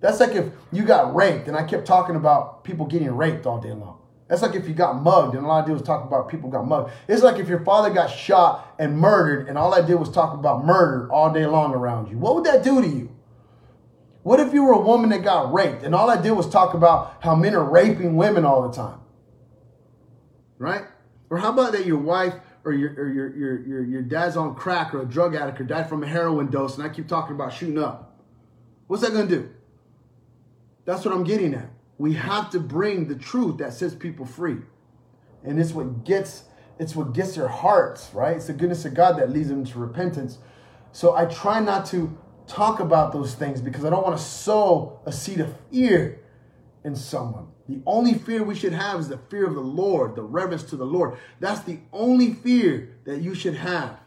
That's 0.00 0.18
like 0.18 0.34
if 0.34 0.46
you 0.72 0.84
got 0.84 1.14
raped 1.14 1.48
and 1.48 1.56
I 1.56 1.64
kept 1.64 1.86
talking 1.86 2.16
about 2.16 2.64
people 2.64 2.86
getting 2.86 3.10
raped 3.14 3.46
all 3.46 3.60
day 3.60 3.72
long. 3.72 3.98
That's 4.28 4.42
like 4.42 4.54
if 4.54 4.68
you 4.68 4.74
got 4.74 5.02
mugged 5.02 5.34
and 5.34 5.44
all 5.44 5.60
I 5.60 5.66
did 5.66 5.72
was 5.72 5.82
talk 5.82 6.04
about 6.04 6.28
people 6.28 6.48
got 6.48 6.66
mugged. 6.66 6.92
It's 7.08 7.22
like 7.22 7.38
if 7.38 7.48
your 7.48 7.64
father 7.64 7.90
got 7.90 8.06
shot 8.06 8.74
and 8.78 8.96
murdered 8.96 9.48
and 9.48 9.58
all 9.58 9.74
I 9.74 9.82
did 9.82 9.96
was 9.96 10.08
talk 10.08 10.34
about 10.34 10.64
murder 10.64 11.12
all 11.12 11.32
day 11.32 11.46
long 11.46 11.74
around 11.74 12.10
you. 12.10 12.16
What 12.16 12.36
would 12.36 12.44
that 12.44 12.62
do 12.62 12.80
to 12.80 12.86
you? 12.86 13.14
What 14.22 14.38
if 14.38 14.54
you 14.54 14.64
were 14.64 14.72
a 14.72 14.80
woman 14.80 15.10
that 15.10 15.24
got 15.24 15.52
raped 15.52 15.82
and 15.82 15.94
all 15.94 16.08
I 16.08 16.20
did 16.20 16.32
was 16.32 16.48
talk 16.48 16.74
about 16.74 17.16
how 17.20 17.34
men 17.34 17.54
are 17.54 17.64
raping 17.64 18.16
women 18.16 18.44
all 18.44 18.68
the 18.68 18.74
time? 18.74 19.00
Right? 20.58 20.84
Or 21.28 21.38
how 21.38 21.52
about 21.52 21.72
that 21.72 21.86
your 21.86 21.98
wife 21.98 22.34
or 22.64 22.72
your, 22.72 22.90
or 22.92 23.08
your, 23.08 23.36
your, 23.36 23.66
your, 23.66 23.84
your 23.84 24.02
dad's 24.02 24.36
on 24.36 24.54
crack 24.54 24.94
or 24.94 25.02
a 25.02 25.06
drug 25.06 25.34
addict 25.34 25.60
or 25.60 25.64
died 25.64 25.88
from 25.88 26.04
a 26.04 26.06
heroin 26.06 26.50
dose 26.50 26.76
and 26.76 26.86
I 26.86 26.88
keep 26.88 27.08
talking 27.08 27.34
about 27.34 27.52
shooting 27.52 27.78
up? 27.78 28.16
What's 28.86 29.02
that 29.02 29.12
to 29.12 29.26
do? 29.26 29.50
That's 30.84 31.04
what 31.04 31.14
I'm 31.14 31.24
getting 31.24 31.54
at. 31.54 31.70
We 31.98 32.14
have 32.14 32.50
to 32.50 32.60
bring 32.60 33.08
the 33.08 33.14
truth 33.14 33.58
that 33.58 33.74
sets 33.74 33.94
people 33.94 34.24
free. 34.24 34.58
And 35.44 35.60
it's 35.60 35.72
what 35.72 36.04
gets 36.04 36.44
it's 36.78 36.96
what 36.96 37.12
gets 37.12 37.34
their 37.34 37.48
hearts, 37.48 38.10
right? 38.14 38.36
It's 38.36 38.46
the 38.46 38.54
goodness 38.54 38.86
of 38.86 38.94
God 38.94 39.18
that 39.18 39.30
leads 39.30 39.48
them 39.48 39.66
to 39.66 39.78
repentance. 39.78 40.38
So 40.92 41.14
I 41.14 41.26
try 41.26 41.60
not 41.60 41.84
to 41.86 42.16
talk 42.46 42.80
about 42.80 43.12
those 43.12 43.34
things 43.34 43.60
because 43.60 43.84
I 43.84 43.90
don't 43.90 44.02
want 44.02 44.16
to 44.16 44.24
sow 44.24 44.98
a 45.04 45.12
seed 45.12 45.40
of 45.40 45.54
fear 45.70 46.20
in 46.82 46.96
someone. 46.96 47.48
The 47.68 47.80
only 47.86 48.14
fear 48.14 48.42
we 48.42 48.54
should 48.54 48.72
have 48.72 48.98
is 48.98 49.08
the 49.08 49.18
fear 49.18 49.46
of 49.46 49.54
the 49.54 49.60
Lord, 49.60 50.16
the 50.16 50.22
reverence 50.22 50.64
to 50.64 50.76
the 50.76 50.86
Lord. 50.86 51.18
That's 51.38 51.60
the 51.60 51.78
only 51.92 52.32
fear 52.32 52.96
that 53.04 53.20
you 53.20 53.34
should 53.34 53.54
have. 53.54 54.00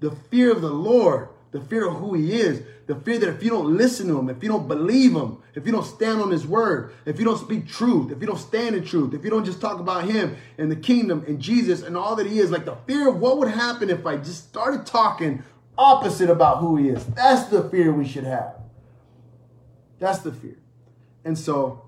The 0.00 0.10
fear 0.10 0.52
of 0.52 0.60
the 0.60 0.70
Lord, 0.70 1.28
the 1.52 1.60
fear 1.60 1.88
of 1.88 1.96
who 1.96 2.14
He 2.14 2.34
is, 2.34 2.62
the 2.86 2.94
fear 2.94 3.18
that 3.18 3.28
if 3.28 3.42
you 3.42 3.50
don't 3.50 3.76
listen 3.76 4.08
to 4.08 4.18
Him, 4.18 4.28
if 4.28 4.42
you 4.42 4.48
don't 4.48 4.68
believe 4.68 5.12
Him, 5.12 5.38
if 5.54 5.66
you 5.66 5.72
don't 5.72 5.84
stand 5.84 6.20
on 6.20 6.30
His 6.30 6.46
word, 6.46 6.92
if 7.04 7.18
you 7.18 7.24
don't 7.24 7.38
speak 7.38 7.68
truth, 7.68 8.12
if 8.12 8.20
you 8.20 8.26
don't 8.26 8.38
stand 8.38 8.76
in 8.76 8.84
truth, 8.84 9.14
if 9.14 9.24
you 9.24 9.30
don't 9.30 9.44
just 9.44 9.60
talk 9.60 9.80
about 9.80 10.04
Him 10.04 10.36
and 10.58 10.70
the 10.70 10.76
kingdom 10.76 11.24
and 11.26 11.40
Jesus 11.40 11.82
and 11.82 11.96
all 11.96 12.16
that 12.16 12.26
He 12.26 12.38
is, 12.38 12.50
like 12.50 12.64
the 12.64 12.76
fear 12.86 13.08
of 13.08 13.20
what 13.20 13.38
would 13.38 13.50
happen 13.50 13.90
if 13.90 14.06
I 14.06 14.16
just 14.16 14.48
started 14.48 14.86
talking 14.86 15.42
opposite 15.76 16.30
about 16.30 16.58
who 16.58 16.76
He 16.76 16.88
is. 16.88 17.04
That's 17.06 17.48
the 17.48 17.68
fear 17.68 17.92
we 17.92 18.06
should 18.06 18.24
have. 18.24 18.56
That's 19.98 20.20
the 20.20 20.32
fear. 20.32 20.56
And 21.24 21.38
so 21.38 21.82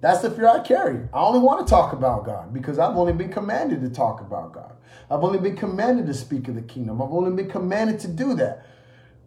that's 0.00 0.20
the 0.20 0.30
fear 0.30 0.46
I 0.46 0.60
carry. 0.60 1.08
I 1.12 1.20
only 1.20 1.40
want 1.40 1.66
to 1.66 1.70
talk 1.70 1.92
about 1.92 2.24
God 2.24 2.54
because 2.54 2.78
I've 2.78 2.96
only 2.96 3.12
been 3.12 3.32
commanded 3.32 3.80
to 3.82 3.90
talk 3.90 4.20
about 4.20 4.52
God. 4.52 4.74
I've 5.10 5.24
only 5.24 5.38
been 5.38 5.56
commanded 5.56 6.06
to 6.06 6.14
speak 6.14 6.48
of 6.48 6.54
the 6.54 6.62
kingdom. 6.62 7.02
I've 7.02 7.10
only 7.10 7.30
been 7.30 7.50
commanded 7.50 7.98
to 8.00 8.08
do 8.08 8.34
that. 8.34 8.64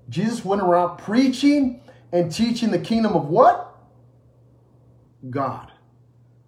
Jesus 0.09 0.45
went 0.45 0.61
around 0.61 0.97
preaching 0.97 1.81
and 2.11 2.31
teaching 2.31 2.71
the 2.71 2.79
kingdom 2.79 3.13
of 3.13 3.27
what? 3.27 3.75
God. 5.29 5.71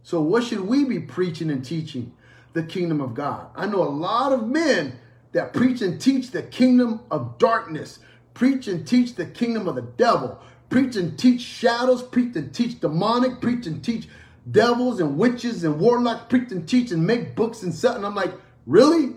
So, 0.03 0.21
what 0.21 0.43
should 0.43 0.61
we 0.61 0.84
be 0.84 0.99
preaching 0.99 1.49
and 1.49 1.63
teaching? 1.63 2.13
The 2.53 2.63
kingdom 2.63 3.01
of 3.01 3.13
God. 3.13 3.47
I 3.55 3.65
know 3.65 3.82
a 3.82 3.89
lot 3.89 4.32
of 4.32 4.47
men 4.47 4.99
that 5.32 5.53
preach 5.53 5.82
and 5.82 5.99
teach 5.99 6.32
the 6.32 6.43
kingdom 6.43 7.01
of 7.09 7.38
darkness, 7.38 7.99
preach 8.34 8.67
and 8.67 8.86
teach 8.88 9.15
the 9.15 9.26
kingdom 9.26 9.67
of 9.67 9.76
the 9.76 9.82
devil, 9.82 10.39
preach 10.74 10.95
and 10.95 11.19
teach 11.19 11.41
shadows, 11.41 12.01
preach 12.01 12.36
and 12.36 12.51
teach 12.51 12.80
demonic, 12.80 13.39
preach 13.39 13.67
and 13.67 13.84
teach 13.84 14.07
devils 14.49 14.99
and 14.99 15.19
witches 15.19 15.63
and 15.63 15.80
warlocks, 15.80 16.26
preach 16.30 16.51
and 16.51 16.67
teach 16.67 16.89
and 16.89 17.05
make 17.05 17.36
books 17.36 17.61
and 17.61 17.71
stuff. 17.71 17.95
And 17.95 18.03
I'm 18.03 18.15
like, 18.15 18.34
really? 18.65 19.13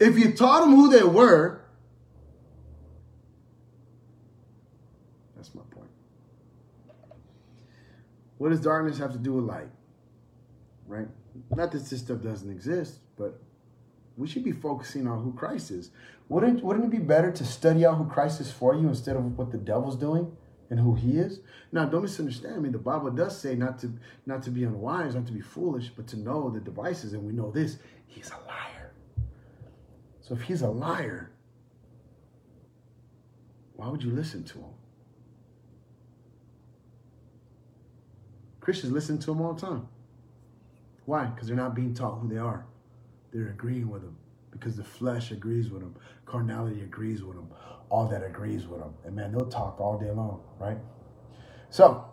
If 0.00 0.18
you 0.18 0.32
taught 0.32 0.62
them 0.62 0.74
who 0.74 0.90
they 0.90 1.04
were, 1.04 1.60
that's 5.36 5.54
my 5.54 5.62
point. 5.70 5.90
What 8.38 8.48
does 8.48 8.58
darkness 8.58 8.98
have 8.98 9.12
to 9.12 9.18
do 9.18 9.34
with 9.34 9.44
light? 9.44 9.70
Right? 10.88 11.06
Not 11.54 11.70
that 11.70 11.88
this 11.88 12.00
stuff 12.00 12.20
doesn't 12.20 12.50
exist, 12.50 12.98
but 13.16 13.40
we 14.16 14.28
should 14.28 14.44
be 14.44 14.52
focusing 14.52 15.06
on 15.06 15.22
who 15.22 15.32
Christ 15.32 15.70
is. 15.70 15.90
Wouldn't, 16.28 16.62
wouldn't 16.62 16.86
it 16.86 16.90
be 16.90 16.98
better 17.04 17.30
to 17.32 17.44
study 17.44 17.84
out 17.84 17.98
who 17.98 18.06
Christ 18.06 18.40
is 18.40 18.50
for 18.50 18.74
you 18.74 18.88
instead 18.88 19.16
of 19.16 19.36
what 19.36 19.50
the 19.50 19.58
devil's 19.58 19.96
doing 19.96 20.36
and 20.70 20.80
who 20.80 20.94
he 20.94 21.18
is? 21.18 21.40
Now, 21.72 21.84
don't 21.84 22.02
misunderstand 22.02 22.62
me. 22.62 22.70
The 22.70 22.78
Bible 22.78 23.10
does 23.10 23.38
say 23.38 23.54
not 23.54 23.78
to 23.80 23.92
not 24.24 24.42
to 24.44 24.50
be 24.50 24.64
unwise, 24.64 25.14
not 25.14 25.26
to 25.26 25.32
be 25.32 25.40
foolish, 25.40 25.90
but 25.94 26.06
to 26.08 26.16
know 26.16 26.48
the 26.48 26.60
devices. 26.60 27.12
And 27.12 27.24
we 27.24 27.32
know 27.32 27.50
this: 27.50 27.78
he's 28.06 28.30
a 28.30 28.38
liar. 28.46 28.92
So 30.20 30.34
if 30.34 30.42
he's 30.42 30.62
a 30.62 30.70
liar, 30.70 31.32
why 33.74 33.88
would 33.88 34.02
you 34.02 34.10
listen 34.10 34.44
to 34.44 34.58
him? 34.58 34.74
Christians 38.60 38.92
listen 38.92 39.18
to 39.18 39.32
him 39.32 39.42
all 39.42 39.52
the 39.52 39.60
time. 39.60 39.88
Why? 41.04 41.26
Because 41.26 41.48
they're 41.48 41.56
not 41.56 41.74
being 41.74 41.92
taught 41.92 42.20
who 42.20 42.28
they 42.28 42.38
are. 42.38 42.64
They're 43.34 43.48
agreeing 43.48 43.90
with 43.90 44.02
him 44.04 44.16
because 44.52 44.76
the 44.76 44.84
flesh 44.84 45.32
agrees 45.32 45.68
with 45.68 45.82
them, 45.82 45.96
carnality 46.24 46.82
agrees 46.82 47.24
with 47.24 47.34
them, 47.34 47.48
all 47.90 48.06
that 48.06 48.22
agrees 48.22 48.68
with 48.68 48.78
them. 48.78 48.94
And 49.04 49.16
man, 49.16 49.32
they'll 49.32 49.50
talk 49.50 49.80
all 49.80 49.98
day 49.98 50.12
long, 50.12 50.40
right? 50.60 50.78
So, 51.68 52.04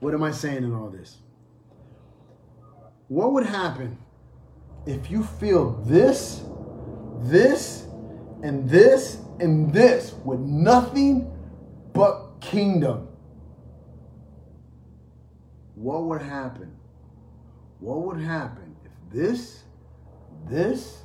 what 0.00 0.12
am 0.12 0.22
I 0.22 0.30
saying 0.30 0.58
in 0.58 0.74
all 0.74 0.90
this? 0.90 1.16
What 3.08 3.32
would 3.32 3.46
happen 3.46 3.96
if 4.84 5.10
you 5.10 5.22
feel 5.24 5.70
this, 5.86 6.42
this, 7.22 7.86
and 8.42 8.68
this, 8.68 9.16
and 9.40 9.72
this 9.72 10.12
with 10.24 10.40
nothing 10.40 11.32
but 11.94 12.40
kingdom? 12.42 13.08
What 15.74 16.04
would 16.04 16.20
happen? 16.20 16.76
What 17.80 18.02
would 18.02 18.20
happen 18.20 18.76
if 18.84 18.92
this, 19.10 19.62
this, 20.48 21.02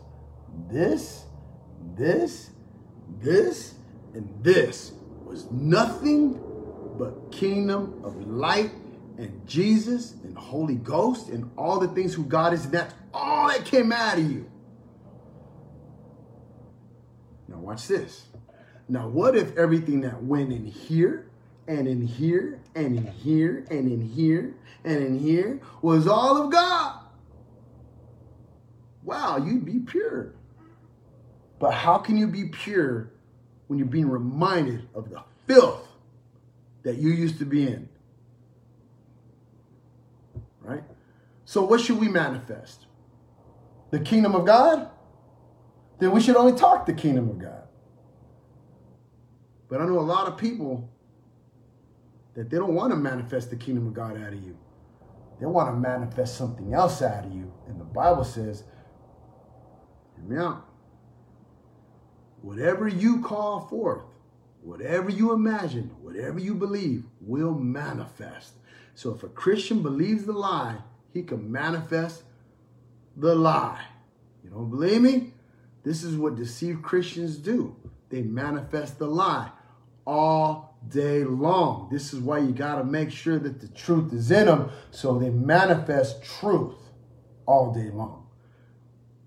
this, 0.70 1.26
this, 1.96 2.50
this, 3.20 3.76
and 4.14 4.30
this 4.42 4.94
was 5.24 5.50
nothing 5.52 6.40
but 6.98 7.32
kingdom 7.32 8.00
of 8.04 8.28
light 8.28 8.72
and 9.18 9.48
Jesus 9.48 10.14
and 10.24 10.38
Holy 10.38 10.76
Ghost 10.76 11.30
and 11.30 11.50
all 11.58 11.80
the 11.80 11.88
things 11.90 12.14
who 12.14 12.24
God 12.24 12.54
is. 12.54 12.66
And 12.66 12.74
that's 12.74 12.94
all 13.14 13.48
that 13.48 13.66
came 13.66 13.92
out 13.92 14.18
of 14.18 14.32
you. 14.32 14.50
Now 17.48 17.58
watch 17.58 17.88
this. 17.88 18.26
Now 18.88 19.08
what 19.08 19.36
if 19.36 19.56
everything 19.58 20.02
that 20.02 20.24
went 20.24 20.52
in 20.52 20.66
here 20.66 21.30
and 21.68 21.88
in 21.88 22.02
here 22.02 22.60
and 22.76 22.98
in 22.98 23.08
here 23.08 23.66
and 23.70 23.92
in 23.92 24.02
here 24.02 24.56
and 24.84 25.04
in 25.04 25.20
here 25.20 25.62
was 25.82 26.08
all 26.08 26.44
of 26.44 26.52
God? 26.52 27.03
Wow, 29.04 29.38
you'd 29.38 29.66
be 29.66 29.80
pure. 29.80 30.34
But 31.60 31.74
how 31.74 31.98
can 31.98 32.18
you 32.18 32.28
be 32.28 32.46
pure 32.46 33.12
when 33.68 33.80
you're 33.80 33.88
being 33.88 34.10
reminded 34.10 34.88
of 34.94 35.10
the 35.10 35.24
filth 35.48 35.88
that 36.84 36.98
you 36.98 37.10
used 37.10 37.40
to 37.40 37.46
be 37.46 37.68
in? 37.68 37.90
Right? 40.62 40.84
So, 41.46 41.64
what 41.64 41.82
should 41.82 42.00
we 42.00 42.08
manifest? 42.08 42.86
The 43.92 44.00
kingdom 44.00 44.36
of 44.36 44.46
God? 44.46 44.90
Then 46.00 46.12
we 46.12 46.22
should 46.22 46.36
only 46.36 46.58
talk 46.58 46.86
the 46.86 46.94
kingdom 46.94 47.30
of 47.30 47.40
God. 47.40 47.64
But 49.70 49.82
I 49.82 49.86
know 49.86 50.00
a 50.00 50.02
lot 50.02 50.28
of 50.28 50.38
people 50.38 50.90
that 52.34 52.50
they 52.50 52.58
don't 52.58 52.74
want 52.74 52.92
to 52.92 52.96
manifest 52.96 53.50
the 53.50 53.56
kingdom 53.56 53.88
of 53.88 53.94
God 53.94 54.22
out 54.22 54.34
of 54.34 54.44
you. 54.44 54.58
They 55.40 55.46
want 55.46 55.70
to 55.70 55.80
manifest 55.80 56.38
something 56.38 56.74
else 56.74 57.02
out 57.02 57.26
of 57.26 57.34
you. 57.34 57.52
And 57.68 57.80
the 57.80 57.86
Bible 57.86 58.24
says, 58.24 58.64
out 60.32 60.70
whatever 62.42 62.88
you 62.88 63.22
call 63.22 63.62
forth, 63.68 64.04
whatever 64.62 65.10
you 65.10 65.34
imagine, 65.34 65.90
whatever 66.02 66.40
you 66.40 66.54
believe 66.54 67.06
will 67.22 67.54
manifest. 67.54 68.54
So 68.96 69.14
if 69.14 69.24
a 69.24 69.30
Christian 69.30 69.82
believes 69.82 70.26
the 70.26 70.34
lie, 70.34 70.78
he 71.14 71.24
can 71.24 71.52
manifest 71.52 72.24
the 73.16 73.34
lie. 73.34 73.82
You 74.44 74.50
don't 74.50 74.70
believe 74.70 75.02
me? 75.02 75.34
This 75.84 76.04
is 76.04 76.16
what 76.16 76.36
deceived 76.36 76.84
Christians 76.84 77.38
do. 77.38 77.76
They 78.10 78.22
manifest 78.22 79.00
the 79.00 79.08
lie 79.08 79.50
all 80.06 80.78
day 80.88 81.24
long. 81.24 81.88
This 81.92 82.14
is 82.14 82.20
why 82.20 82.40
you 82.40 82.52
got 82.52 82.76
to 82.76 82.84
make 82.84 83.12
sure 83.12 83.40
that 83.40 83.62
the 83.62 83.70
truth 83.70 84.14
is 84.14 84.32
in 84.32 84.48
them 84.48 84.70
so 84.92 85.18
they 85.18 85.30
manifest 85.30 86.24
truth 86.24 86.76
all 87.46 87.74
day 87.74 87.90
long. 87.90 88.23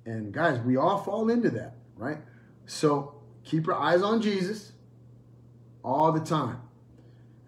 And 0.06 0.32
guys, 0.32 0.60
we 0.60 0.76
all 0.76 0.98
fall 0.98 1.28
into 1.28 1.50
that, 1.50 1.74
right? 1.96 2.18
So 2.64 3.20
keep 3.44 3.66
your 3.66 3.74
eyes 3.76 4.02
on 4.02 4.22
Jesus 4.22 4.72
all 5.84 6.12
the 6.12 6.20
time. 6.20 6.60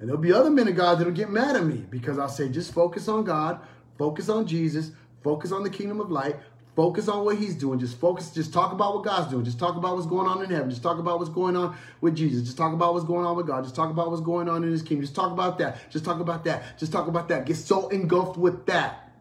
And 0.00 0.09
there'll 0.09 0.20
be 0.20 0.32
other 0.32 0.50
men 0.50 0.68
of 0.68 0.76
God 0.76 0.98
that'll 0.98 1.12
get 1.12 1.30
mad 1.30 1.56
at 1.56 1.64
me 1.64 1.86
because 1.88 2.18
I'll 2.18 2.28
say, 2.28 2.48
just 2.48 2.72
focus 2.74 3.09
on 3.09 3.24
God, 3.24 3.61
focus 3.96 4.28
on 4.28 4.46
Jesus, 4.46 4.92
focus 5.22 5.50
on 5.50 5.62
the 5.62 5.70
kingdom 5.70 6.00
of 6.00 6.11
light, 6.11 6.36
focus 6.76 7.09
on 7.09 7.24
what 7.24 7.36
he's 7.36 7.54
doing. 7.54 7.78
Just 7.78 7.98
focus, 7.98 8.30
just 8.30 8.52
talk 8.52 8.72
about 8.72 8.94
what 8.94 9.04
God's 9.04 9.30
doing. 9.30 9.44
Just 9.44 9.59
talk 9.59 9.76
about 9.76 9.96
what's 9.96 10.06
going 10.06 10.28
on 10.28 10.42
in 10.42 10.50
heaven. 10.50 10.70
Just 10.70 10.82
talk 10.82 10.98
about 10.98 11.18
what's 11.18 11.30
going 11.30 11.56
on 11.56 11.76
with 12.00 12.14
Jesus. 12.16 12.44
Just 12.44 12.56
talk 12.56 12.72
about 12.72 12.94
what's 12.94 13.06
going 13.06 13.26
on 13.26 13.36
with 13.36 13.46
God. 13.46 13.64
Just 13.64 13.74
talk 13.74 13.90
about 13.90 14.11
what's 14.11 14.22
going 14.22 14.48
on 14.48 14.62
in 14.62 14.70
his 14.70 14.82
kingdom. 14.82 15.02
Just 15.02 15.16
talk 15.16 15.32
about 15.32 15.59
that. 15.59 15.90
Just 15.90 16.04
talk 16.04 16.20
about 16.20 16.44
that. 16.44 16.78
Just 16.78 16.92
talk 16.92 17.09
about 17.09 17.28
that. 17.28 17.46
Get 17.46 17.56
so 17.56 17.88
engulfed 17.88 18.36
with 18.36 18.66
that. 18.66 19.12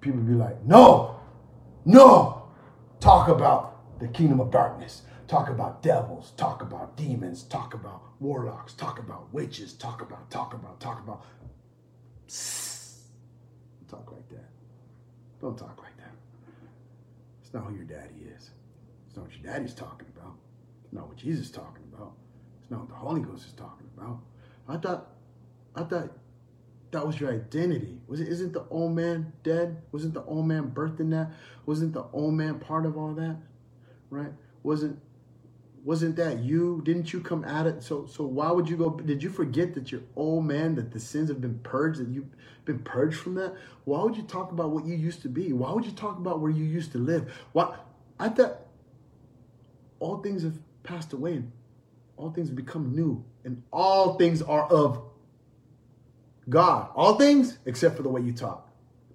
People 0.00 0.20
be 0.20 0.32
like, 0.32 0.64
no, 0.64 1.20
no, 1.84 2.41
talk 3.02 3.28
about 3.28 3.98
the 3.98 4.08
kingdom 4.08 4.40
of 4.40 4.50
darkness 4.50 5.02
talk 5.32 5.48
about 5.48 5.82
devils, 5.82 6.32
talk 6.36 6.60
about 6.60 6.94
demons, 6.94 7.44
talk 7.44 7.72
about 7.72 8.02
warlocks, 8.20 8.74
talk 8.74 8.98
about 8.98 9.32
witches, 9.32 9.72
talk 9.72 10.02
about, 10.02 10.30
talk 10.30 10.52
about, 10.52 10.78
talk 10.78 10.98
about. 11.02 11.24
talk 13.88 14.12
like 14.12 14.28
that. 14.28 14.50
Don't 15.40 15.56
talk 15.56 15.78
like 15.82 15.96
that. 15.96 16.12
It's 17.42 17.54
not 17.54 17.64
who 17.64 17.74
your 17.74 17.84
daddy 17.84 18.26
is. 18.36 18.50
It's 19.06 19.16
not 19.16 19.24
what 19.24 19.32
your 19.32 19.50
daddy's 19.50 19.72
talking 19.72 20.08
about. 20.14 20.34
It's 20.84 20.92
not 20.92 21.08
what 21.08 21.16
Jesus 21.16 21.46
is 21.46 21.50
talking 21.50 21.84
about. 21.94 22.12
It's 22.60 22.70
not 22.70 22.80
what 22.80 22.88
the 22.90 22.94
Holy 22.94 23.22
Ghost 23.22 23.46
is 23.46 23.52
talking 23.54 23.88
about. 23.96 24.20
I 24.68 24.76
thought, 24.76 25.12
I 25.74 25.84
thought 25.84 26.10
that 26.92 27.06
was 27.06 27.18
your 27.18 27.32
identity. 27.32 27.98
Was 28.06 28.20
it? 28.20 28.28
Isn't 28.28 28.52
the 28.52 28.64
old 28.70 28.94
man 28.94 29.32
dead? 29.42 29.82
Wasn't 29.92 30.14
the 30.14 30.22
old 30.24 30.46
man 30.46 30.70
birthed 30.70 31.00
in 31.00 31.10
that? 31.10 31.32
Wasn't 31.66 31.92
the 31.92 32.04
old 32.12 32.34
man 32.34 32.58
part 32.58 32.86
of 32.86 32.96
all 32.96 33.14
that? 33.14 33.38
Right? 34.10 34.32
Wasn't 34.62 35.00
wasn't 35.84 36.14
that 36.16 36.40
you? 36.40 36.80
Didn't 36.84 37.12
you 37.12 37.20
come 37.20 37.44
at 37.44 37.66
it? 37.66 37.82
So 37.82 38.06
so 38.06 38.24
why 38.24 38.50
would 38.50 38.68
you 38.68 38.76
go? 38.76 38.90
Did 38.90 39.22
you 39.22 39.30
forget 39.30 39.74
that 39.74 39.90
you're 39.90 40.02
old 40.16 40.44
man, 40.44 40.74
that 40.74 40.92
the 40.92 41.00
sins 41.00 41.30
have 41.30 41.40
been 41.40 41.58
purged, 41.60 41.98
that 41.98 42.08
you've 42.08 42.28
been 42.66 42.80
purged 42.80 43.18
from 43.18 43.34
that? 43.34 43.54
Why 43.84 44.02
would 44.02 44.16
you 44.16 44.22
talk 44.24 44.52
about 44.52 44.70
what 44.70 44.84
you 44.84 44.94
used 44.94 45.22
to 45.22 45.28
be? 45.28 45.52
Why 45.52 45.72
would 45.72 45.86
you 45.86 45.92
talk 45.92 46.18
about 46.18 46.40
where 46.40 46.50
you 46.50 46.64
used 46.64 46.92
to 46.92 46.98
live? 46.98 47.32
Why 47.52 47.74
I 48.20 48.28
thought 48.28 48.58
all 49.98 50.18
things 50.18 50.42
have 50.42 50.58
passed 50.82 51.14
away 51.14 51.34
and 51.34 51.52
all 52.18 52.30
things 52.30 52.50
become 52.50 52.94
new, 52.94 53.24
and 53.44 53.62
all 53.72 54.18
things 54.18 54.42
are 54.42 54.66
of 54.70 55.02
God. 56.48 56.90
All 56.94 57.16
things 57.16 57.58
except 57.66 57.96
for 57.96 58.02
the 58.02 58.08
way 58.08 58.20
you 58.20 58.32
talk, 58.32 58.68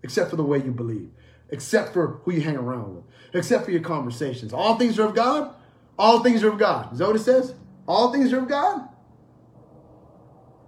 except 0.03 0.29
for 0.29 0.35
the 0.35 0.43
way 0.43 0.57
you 0.57 0.71
believe, 0.71 1.09
except 1.49 1.93
for 1.93 2.19
who 2.23 2.33
you 2.33 2.41
hang 2.41 2.57
around 2.57 2.95
with, 2.95 3.03
except 3.33 3.65
for 3.65 3.71
your 3.71 3.81
conversations. 3.81 4.53
All 4.53 4.77
things 4.77 4.97
are 4.99 5.07
of 5.07 5.15
God 5.15 5.53
all 5.97 6.21
things 6.21 6.43
are 6.43 6.49
of 6.49 6.59
God. 6.59 6.93
Is 6.93 6.99
that 6.99 7.07
what 7.07 7.15
it 7.15 7.19
says? 7.19 7.53
All 7.87 8.11
things 8.11 8.31
are 8.33 8.39
of 8.39 8.47
God? 8.47 8.87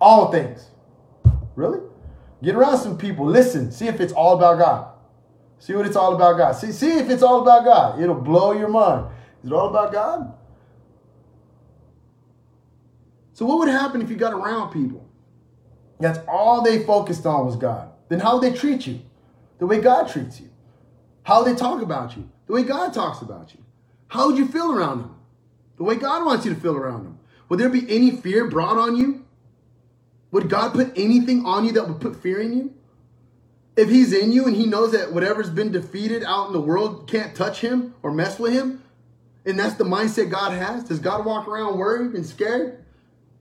All 0.02 0.32
things. 0.32 0.70
Really? 1.56 1.82
Get 2.42 2.56
around 2.56 2.80
some 2.80 2.98
people. 2.98 3.26
Listen. 3.26 3.72
See 3.72 3.88
if 3.88 4.00
it's 4.00 4.14
all 4.14 4.38
about 4.38 4.58
God. 4.58 4.94
See 5.60 5.74
what 5.74 5.86
it's 5.86 5.98
all 5.98 6.16
about 6.16 6.38
God. 6.38 6.54
See, 6.54 6.72
see 6.72 6.98
if 6.98 7.10
it's 7.10 7.22
all 7.22 7.42
about 7.42 7.66
God. 7.66 8.02
It'll 8.02 8.16
blow 8.16 8.54
your 8.54 8.70
mind. 8.70 9.12
Is 9.44 9.52
it 9.52 9.54
all 9.54 9.70
about 9.70 9.92
God? 9.92 10.34
So 13.34 13.46
what 13.46 13.60
would 13.60 13.70
happen 13.70 14.02
if 14.02 14.10
you 14.10 14.16
got 14.16 14.34
around 14.34 14.72
people? 14.72 15.09
That's 16.00 16.20
all 16.28 16.62
they 16.62 16.84
focused 16.84 17.26
on 17.26 17.46
was 17.46 17.56
God. 17.56 17.90
Then 18.08 18.20
how 18.20 18.40
they 18.40 18.54
treat 18.54 18.88
you? 18.88 19.02
The 19.58 19.68
way 19.68 19.80
God 19.80 20.08
treats 20.08 20.40
you. 20.40 20.50
How 21.24 21.44
they 21.44 21.56
talk 21.56 21.82
about 21.82 22.16
you? 22.16 22.30
The 22.48 22.54
way 22.54 22.64
God 22.64 22.94
talks 22.94 23.22
about 23.22 23.54
you. 23.54 23.60
How 24.08 24.28
would 24.28 24.38
you 24.38 24.48
feel 24.48 24.72
around 24.72 25.00
them? 25.00 25.20
the 25.80 25.86
way 25.86 25.96
God 25.96 26.26
wants 26.26 26.46
you 26.46 26.54
to 26.54 26.60
feel 26.60 26.76
around 26.76 27.06
them. 27.06 27.18
Would 27.48 27.60
there 27.60 27.70
be 27.70 27.90
any 27.90 28.12
fear 28.12 28.48
brought 28.48 28.78
on 28.78 28.98
you? 28.98 29.26
Would 30.32 30.50
God 30.50 30.74
put 30.74 30.92
anything 30.96 31.46
on 31.46 31.66
you 31.66 31.72
that 31.72 31.88
would 31.88 32.02
put 32.02 32.22
fear 32.22 32.40
in 32.42 32.56
you? 32.56 32.74
If 33.78 33.90
he's 33.90 34.12
in 34.12 34.34
you 34.34 34.46
and 34.46 34.56
he 34.56 34.66
knows 34.66 34.92
that 34.92 35.14
whatever's 35.14 35.50
been 35.50 35.72
defeated 35.72 36.24
out 36.24 36.48
in 36.48 36.54
the 36.54 36.62
world 36.62 37.10
can't 37.10 37.34
touch 37.34 37.62
him 37.62 37.96
or 38.04 38.12
mess 38.12 38.38
with 38.38 38.52
him, 38.52 38.84
and 39.46 39.58
that's 39.58 39.76
the 39.76 39.86
mindset 39.86 40.30
God 40.30 40.52
has, 40.52 40.84
does 40.84 41.00
God 41.00 41.26
walk 41.26 41.48
around 41.48 41.80
worried 41.80 42.12
and 42.12 42.26
scared? 42.26 42.84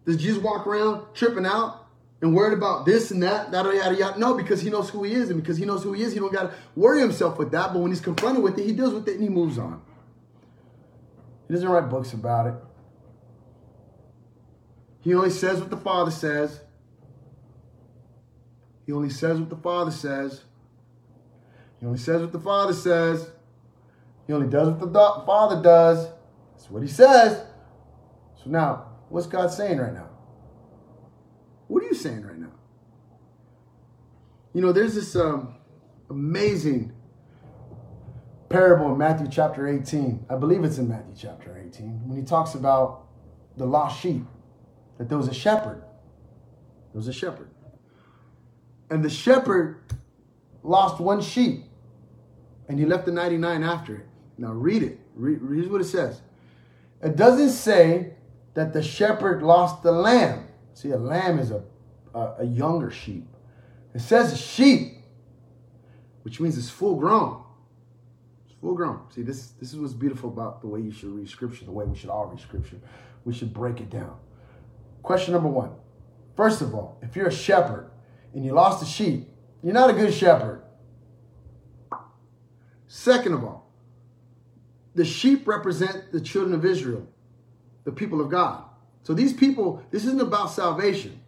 Does 0.07 0.17
Jesus 0.17 0.41
walk 0.41 0.65
around 0.67 1.07
tripping 1.15 1.45
out 1.45 1.88
and 2.21 2.35
worried 2.35 2.57
about 2.57 2.85
this 2.85 3.11
and 3.11 3.23
that, 3.23 3.53
yada, 3.53 3.75
yada, 3.75 3.97
yada? 3.97 4.19
No, 4.19 4.35
because 4.35 4.61
he 4.61 4.71
knows 4.71 4.91
who 4.91 5.05
he 5.05 5.15
is. 5.15 5.31
And 5.31 5.41
because 5.41 5.57
he 5.57 5.65
knows 5.65 5.85
who 5.85 5.93
he 5.93 6.03
is, 6.03 6.13
he 6.13 6.19
don't 6.19 6.33
got 6.33 6.51
to 6.51 6.55
worry 6.75 7.01
himself 7.01 7.39
with 7.39 7.53
that. 7.53 7.73
But 7.73 7.81
when 7.81 7.93
he's 7.93 8.01
confronted 8.01 8.43
with 8.43 8.59
it, 8.59 8.67
he 8.67 8.73
deals 8.73 8.93
with 8.93 9.07
it 9.09 9.15
and 9.15 9.23
he 9.23 9.29
moves 9.29 9.59
on. 9.59 9.81
He 11.47 11.55
doesn't 11.55 11.69
write 11.69 11.89
books 11.89 12.13
about 12.13 12.47
it. 12.49 12.55
He 15.01 15.15
only 15.15 15.31
says 15.31 15.61
what 15.61 15.71
the 15.71 15.77
Father 15.77 16.11
says. 16.11 16.61
He 18.85 18.93
only 18.93 19.11
says 19.11 19.39
what 19.39 19.49
the 19.49 19.57
Father 19.57 19.91
says. 19.91 20.43
He 21.79 21.87
only 21.87 21.99
says 21.99 22.21
what 22.21 22.33
the 22.33 22.41
Father 22.41 22.73
says. 22.73 23.31
He 24.27 24.33
only 24.33 24.49
does 24.49 24.69
what 24.69 24.81
the 24.81 25.23
Father 25.25 25.63
does. 25.63 26.09
That's 26.53 26.69
what 26.69 26.83
he 26.83 26.89
says. 26.89 27.45
So 28.43 28.51
now, 28.51 28.89
what's 29.09 29.27
God 29.27 29.53
saying 29.53 29.79
right 29.79 29.95
now? 29.95 30.09
What 31.69 31.83
are 31.83 31.87
you 31.87 31.95
saying 31.95 32.27
right 32.27 32.39
now? 32.39 32.53
You 34.53 34.63
know, 34.63 34.73
there's 34.73 34.95
this 34.95 35.15
um, 35.15 35.55
amazing 36.11 36.93
parable 38.49 38.91
in 38.93 38.99
Matthew 38.99 39.29
chapter 39.31 39.69
18. 39.69 40.27
I 40.29 40.37
believe 40.37 40.65
it's 40.65 40.79
in 40.79 40.89
Matthew 40.89 41.15
chapter 41.17 41.57
18 41.57 42.09
when 42.09 42.19
he 42.19 42.25
talks 42.25 42.55
about 42.55 43.07
the 43.57 43.67
lost 43.67 44.01
sheep, 44.01 44.25
that 44.97 45.09
there 45.09 45.19
was 45.19 45.29
a 45.29 45.35
shepherd. 45.35 45.83
There 46.93 46.99
was 46.99 47.09
a 47.09 47.13
shepherd. 47.13 47.51
And 48.91 49.05
the 49.05 49.11
shepherd 49.11 49.81
lost 50.63 51.01
one 51.01 51.21
sheep 51.21 51.65
and 52.69 52.79
he 52.79 52.87
left 52.87 53.07
the 53.07 53.13
99 53.13 53.63
after 53.63 53.97
it. 53.97 54.07
Now 54.39 54.53
read 54.53 54.83
it. 54.83 54.99
Read, 55.15 55.43
read 55.43 55.71
what 55.71 55.81
it 55.81 55.85
says. 55.85 56.23
It 57.03 57.17
doesn't 57.17 57.51
say 57.51 58.15
that 58.55 58.73
the 58.73 58.83
shepherd 58.83 59.43
lost 59.43 59.83
the 59.83 59.93
lamb. 59.93 60.48
See, 60.79 60.93
a 60.93 60.97
lamb 60.97 61.41
is 61.41 61.51
a, 61.51 61.65
a, 62.15 62.35
a 62.39 62.45
younger 62.45 62.89
sheep. 62.89 63.27
It 63.97 64.01
says 64.01 64.33
a 64.33 64.37
sheep, 64.37 64.99
which 66.23 66.39
means 66.39 66.57
it's 66.57 66.71
full 66.71 66.95
grown 66.95 67.43
It's 68.47 68.55
full 68.61 68.75
grown. 68.75 69.01
See, 69.13 69.23
this 69.23 69.49
this 69.59 69.73
is 69.73 69.81
what's 69.81 69.93
beautiful 69.93 70.31
about 70.31 70.61
the 70.61 70.69
way 70.69 70.81
you 70.81 70.93
should 70.93 71.09
read 71.09 71.29
scripture, 71.29 71.65
the 71.65 71.73
way 71.73 71.85
we 71.85 71.97
should 71.97 72.11
all 72.11 72.27
read 72.27 72.39
scripture. 72.39 72.77
We 73.25 73.35
should 73.35 73.53
break 73.53 73.81
it 73.81 73.91
down. 73.91 74.17
Question 75.03 75.35
number 75.35 75.49
one. 75.49 75.73
First 76.37 76.63
of 76.63 76.73
all, 76.77 77.01
if 77.03 77.17
you're 77.17 77.27
a 77.27 77.33
shepherd 77.33 77.91
and 78.33 78.45
you 78.45 78.53
lost 78.53 78.81
a 78.81 78.87
sheep, 78.87 79.29
you're 79.65 79.75
not 79.75 79.91
a 79.91 79.95
good 79.95 80.15
shepherd. 80.15 80.63
Second 82.87 83.33
of 83.33 83.43
all, 83.43 83.69
the 84.95 85.05
sheep 85.05 85.49
represent 85.49 86.13
the 86.13 86.21
children 86.21 86.55
of 86.55 86.65
Israel, 86.65 87.05
the 87.83 87.91
people 87.91 88.21
of 88.21 88.31
God. 88.31 88.68
So 89.03 89.15
these 89.15 89.33
people, 89.33 89.83
this 89.91 90.05
isn't 90.05 90.21
about 90.21 90.51
salvation. 90.51 91.21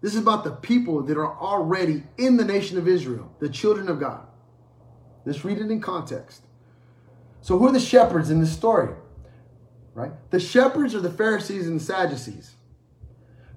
This 0.00 0.14
is 0.14 0.20
about 0.20 0.44
the 0.44 0.52
people 0.52 1.02
that 1.02 1.16
are 1.16 1.36
already 1.36 2.04
in 2.16 2.36
the 2.36 2.44
nation 2.44 2.78
of 2.78 2.86
Israel, 2.86 3.32
the 3.40 3.48
children 3.48 3.88
of 3.88 3.98
God. 3.98 4.26
Let's 5.24 5.44
read 5.44 5.58
it 5.58 5.70
in 5.70 5.80
context. 5.80 6.42
So, 7.40 7.58
who 7.58 7.68
are 7.68 7.72
the 7.72 7.80
shepherds 7.80 8.30
in 8.30 8.40
this 8.40 8.52
story? 8.52 8.94
Right? 9.94 10.12
The 10.30 10.40
shepherds 10.40 10.94
are 10.94 11.00
the 11.00 11.10
Pharisees 11.10 11.66
and 11.66 11.80
the 11.80 11.84
Sadducees. 11.84 12.54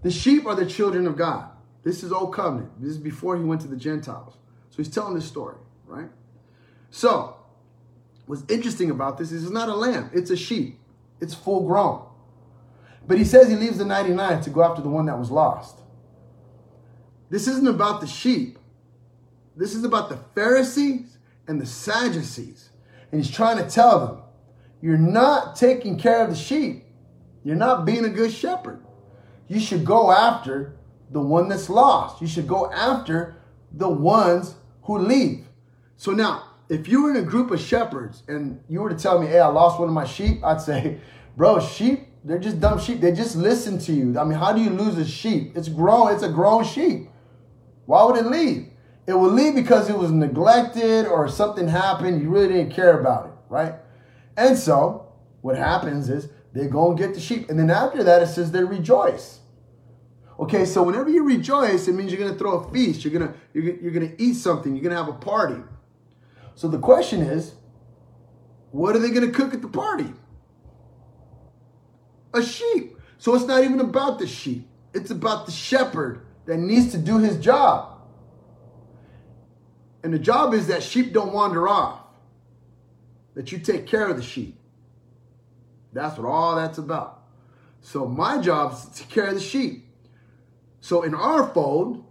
The 0.01 0.11
sheep 0.11 0.45
are 0.45 0.55
the 0.55 0.65
children 0.65 1.05
of 1.05 1.15
God. 1.15 1.49
This 1.83 2.03
is 2.03 2.11
Old 2.11 2.33
Covenant. 2.33 2.71
This 2.79 2.91
is 2.91 2.97
before 2.97 3.37
he 3.37 3.43
went 3.43 3.61
to 3.61 3.67
the 3.67 3.75
Gentiles. 3.75 4.33
So, 4.69 4.77
he's 4.77 4.89
telling 4.89 5.13
this 5.13 5.25
story, 5.25 5.57
right? 5.85 6.09
So, 6.89 7.37
what's 8.25 8.43
interesting 8.49 8.89
about 8.89 9.17
this 9.17 9.31
is 9.31 9.43
it's 9.43 9.51
not 9.51 9.69
a 9.69 9.75
lamb, 9.75 10.09
it's 10.13 10.31
a 10.31 10.37
sheep. 10.37 10.79
It's 11.19 11.35
full 11.35 11.67
grown. 11.67 12.07
But 13.07 13.17
he 13.17 13.25
says 13.25 13.49
he 13.49 13.55
leaves 13.55 13.77
the 13.77 13.85
99 13.85 14.41
to 14.41 14.49
go 14.49 14.63
after 14.63 14.81
the 14.81 14.89
one 14.89 15.05
that 15.07 15.17
was 15.17 15.31
lost. 15.31 15.79
This 17.29 17.47
isn't 17.47 17.67
about 17.67 18.01
the 18.01 18.07
sheep. 18.07 18.59
This 19.55 19.75
is 19.75 19.83
about 19.83 20.09
the 20.09 20.17
Pharisees 20.35 21.17
and 21.47 21.59
the 21.59 21.65
Sadducees. 21.65 22.69
And 23.11 23.21
he's 23.21 23.33
trying 23.33 23.57
to 23.57 23.69
tell 23.69 24.05
them, 24.05 24.21
you're 24.81 24.97
not 24.97 25.55
taking 25.55 25.97
care 25.97 26.23
of 26.23 26.29
the 26.29 26.35
sheep. 26.35 26.85
You're 27.43 27.55
not 27.55 27.85
being 27.85 28.05
a 28.05 28.09
good 28.09 28.31
shepherd. 28.31 28.83
You 29.47 29.59
should 29.59 29.85
go 29.85 30.11
after 30.11 30.77
the 31.09 31.21
one 31.21 31.49
that's 31.49 31.69
lost. 31.69 32.21
You 32.21 32.27
should 32.27 32.47
go 32.47 32.71
after 32.71 33.35
the 33.71 33.89
ones 33.89 34.55
who 34.83 34.97
leave. 34.97 35.45
So 35.97 36.11
now, 36.11 36.43
if 36.69 36.87
you 36.87 37.03
were 37.03 37.11
in 37.11 37.17
a 37.17 37.21
group 37.21 37.51
of 37.51 37.59
shepherds 37.59 38.23
and 38.27 38.63
you 38.69 38.81
were 38.81 38.89
to 38.89 38.95
tell 38.95 39.19
me, 39.19 39.27
hey, 39.27 39.39
I 39.39 39.47
lost 39.47 39.79
one 39.79 39.89
of 39.89 39.93
my 39.93 40.05
sheep, 40.05 40.43
I'd 40.43 40.61
say, 40.61 40.99
bro, 41.35 41.59
sheep, 41.59 42.07
they're 42.23 42.39
just 42.39 42.59
dumb 42.59 42.79
sheep. 42.79 43.01
They 43.01 43.11
just 43.11 43.35
listen 43.35 43.79
to 43.79 43.93
you. 43.93 44.19
I 44.19 44.23
mean, 44.23 44.37
how 44.37 44.53
do 44.53 44.61
you 44.61 44.69
lose 44.69 44.97
a 44.97 45.05
sheep? 45.05 45.55
It's 45.55 45.69
grown, 45.69 46.13
it's 46.13 46.23
a 46.23 46.29
grown 46.29 46.63
sheep. 46.63 47.09
Why 47.85 48.03
would 48.03 48.17
it 48.17 48.27
leave? 48.27 48.67
It 49.07 49.17
would 49.17 49.33
leave 49.33 49.55
because 49.55 49.89
it 49.89 49.97
was 49.97 50.11
neglected 50.11 51.07
or 51.07 51.27
something 51.27 51.67
happened. 51.67 52.21
You 52.21 52.29
really 52.29 52.49
didn't 52.49 52.71
care 52.71 52.99
about 52.99 53.25
it, 53.25 53.33
right? 53.49 53.75
And 54.37 54.57
so 54.57 55.11
what 55.41 55.57
happens 55.57 56.09
is 56.09 56.29
they 56.53 56.67
go 56.67 56.89
and 56.89 56.97
get 56.97 57.13
the 57.13 57.19
sheep. 57.19 57.49
And 57.49 57.57
then 57.57 57.71
after 57.71 58.03
that, 58.03 58.21
it 58.21 58.27
says 58.27 58.51
they 58.51 58.63
rejoice. 58.63 59.39
Okay, 60.39 60.65
so 60.65 60.83
whenever 60.83 61.09
you 61.09 61.23
rejoice, 61.23 61.87
it 61.87 61.93
means 61.93 62.11
you're 62.11 62.19
going 62.19 62.33
to 62.33 62.37
throw 62.39 62.59
a 62.59 62.71
feast. 62.71 63.03
You're 63.03 63.13
going 63.13 63.31
to 63.31 63.39
you're, 63.53 63.75
you're 63.75 63.91
going 63.91 64.09
to 64.09 64.23
eat 64.23 64.35
something. 64.35 64.75
You're 64.75 64.83
going 64.83 64.95
to 64.95 65.03
have 65.03 65.13
a 65.13 65.17
party. 65.17 65.61
So 66.55 66.67
the 66.67 66.79
question 66.79 67.21
is, 67.21 67.53
what 68.71 68.95
are 68.95 68.99
they 68.99 69.09
going 69.09 69.29
to 69.29 69.31
cook 69.31 69.53
at 69.53 69.61
the 69.61 69.67
party? 69.67 70.13
A 72.33 72.43
sheep. 72.43 72.97
So 73.17 73.35
it's 73.35 73.45
not 73.45 73.63
even 73.63 73.79
about 73.79 74.19
the 74.19 74.27
sheep. 74.27 74.67
It's 74.93 75.11
about 75.11 75.45
the 75.45 75.51
shepherd 75.51 76.25
that 76.45 76.57
needs 76.57 76.91
to 76.91 76.97
do 76.97 77.17
his 77.17 77.37
job. 77.37 78.01
And 80.03 80.13
the 80.13 80.19
job 80.19 80.53
is 80.53 80.67
that 80.67 80.81
sheep 80.81 81.13
don't 81.13 81.33
wander 81.33 81.67
off, 81.67 81.99
that 83.35 83.51
you 83.51 83.59
take 83.59 83.85
care 83.85 84.07
of 84.07 84.17
the 84.17 84.23
sheep. 84.23 84.57
That's 85.93 86.17
what 86.17 86.27
all 86.27 86.55
that's 86.55 86.77
about. 86.77 87.23
So 87.81 88.07
my 88.07 88.41
job 88.41 88.73
is 88.73 88.85
to 88.99 89.03
care 89.05 89.27
of 89.27 89.35
the 89.35 89.41
sheep. 89.41 89.87
So 90.79 91.03
in 91.03 91.13
our 91.13 91.47
fold, 91.53 92.05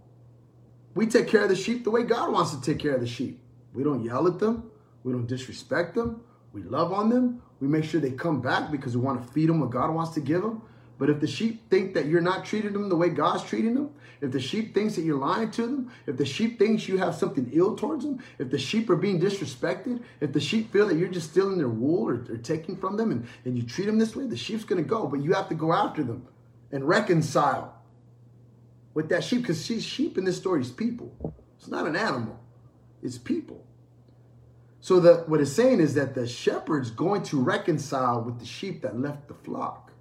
we 0.95 1.07
take 1.07 1.27
care 1.27 1.43
of 1.43 1.49
the 1.49 1.55
sheep 1.55 1.83
the 1.83 1.91
way 1.91 2.03
God 2.03 2.31
wants 2.31 2.55
to 2.55 2.61
take 2.61 2.79
care 2.79 2.93
of 2.93 3.01
the 3.01 3.07
sheep. 3.07 3.41
We 3.73 3.83
don't 3.83 4.03
yell 4.03 4.27
at 4.27 4.39
them. 4.39 4.69
We 5.03 5.11
don't 5.11 5.27
disrespect 5.27 5.95
them. 5.95 6.21
We 6.53 6.63
love 6.63 6.91
on 6.91 7.09
them. 7.09 7.41
We 7.59 7.67
make 7.67 7.83
sure 7.83 8.01
they 8.01 8.11
come 8.11 8.41
back 8.41 8.71
because 8.71 8.97
we 8.97 9.03
want 9.03 9.25
to 9.25 9.33
feed 9.33 9.49
them 9.49 9.59
what 9.59 9.69
God 9.69 9.93
wants 9.93 10.13
to 10.15 10.21
give 10.21 10.41
them. 10.41 10.61
But 10.97 11.09
if 11.09 11.19
the 11.19 11.27
sheep 11.27 11.67
think 11.69 11.95
that 11.95 12.05
you're 12.05 12.21
not 12.21 12.45
treating 12.45 12.73
them 12.73 12.87
the 12.87 12.95
way 12.95 13.09
God's 13.09 13.43
treating 13.43 13.73
them, 13.73 13.89
if 14.21 14.31
the 14.31 14.39
sheep 14.39 14.75
thinks 14.75 14.95
that 14.95 15.01
you're 15.01 15.17
lying 15.17 15.49
to 15.51 15.63
them, 15.63 15.91
if 16.05 16.15
the 16.15 16.25
sheep 16.25 16.59
thinks 16.59 16.87
you 16.87 16.97
have 16.97 17.15
something 17.15 17.49
ill 17.53 17.75
towards 17.75 18.05
them, 18.05 18.19
if 18.37 18.51
the 18.51 18.59
sheep 18.59 18.87
are 18.87 18.95
being 18.95 19.19
disrespected, 19.19 20.03
if 20.19 20.31
the 20.31 20.39
sheep 20.39 20.71
feel 20.71 20.87
that 20.87 20.97
you're 20.97 21.07
just 21.07 21.31
stealing 21.31 21.57
their 21.57 21.69
wool 21.69 22.07
or, 22.07 22.13
or 22.29 22.37
taking 22.37 22.77
from 22.77 22.97
them 22.97 23.09
and, 23.09 23.27
and 23.45 23.57
you 23.57 23.63
treat 23.63 23.85
them 23.85 23.97
this 23.97 24.15
way, 24.15 24.27
the 24.27 24.37
sheep's 24.37 24.63
going 24.63 24.81
to 24.81 24.87
go. 24.87 25.07
But 25.07 25.23
you 25.23 25.33
have 25.33 25.49
to 25.49 25.55
go 25.55 25.73
after 25.73 26.03
them 26.03 26.27
and 26.71 26.87
reconcile 26.87 27.81
with 28.93 29.09
that 29.09 29.23
sheep 29.23 29.41
because 29.41 29.65
sheep 29.65 30.19
in 30.19 30.25
this 30.25 30.37
story 30.37 30.61
is 30.61 30.69
people. 30.69 31.33
It's 31.57 31.67
not 31.67 31.87
an 31.87 31.95
animal, 31.95 32.39
it's 33.01 33.17
people. 33.17 33.65
So 34.81 34.99
the, 34.99 35.23
what 35.27 35.39
it's 35.39 35.51
saying 35.51 35.79
is 35.79 35.93
that 35.93 36.15
the 36.15 36.27
shepherd's 36.27 36.89
going 36.89 37.21
to 37.23 37.39
reconcile 37.39 38.21
with 38.21 38.39
the 38.39 38.45
sheep 38.45 38.81
that 38.81 38.99
left 38.99 39.27
the 39.27 39.35
flock. 39.35 39.91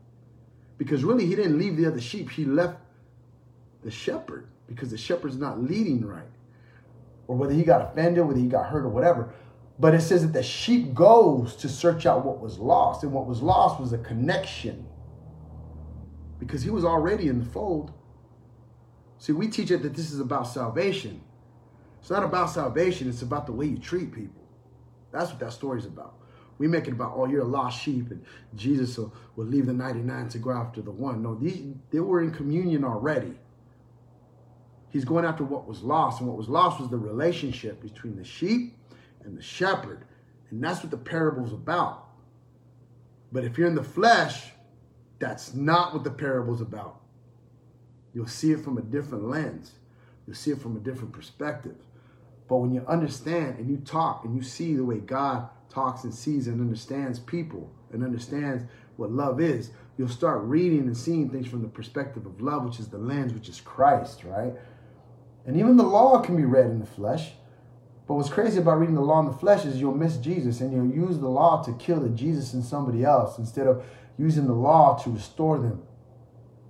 Because 0.78 1.04
really, 1.04 1.26
he 1.26 1.36
didn't 1.36 1.58
leave 1.58 1.76
the 1.76 1.84
other 1.84 2.00
sheep. 2.00 2.30
He 2.30 2.46
left 2.46 2.78
the 3.84 3.90
shepherd 3.90 4.48
because 4.66 4.90
the 4.90 4.96
shepherd's 4.96 5.36
not 5.36 5.62
leading 5.62 6.06
right. 6.06 6.24
Or 7.26 7.36
whether 7.36 7.52
he 7.52 7.62
got 7.62 7.82
offended, 7.82 8.24
whether 8.24 8.40
he 8.40 8.48
got 8.48 8.70
hurt 8.70 8.84
or 8.84 8.88
whatever. 8.88 9.34
But 9.78 9.94
it 9.94 10.00
says 10.00 10.22
that 10.22 10.32
the 10.32 10.42
sheep 10.42 10.94
goes 10.94 11.56
to 11.56 11.68
search 11.68 12.06
out 12.06 12.24
what 12.24 12.40
was 12.40 12.58
lost. 12.58 13.02
And 13.02 13.12
what 13.12 13.26
was 13.26 13.42
lost 13.42 13.78
was 13.78 13.92
a 13.92 13.98
connection. 13.98 14.86
Because 16.38 16.62
he 16.62 16.70
was 16.70 16.86
already 16.86 17.28
in 17.28 17.38
the 17.38 17.44
fold. 17.44 17.92
See, 19.18 19.32
we 19.32 19.48
teach 19.48 19.70
it 19.70 19.82
that 19.82 19.94
this 19.94 20.10
is 20.10 20.20
about 20.20 20.44
salvation. 20.44 21.20
It's 22.00 22.08
not 22.08 22.24
about 22.24 22.48
salvation, 22.48 23.10
it's 23.10 23.20
about 23.20 23.44
the 23.44 23.52
way 23.52 23.66
you 23.66 23.76
treat 23.76 24.10
people. 24.10 24.39
That's 25.12 25.30
what 25.30 25.40
that 25.40 25.52
story's 25.52 25.86
about. 25.86 26.14
We 26.58 26.68
make 26.68 26.86
it 26.88 26.92
about, 26.92 27.14
oh, 27.16 27.26
you're 27.26 27.42
a 27.42 27.48
lost 27.48 27.80
sheep, 27.80 28.10
and 28.10 28.22
Jesus 28.54 28.98
will, 28.98 29.14
will 29.34 29.46
leave 29.46 29.66
the 29.66 29.72
99 29.72 30.28
to 30.28 30.38
go 30.38 30.50
after 30.50 30.82
the 30.82 30.90
one. 30.90 31.22
No, 31.22 31.34
these, 31.34 31.62
they 31.90 32.00
were 32.00 32.20
in 32.20 32.32
communion 32.32 32.84
already. 32.84 33.32
He's 34.90 35.04
going 35.04 35.24
after 35.24 35.42
what 35.42 35.66
was 35.66 35.82
lost, 35.82 36.20
and 36.20 36.28
what 36.28 36.36
was 36.36 36.48
lost 36.48 36.80
was 36.80 36.90
the 36.90 36.98
relationship 36.98 37.80
between 37.80 38.16
the 38.16 38.24
sheep 38.24 38.76
and 39.24 39.38
the 39.38 39.42
shepherd. 39.42 40.04
And 40.50 40.62
that's 40.62 40.82
what 40.82 40.90
the 40.90 40.98
parable's 40.98 41.52
about. 41.52 42.08
But 43.32 43.44
if 43.44 43.56
you're 43.56 43.68
in 43.68 43.74
the 43.74 43.82
flesh, 43.82 44.50
that's 45.18 45.54
not 45.54 45.94
what 45.94 46.04
the 46.04 46.10
parable's 46.10 46.60
about. 46.60 47.00
You'll 48.12 48.26
see 48.26 48.52
it 48.52 48.60
from 48.60 48.78
a 48.78 48.82
different 48.82 49.24
lens. 49.24 49.72
You'll 50.26 50.36
see 50.36 50.50
it 50.50 50.60
from 50.60 50.76
a 50.76 50.80
different 50.80 51.12
perspective. 51.12 51.76
But 52.50 52.56
when 52.56 52.74
you 52.74 52.84
understand 52.88 53.60
and 53.60 53.70
you 53.70 53.76
talk 53.76 54.24
and 54.24 54.34
you 54.34 54.42
see 54.42 54.74
the 54.74 54.84
way 54.84 54.98
God 54.98 55.48
talks 55.68 56.02
and 56.02 56.12
sees 56.12 56.48
and 56.48 56.60
understands 56.60 57.20
people 57.20 57.70
and 57.92 58.02
understands 58.02 58.64
what 58.96 59.12
love 59.12 59.40
is, 59.40 59.70
you'll 59.96 60.08
start 60.08 60.42
reading 60.42 60.80
and 60.80 60.96
seeing 60.96 61.30
things 61.30 61.46
from 61.46 61.62
the 61.62 61.68
perspective 61.68 62.26
of 62.26 62.40
love, 62.40 62.64
which 62.64 62.80
is 62.80 62.88
the 62.88 62.98
lens, 62.98 63.32
which 63.32 63.48
is 63.48 63.60
Christ, 63.60 64.24
right? 64.24 64.52
And 65.46 65.56
even 65.56 65.76
the 65.76 65.84
law 65.84 66.20
can 66.22 66.36
be 66.36 66.44
read 66.44 66.66
in 66.66 66.80
the 66.80 66.86
flesh. 66.86 67.34
But 68.08 68.14
what's 68.14 68.28
crazy 68.28 68.58
about 68.58 68.80
reading 68.80 68.96
the 68.96 69.00
law 69.00 69.20
in 69.20 69.26
the 69.26 69.32
flesh 69.32 69.64
is 69.64 69.76
you'll 69.76 69.94
miss 69.94 70.16
Jesus 70.16 70.60
and 70.60 70.72
you'll 70.72 71.06
use 71.06 71.20
the 71.20 71.28
law 71.28 71.62
to 71.62 71.72
kill 71.74 72.00
the 72.00 72.08
Jesus 72.08 72.52
in 72.52 72.64
somebody 72.64 73.04
else 73.04 73.38
instead 73.38 73.68
of 73.68 73.84
using 74.18 74.48
the 74.48 74.54
law 74.54 74.98
to 75.04 75.10
restore 75.10 75.60
them 75.60 75.84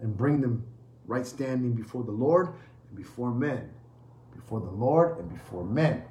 and 0.03 0.15
bring 0.15 0.43
them 0.43 0.63
right 1.07 1.27
standing 1.27 1.73
before 1.73 2.05
the 2.05 2.13
Lord 2.13 2.49
and 2.91 2.99
before 2.99 3.31
men 3.31 3.71
before 4.41 4.61
the 4.61 4.71
Lord 4.71 5.19
and 5.19 5.33
before 5.33 5.65
men. 5.65 6.03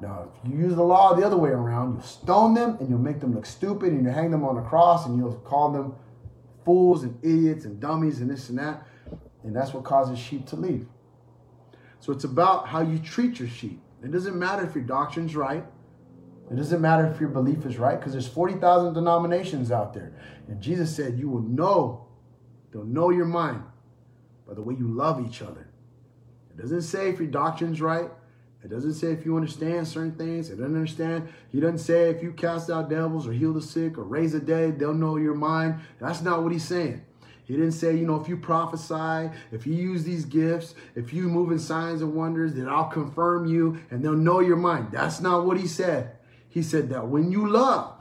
Now, 0.00 0.28
if 0.44 0.50
you 0.50 0.56
use 0.56 0.74
the 0.76 0.82
law 0.82 1.14
the 1.14 1.26
other 1.26 1.36
way 1.36 1.50
around, 1.50 1.94
you'll 1.94 2.02
stone 2.02 2.54
them 2.54 2.76
and 2.78 2.88
you'll 2.88 2.98
make 2.98 3.20
them 3.20 3.34
look 3.34 3.46
stupid 3.46 3.92
and 3.92 4.04
you'll 4.04 4.14
hang 4.14 4.30
them 4.30 4.44
on 4.44 4.54
the 4.54 4.62
cross 4.62 5.06
and 5.06 5.18
you'll 5.18 5.34
call 5.34 5.72
them 5.72 5.94
fools 6.64 7.02
and 7.02 7.18
idiots 7.24 7.64
and 7.64 7.80
dummies 7.80 8.20
and 8.20 8.30
this 8.30 8.48
and 8.48 8.58
that. 8.58 8.86
And 9.42 9.54
that's 9.54 9.72
what 9.72 9.84
causes 9.84 10.18
sheep 10.18 10.46
to 10.46 10.56
leave. 10.56 10.86
So 12.00 12.12
it's 12.12 12.24
about 12.24 12.68
how 12.68 12.80
you 12.80 12.98
treat 12.98 13.40
your 13.40 13.48
sheep. 13.48 13.80
It 14.04 14.12
doesn't 14.12 14.38
matter 14.38 14.64
if 14.64 14.74
your 14.74 14.84
doctrine's 14.84 15.34
right. 15.34 15.64
It 16.50 16.56
doesn't 16.56 16.80
matter 16.80 17.06
if 17.06 17.20
your 17.20 17.28
belief 17.28 17.66
is 17.66 17.78
right 17.78 17.98
because 17.98 18.12
there's 18.12 18.28
40,000 18.28 18.94
denominations 18.94 19.72
out 19.72 19.92
there. 19.92 20.12
And 20.46 20.60
Jesus 20.60 20.94
said 20.94 21.18
you 21.18 21.28
will 21.28 21.42
know, 21.42 22.06
they'll 22.72 22.84
know 22.84 23.10
your 23.10 23.26
mind 23.26 23.62
by 24.46 24.54
the 24.54 24.62
way 24.62 24.74
you 24.74 24.88
love 24.88 25.24
each 25.26 25.42
other. 25.42 25.68
It 26.58 26.62
doesn't 26.62 26.82
say 26.82 27.08
if 27.08 27.18
your 27.18 27.28
doctrine's 27.28 27.80
right. 27.80 28.10
It 28.64 28.68
doesn't 28.68 28.94
say 28.94 29.12
if 29.12 29.24
you 29.24 29.36
understand 29.36 29.86
certain 29.86 30.16
things. 30.16 30.50
It 30.50 30.56
doesn't 30.56 30.74
understand. 30.74 31.28
He 31.52 31.60
doesn't 31.60 31.78
say 31.78 32.10
if 32.10 32.20
you 32.20 32.32
cast 32.32 32.68
out 32.68 32.90
devils 32.90 33.28
or 33.28 33.32
heal 33.32 33.52
the 33.52 33.62
sick 33.62 33.96
or 33.96 34.02
raise 34.02 34.32
the 34.32 34.40
dead, 34.40 34.78
they'll 34.78 34.92
know 34.92 35.16
your 35.16 35.34
mind. 35.34 35.76
That's 36.00 36.20
not 36.20 36.42
what 36.42 36.50
he's 36.50 36.64
saying. 36.64 37.02
He 37.44 37.54
didn't 37.54 37.72
say, 37.72 37.96
you 37.96 38.06
know, 38.06 38.20
if 38.20 38.28
you 38.28 38.36
prophesy, 38.36 39.30
if 39.52 39.66
you 39.66 39.74
use 39.74 40.02
these 40.02 40.24
gifts, 40.24 40.74
if 40.96 41.14
you 41.14 41.28
move 41.28 41.52
in 41.52 41.58
signs 41.60 42.02
and 42.02 42.14
wonders, 42.14 42.54
then 42.54 42.68
I'll 42.68 42.88
confirm 42.88 43.46
you 43.46 43.80
and 43.90 44.04
they'll 44.04 44.12
know 44.12 44.40
your 44.40 44.56
mind. 44.56 44.88
That's 44.90 45.20
not 45.20 45.46
what 45.46 45.58
he 45.58 45.66
said. 45.66 46.16
He 46.48 46.62
said 46.62 46.90
that 46.90 47.06
when 47.06 47.30
you 47.30 47.48
love 47.48 47.94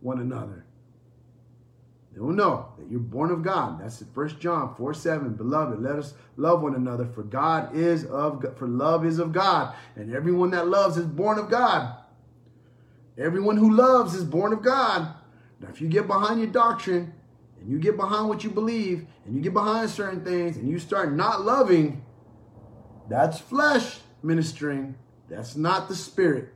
one 0.00 0.18
another, 0.18 0.61
they 2.14 2.20
will 2.20 2.32
know 2.32 2.68
that 2.78 2.90
you're 2.90 3.00
born 3.00 3.30
of 3.30 3.42
God. 3.42 3.80
That's 3.80 4.02
First 4.14 4.38
John 4.38 4.74
4 4.74 4.92
7. 4.92 5.34
Beloved, 5.34 5.80
let 5.80 5.96
us 5.96 6.14
love 6.36 6.60
one 6.60 6.74
another, 6.74 7.06
for 7.06 7.22
God 7.22 7.74
is 7.74 8.04
of 8.04 8.44
for 8.58 8.68
love 8.68 9.06
is 9.06 9.18
of 9.18 9.32
God. 9.32 9.74
And 9.96 10.14
everyone 10.14 10.50
that 10.50 10.68
loves 10.68 10.98
is 10.98 11.06
born 11.06 11.38
of 11.38 11.50
God. 11.50 11.96
Everyone 13.16 13.56
who 13.56 13.74
loves 13.74 14.14
is 14.14 14.24
born 14.24 14.52
of 14.52 14.62
God. 14.62 15.14
Now, 15.60 15.68
if 15.68 15.80
you 15.80 15.88
get 15.88 16.06
behind 16.06 16.40
your 16.40 16.50
doctrine 16.50 17.14
and 17.60 17.70
you 17.70 17.78
get 17.78 17.96
behind 17.96 18.28
what 18.28 18.42
you 18.42 18.50
believe 18.50 19.06
and 19.24 19.34
you 19.34 19.40
get 19.40 19.52
behind 19.52 19.88
certain 19.90 20.24
things 20.24 20.56
and 20.56 20.68
you 20.68 20.78
start 20.78 21.12
not 21.12 21.42
loving, 21.42 22.04
that's 23.08 23.38
flesh 23.38 23.98
ministering. 24.22 24.96
That's 25.28 25.56
not 25.56 25.88
the 25.88 25.94
spirit. 25.94 26.52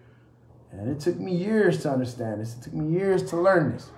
And 0.73 0.91
it 0.91 1.01
took 1.01 1.19
me 1.19 1.35
years 1.35 1.83
to 1.83 1.91
understand 1.91 2.41
this. 2.41 2.57
It 2.57 2.63
took 2.63 2.75
me 2.75 2.93
years 2.93 3.29
to 3.31 3.41
learn 3.41 3.73
this. 3.73 3.91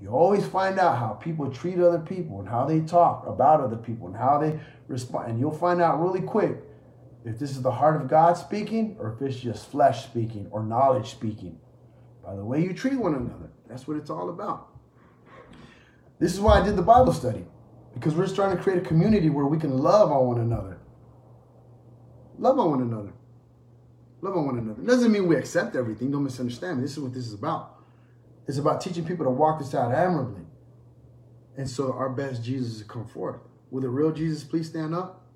You 0.00 0.10
always 0.10 0.46
find 0.46 0.78
out 0.78 0.98
how 0.98 1.14
people 1.14 1.50
treat 1.50 1.78
other 1.78 1.98
people 1.98 2.38
and 2.38 2.48
how 2.48 2.64
they 2.64 2.80
talk 2.80 3.26
about 3.26 3.60
other 3.60 3.76
people 3.76 4.06
and 4.06 4.16
how 4.16 4.38
they 4.38 4.60
respond. 4.86 5.30
And 5.30 5.40
you'll 5.40 5.50
find 5.50 5.82
out 5.82 6.00
really 6.00 6.20
quick 6.20 6.58
if 7.24 7.38
this 7.38 7.50
is 7.50 7.62
the 7.62 7.72
heart 7.72 8.00
of 8.00 8.08
God 8.08 8.34
speaking 8.34 8.96
or 9.00 9.12
if 9.12 9.22
it's 9.22 9.40
just 9.40 9.70
flesh 9.70 10.04
speaking 10.04 10.46
or 10.50 10.62
knowledge 10.62 11.10
speaking. 11.10 11.58
By 12.24 12.36
the 12.36 12.44
way 12.44 12.62
you 12.62 12.72
treat 12.72 12.98
one 12.98 13.14
another. 13.14 13.50
That's 13.68 13.88
what 13.88 13.96
it's 13.96 14.10
all 14.10 14.30
about. 14.30 14.68
This 16.18 16.32
is 16.32 16.40
why 16.40 16.60
I 16.60 16.64
did 16.64 16.76
the 16.76 16.82
Bible 16.82 17.12
study 17.12 17.44
because 17.94 18.14
we're 18.14 18.24
just 18.24 18.36
trying 18.36 18.56
to 18.56 18.62
create 18.62 18.78
a 18.78 18.86
community 18.86 19.30
where 19.30 19.46
we 19.46 19.58
can 19.58 19.76
love 19.76 20.12
on 20.12 20.26
one 20.26 20.40
another. 20.40 20.78
Love 22.38 22.58
on 22.58 22.70
one 22.70 22.82
another. 22.82 23.12
Love 24.20 24.36
on 24.36 24.46
one 24.46 24.58
another. 24.58 24.80
It 24.80 24.86
doesn't 24.86 25.10
mean 25.10 25.26
we 25.26 25.36
accept 25.36 25.74
everything. 25.74 26.10
Don't 26.10 26.24
misunderstand 26.24 26.78
me. 26.78 26.82
This 26.82 26.92
is 26.92 27.00
what 27.00 27.12
this 27.12 27.26
is 27.26 27.34
about. 27.34 27.77
It's 28.48 28.58
about 28.58 28.80
teaching 28.80 29.04
people 29.04 29.26
to 29.26 29.30
walk 29.30 29.58
this 29.58 29.74
out 29.74 29.92
admirably. 29.92 30.46
And 31.56 31.68
so 31.68 31.92
our 31.92 32.08
best 32.08 32.42
Jesus 32.42 32.82
come 32.82 33.06
forth. 33.06 33.40
Will 33.70 33.82
the 33.82 33.90
real 33.90 34.10
Jesus 34.10 34.42
please 34.42 34.68
stand 34.68 34.94
up? 34.94 35.26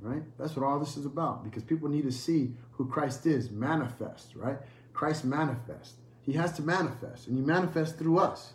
Right? 0.00 0.22
That's 0.38 0.54
what 0.54 0.64
all 0.64 0.78
this 0.78 0.96
is 0.96 1.04
about 1.04 1.42
because 1.42 1.64
people 1.64 1.88
need 1.88 2.04
to 2.04 2.12
see 2.12 2.54
who 2.72 2.86
Christ 2.86 3.26
is 3.26 3.50
manifest, 3.50 4.36
right? 4.36 4.58
Christ 4.92 5.24
manifest. 5.24 5.96
He 6.22 6.32
has 6.34 6.52
to 6.54 6.62
manifest, 6.62 7.26
and 7.26 7.36
he 7.36 7.42
manifests 7.42 7.96
through 7.96 8.18
us. 8.18 8.52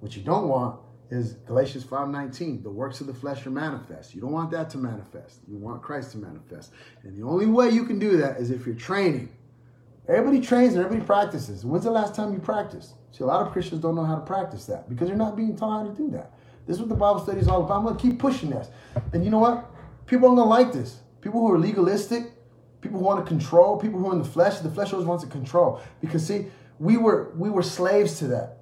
What 0.00 0.16
you 0.16 0.22
don't 0.22 0.48
want 0.48 0.80
is 1.10 1.34
Galatians 1.46 1.84
5:19, 1.84 2.62
the 2.62 2.70
works 2.70 3.00
of 3.00 3.06
the 3.06 3.14
flesh 3.14 3.46
are 3.46 3.50
manifest. 3.50 4.14
You 4.14 4.20
don't 4.20 4.32
want 4.32 4.50
that 4.52 4.70
to 4.70 4.78
manifest. 4.78 5.40
You 5.48 5.56
want 5.56 5.82
Christ 5.82 6.12
to 6.12 6.18
manifest. 6.18 6.70
And 7.02 7.16
the 7.16 7.26
only 7.26 7.46
way 7.46 7.70
you 7.70 7.84
can 7.84 7.98
do 7.98 8.18
that 8.18 8.38
is 8.38 8.50
if 8.50 8.66
you're 8.66 8.74
training 8.74 9.30
Everybody 10.08 10.40
trains 10.40 10.74
and 10.74 10.82
everybody 10.82 11.06
practices. 11.06 11.66
When's 11.66 11.84
the 11.84 11.90
last 11.90 12.14
time 12.14 12.32
you 12.32 12.38
practiced? 12.38 12.94
See, 13.12 13.24
a 13.24 13.26
lot 13.26 13.46
of 13.46 13.52
Christians 13.52 13.82
don't 13.82 13.94
know 13.94 14.04
how 14.04 14.14
to 14.14 14.22
practice 14.22 14.64
that 14.66 14.88
because 14.88 15.08
they're 15.08 15.16
not 15.16 15.36
being 15.36 15.54
taught 15.54 15.82
how 15.82 15.90
to 15.90 15.94
do 15.94 16.10
that. 16.10 16.32
This 16.66 16.76
is 16.76 16.80
what 16.80 16.88
the 16.88 16.94
Bible 16.94 17.20
study 17.20 17.40
is 17.40 17.48
all 17.48 17.62
about. 17.62 17.76
I'm 17.76 17.82
going 17.84 17.96
to 17.96 18.02
keep 18.02 18.18
pushing 18.18 18.50
this. 18.50 18.68
And 19.12 19.22
you 19.24 19.30
know 19.30 19.38
what? 19.38 19.70
People 20.06 20.28
aren't 20.28 20.38
going 20.38 20.46
to 20.46 20.50
like 20.50 20.72
this. 20.72 21.00
People 21.20 21.40
who 21.40 21.52
are 21.52 21.58
legalistic, 21.58 22.32
people 22.80 22.98
who 22.98 23.04
want 23.04 23.24
to 23.24 23.28
control, 23.28 23.76
people 23.76 23.98
who 23.98 24.08
are 24.08 24.12
in 24.12 24.18
the 24.18 24.28
flesh, 24.28 24.58
the 24.58 24.70
flesh 24.70 24.92
always 24.92 25.06
wants 25.06 25.24
to 25.24 25.30
control. 25.30 25.80
Because 26.00 26.26
see, 26.26 26.46
we 26.78 26.96
were 26.96 27.32
we 27.36 27.50
were 27.50 27.62
slaves 27.62 28.18
to 28.20 28.28
that. 28.28 28.58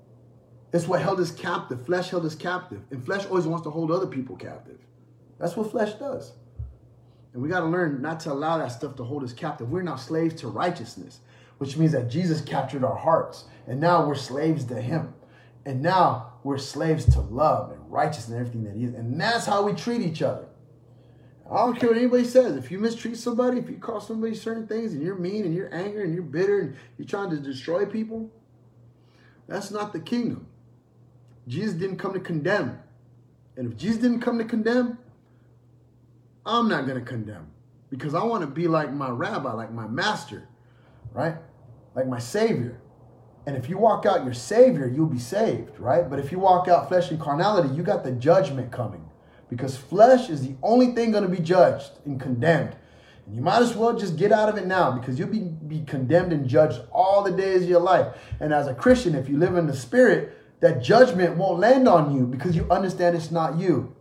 It's 0.73 0.89
what 0.89 1.01
held 1.01 1.21
us 1.21 1.31
captive. 1.31 1.85
Flesh 1.87 2.11
held 2.11 2.27
us 2.27 2.35
captive. 2.35 2.83
And 2.91 3.05
flesh 3.05 3.25
always 3.27 3.47
wants 3.47 3.65
to 3.65 3.71
hold 3.71 3.93
other 3.93 4.07
people 4.07 4.37
captive. 4.37 4.79
That's 5.39 5.57
what 5.57 5.71
flesh 5.71 5.95
does. 5.95 6.33
And 7.33 7.43
we 7.43 7.49
got 7.49 7.61
to 7.61 7.67
learn 7.67 8.01
not 8.01 8.21
to 8.21 8.33
allow 8.33 8.59
that 8.59 8.73
stuff 8.73 8.97
to 8.97 9.05
hold 9.05 9.23
us 9.23 9.33
captive. 9.33 9.71
We're 9.71 9.83
not 9.83 10.01
slaves 10.01 10.35
to 10.41 10.49
righteousness 10.49 11.21
which 11.59 11.77
means 11.77 11.93
that 11.93 12.09
Jesus 12.09 12.41
captured 12.41 12.85
our 12.85 12.97
hearts. 12.97 13.45
And 13.67 13.81
now 13.81 14.07
we're 14.07 14.15
slaves 14.15 14.65
to 14.67 14.81
him. 14.81 15.15
And 15.65 15.83
now 15.83 16.35
we're 16.45 16.59
slaves 16.59 17.05
to 17.15 17.21
love 17.21 17.73
and 17.73 17.81
righteousness 17.91 18.29
and 18.29 18.39
everything 18.39 18.65
that 18.65 18.77
he 18.77 18.85
is. 18.85 18.95
And 18.95 19.21
that's 19.21 19.47
how 19.47 19.63
we 19.63 19.73
treat 19.73 20.01
each 20.01 20.23
other. 20.23 20.47
I 21.51 21.57
don't 21.59 21.79
care 21.79 21.91
what 21.91 21.99
anybody 21.99 22.25
says. 22.25 22.57
If 22.57 22.71
you 22.71 22.79
mistreat 22.79 23.17
somebody, 23.17 23.59
if 23.59 23.71
you 23.71 23.77
call 23.77 24.01
somebody 24.01 24.35
certain 24.35 24.67
things 24.67 24.93
and 24.93 25.03
you're 25.03 25.15
mean 25.15 25.45
and 25.45 25.55
you're 25.55 25.73
angry 25.73 26.05
and 26.05 26.15
you're 26.15 26.23
bitter 26.23 26.61
and 26.61 26.77
you're 26.99 27.07
trying 27.07 27.31
to 27.31 27.37
destroy 27.37 27.87
people, 27.87 28.31
that's 29.47 29.71
not 29.71 29.93
the 29.93 30.01
kingdom. 30.01 30.47
Jesus 31.47 31.75
didn't 31.75 31.99
come 31.99 32.13
to 32.15 32.21
condemn. 32.21 32.81
And 33.57 33.73
if 33.73 33.79
Jesus 33.79 34.03
didn't 34.03 34.21
come 34.21 34.39
to 34.39 34.45
condemn, 34.45 34.99
I'm 36.45 36.69
not 36.69 36.87
going 36.87 36.99
to 36.99 37.05
condemn 37.05 37.49
because 37.91 38.15
I 38.15 38.23
want 38.25 38.43
to 38.43 38.47
be 38.47 38.69
like 38.69 38.93
my 38.93 39.09
rabbi, 39.09 39.53
like 39.53 39.73
my 39.73 39.87
master, 39.87 40.49
right? 41.17 41.37
Like 41.95 42.07
my 42.07 42.19
savior. 42.19 42.81
And 43.47 43.57
if 43.57 43.71
you 43.71 43.79
walk 43.79 44.05
out 44.07 44.25
your 44.25 44.35
savior, 44.35 44.87
you'll 44.87 45.07
be 45.07 45.19
saved, 45.19 45.79
right? 45.81 46.09
But 46.09 46.19
if 46.19 46.31
you 46.31 46.39
walk 46.39 46.69
out 46.69 46.89
flesh 46.89 47.11
and 47.11 47.19
carnality, 47.21 47.75
you 47.75 47.83
got 47.83 48.05
the 48.05 48.13
judgment 48.13 48.71
coming 48.71 49.09
because 49.49 49.77
flesh 49.77 50.29
is 50.29 50.47
the 50.47 50.57
only 50.63 50.89
thing 50.89 51.13
going 51.13 51.23
to 51.23 51.31
be 51.31 51.43
judged 51.43 51.93
and 52.05 52.21
condemned. 52.21 52.77
And 53.25 53.35
you 53.35 53.41
might 53.41 53.63
as 53.63 53.75
well 53.75 53.97
just 53.97 54.17
get 54.17 54.31
out 54.31 54.49
of 54.49 54.59
it 54.59 54.67
now 54.67 54.93
because 54.93 55.19
you'll 55.19 55.29
be, 55.29 55.41
be 55.41 55.83
condemned 55.85 56.33
and 56.33 56.47
judged 56.47 56.81
all 56.93 57.23
the 57.23 57.31
days 57.31 57.63
of 57.63 57.69
your 57.69 57.81
life. 57.81 58.17
And 58.41 58.53
as 58.53 58.67
a 58.67 58.75
Christian, 58.75 59.15
if 59.15 59.29
you 59.29 59.39
live 59.39 59.57
in 59.57 59.67
the 59.67 59.77
spirit, 59.77 60.37
that 60.61 60.83
judgment 60.83 61.37
won't 61.37 61.61
land 61.61 61.89
on 61.89 62.15
you 62.15 62.27
because 62.27 62.55
you 62.57 62.67
understand 62.71 63.17
it's 63.17 63.31
not 63.31 63.57
you. 63.57 63.95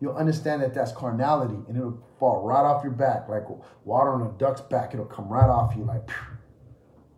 You'll 0.00 0.16
understand 0.16 0.62
that 0.62 0.74
that's 0.74 0.92
carnality 0.92 1.58
and 1.68 1.76
it'll 1.76 1.98
fall 2.18 2.42
right 2.42 2.64
off 2.64 2.82
your 2.84 2.92
back 2.92 3.28
like 3.28 3.44
water 3.84 4.12
on 4.12 4.22
a 4.22 4.38
duck's 4.38 4.60
back. 4.60 4.94
It'll 4.94 5.06
come 5.06 5.28
right 5.28 5.48
off 5.48 5.74
you 5.76 5.84
like, 5.84 6.08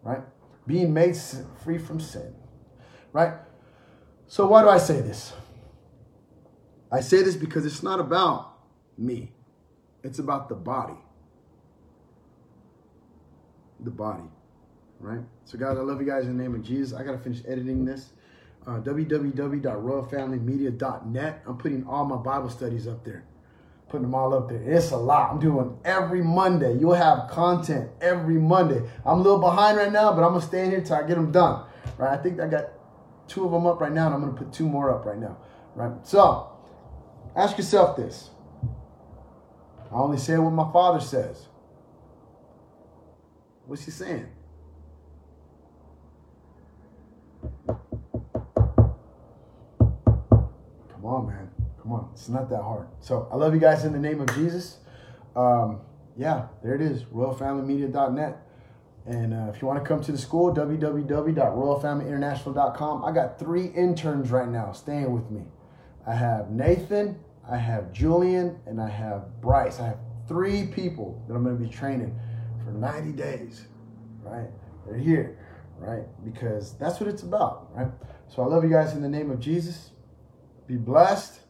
right? 0.08 0.22
Being 0.66 0.92
made 0.94 1.16
free 1.64 1.78
from 1.78 2.00
sin, 2.00 2.34
right? 3.12 3.34
So 4.26 4.46
why 4.46 4.62
do 4.62 4.68
I 4.68 4.78
say 4.78 5.00
this? 5.00 5.32
I 6.90 7.00
say 7.00 7.22
this 7.22 7.36
because 7.36 7.66
it's 7.66 7.82
not 7.82 8.00
about 8.00 8.54
me. 8.96 9.32
It's 10.02 10.18
about 10.18 10.48
the 10.48 10.54
body. 10.54 10.96
The 13.80 13.90
body, 13.90 14.24
right? 14.98 15.20
So 15.44 15.58
guys, 15.58 15.76
I 15.76 15.80
love 15.80 16.00
you 16.00 16.06
guys 16.06 16.26
in 16.26 16.36
the 16.36 16.42
name 16.42 16.54
of 16.54 16.62
Jesus. 16.62 16.98
I 16.98 17.04
got 17.04 17.12
to 17.12 17.18
finish 17.18 17.42
editing 17.46 17.84
this 17.84 18.10
uh, 18.66 18.80
www.royalfamilymedia.net. 18.80 21.42
I'm 21.46 21.58
putting 21.58 21.86
all 21.86 22.04
my 22.04 22.16
Bible 22.16 22.50
studies 22.50 22.88
up 22.88 23.04
there, 23.04 23.24
putting 23.88 24.02
them 24.02 24.14
all 24.14 24.34
up 24.34 24.48
there. 24.48 24.62
It's 24.62 24.90
a 24.90 24.96
lot. 24.96 25.32
I'm 25.32 25.40
doing 25.40 25.78
every 25.84 26.22
Monday. 26.22 26.76
You'll 26.76 26.94
have 26.94 27.30
content 27.30 27.90
every 28.00 28.34
Monday. 28.34 28.82
I'm 29.04 29.20
a 29.20 29.22
little 29.22 29.38
behind 29.38 29.78
right 29.78 29.90
now, 29.90 30.12
but 30.12 30.22
I'm 30.22 30.32
gonna 30.32 30.42
stay 30.42 30.64
in 30.64 30.70
here 30.70 30.82
till 30.82 30.96
I 30.96 31.02
get 31.02 31.14
them 31.14 31.32
done. 31.32 31.64
Right? 31.96 32.18
I 32.18 32.22
think 32.22 32.40
I 32.40 32.48
got 32.48 32.66
two 33.26 33.44
of 33.44 33.52
them 33.52 33.66
up 33.66 33.80
right 33.80 33.92
now, 33.92 34.06
and 34.06 34.14
I'm 34.14 34.20
gonna 34.20 34.32
put 34.32 34.52
two 34.52 34.68
more 34.68 34.90
up 34.90 35.06
right 35.06 35.18
now. 35.18 35.38
Right? 35.74 35.92
So, 36.06 36.50
ask 37.34 37.56
yourself 37.56 37.96
this. 37.96 38.30
I 39.90 39.94
only 39.94 40.18
say 40.18 40.36
what 40.36 40.50
my 40.50 40.70
father 40.70 41.00
says. 41.00 41.46
What's 43.66 43.84
he 43.84 43.90
saying? 43.90 44.26
Come 47.66 47.80
on, 51.04 51.26
man. 51.26 51.47
Come 51.88 52.00
on. 52.00 52.10
It's 52.12 52.28
not 52.28 52.50
that 52.50 52.62
hard. 52.62 52.88
So 53.00 53.26
I 53.32 53.36
love 53.36 53.54
you 53.54 53.60
guys 53.60 53.86
in 53.86 53.94
the 53.94 53.98
name 53.98 54.20
of 54.20 54.28
Jesus. 54.34 54.76
Um, 55.34 55.80
yeah, 56.18 56.48
there 56.62 56.74
it 56.74 56.82
is. 56.82 57.04
RoyalFamilyMedia.net. 57.04 58.36
And 59.06 59.32
uh, 59.32 59.50
if 59.54 59.62
you 59.62 59.68
want 59.68 59.82
to 59.82 59.88
come 59.88 60.02
to 60.02 60.12
the 60.12 60.18
school, 60.18 60.54
www.royalfamilyinternational.com. 60.54 63.04
I 63.06 63.12
got 63.12 63.38
three 63.38 63.68
interns 63.68 64.30
right 64.30 64.50
now 64.50 64.72
staying 64.72 65.14
with 65.14 65.30
me. 65.30 65.44
I 66.06 66.12
have 66.12 66.50
Nathan, 66.50 67.18
I 67.50 67.56
have 67.56 67.90
Julian, 67.90 68.60
and 68.66 68.82
I 68.82 68.90
have 68.90 69.40
Bryce. 69.40 69.80
I 69.80 69.86
have 69.86 70.00
three 70.28 70.66
people 70.66 71.24
that 71.26 71.32
I'm 71.34 71.42
going 71.42 71.56
to 71.56 71.64
be 71.64 71.70
training 71.70 72.14
for 72.64 72.72
90 72.72 73.12
days, 73.12 73.64
right? 74.22 74.48
They're 74.86 74.98
here, 74.98 75.38
right? 75.78 76.04
Because 76.22 76.74
that's 76.74 77.00
what 77.00 77.08
it's 77.08 77.22
about, 77.22 77.74
right? 77.74 77.88
So 78.28 78.42
I 78.42 78.46
love 78.46 78.62
you 78.62 78.68
guys 78.68 78.92
in 78.92 79.00
the 79.00 79.08
name 79.08 79.30
of 79.30 79.40
Jesus. 79.40 79.92
Be 80.66 80.76
blessed. 80.76 81.40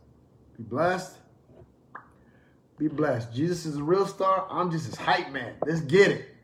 Be 0.58 0.64
blessed. 0.64 1.16
Be 2.78 2.88
blessed. 2.88 3.32
Jesus 3.32 3.64
is 3.64 3.76
a 3.76 3.82
real 3.82 4.06
star. 4.06 4.46
I'm 4.50 4.70
just 4.70 4.86
his 4.86 4.96
hype 4.96 5.30
man. 5.30 5.54
Let's 5.64 5.80
get 5.80 6.10
it. 6.10 6.36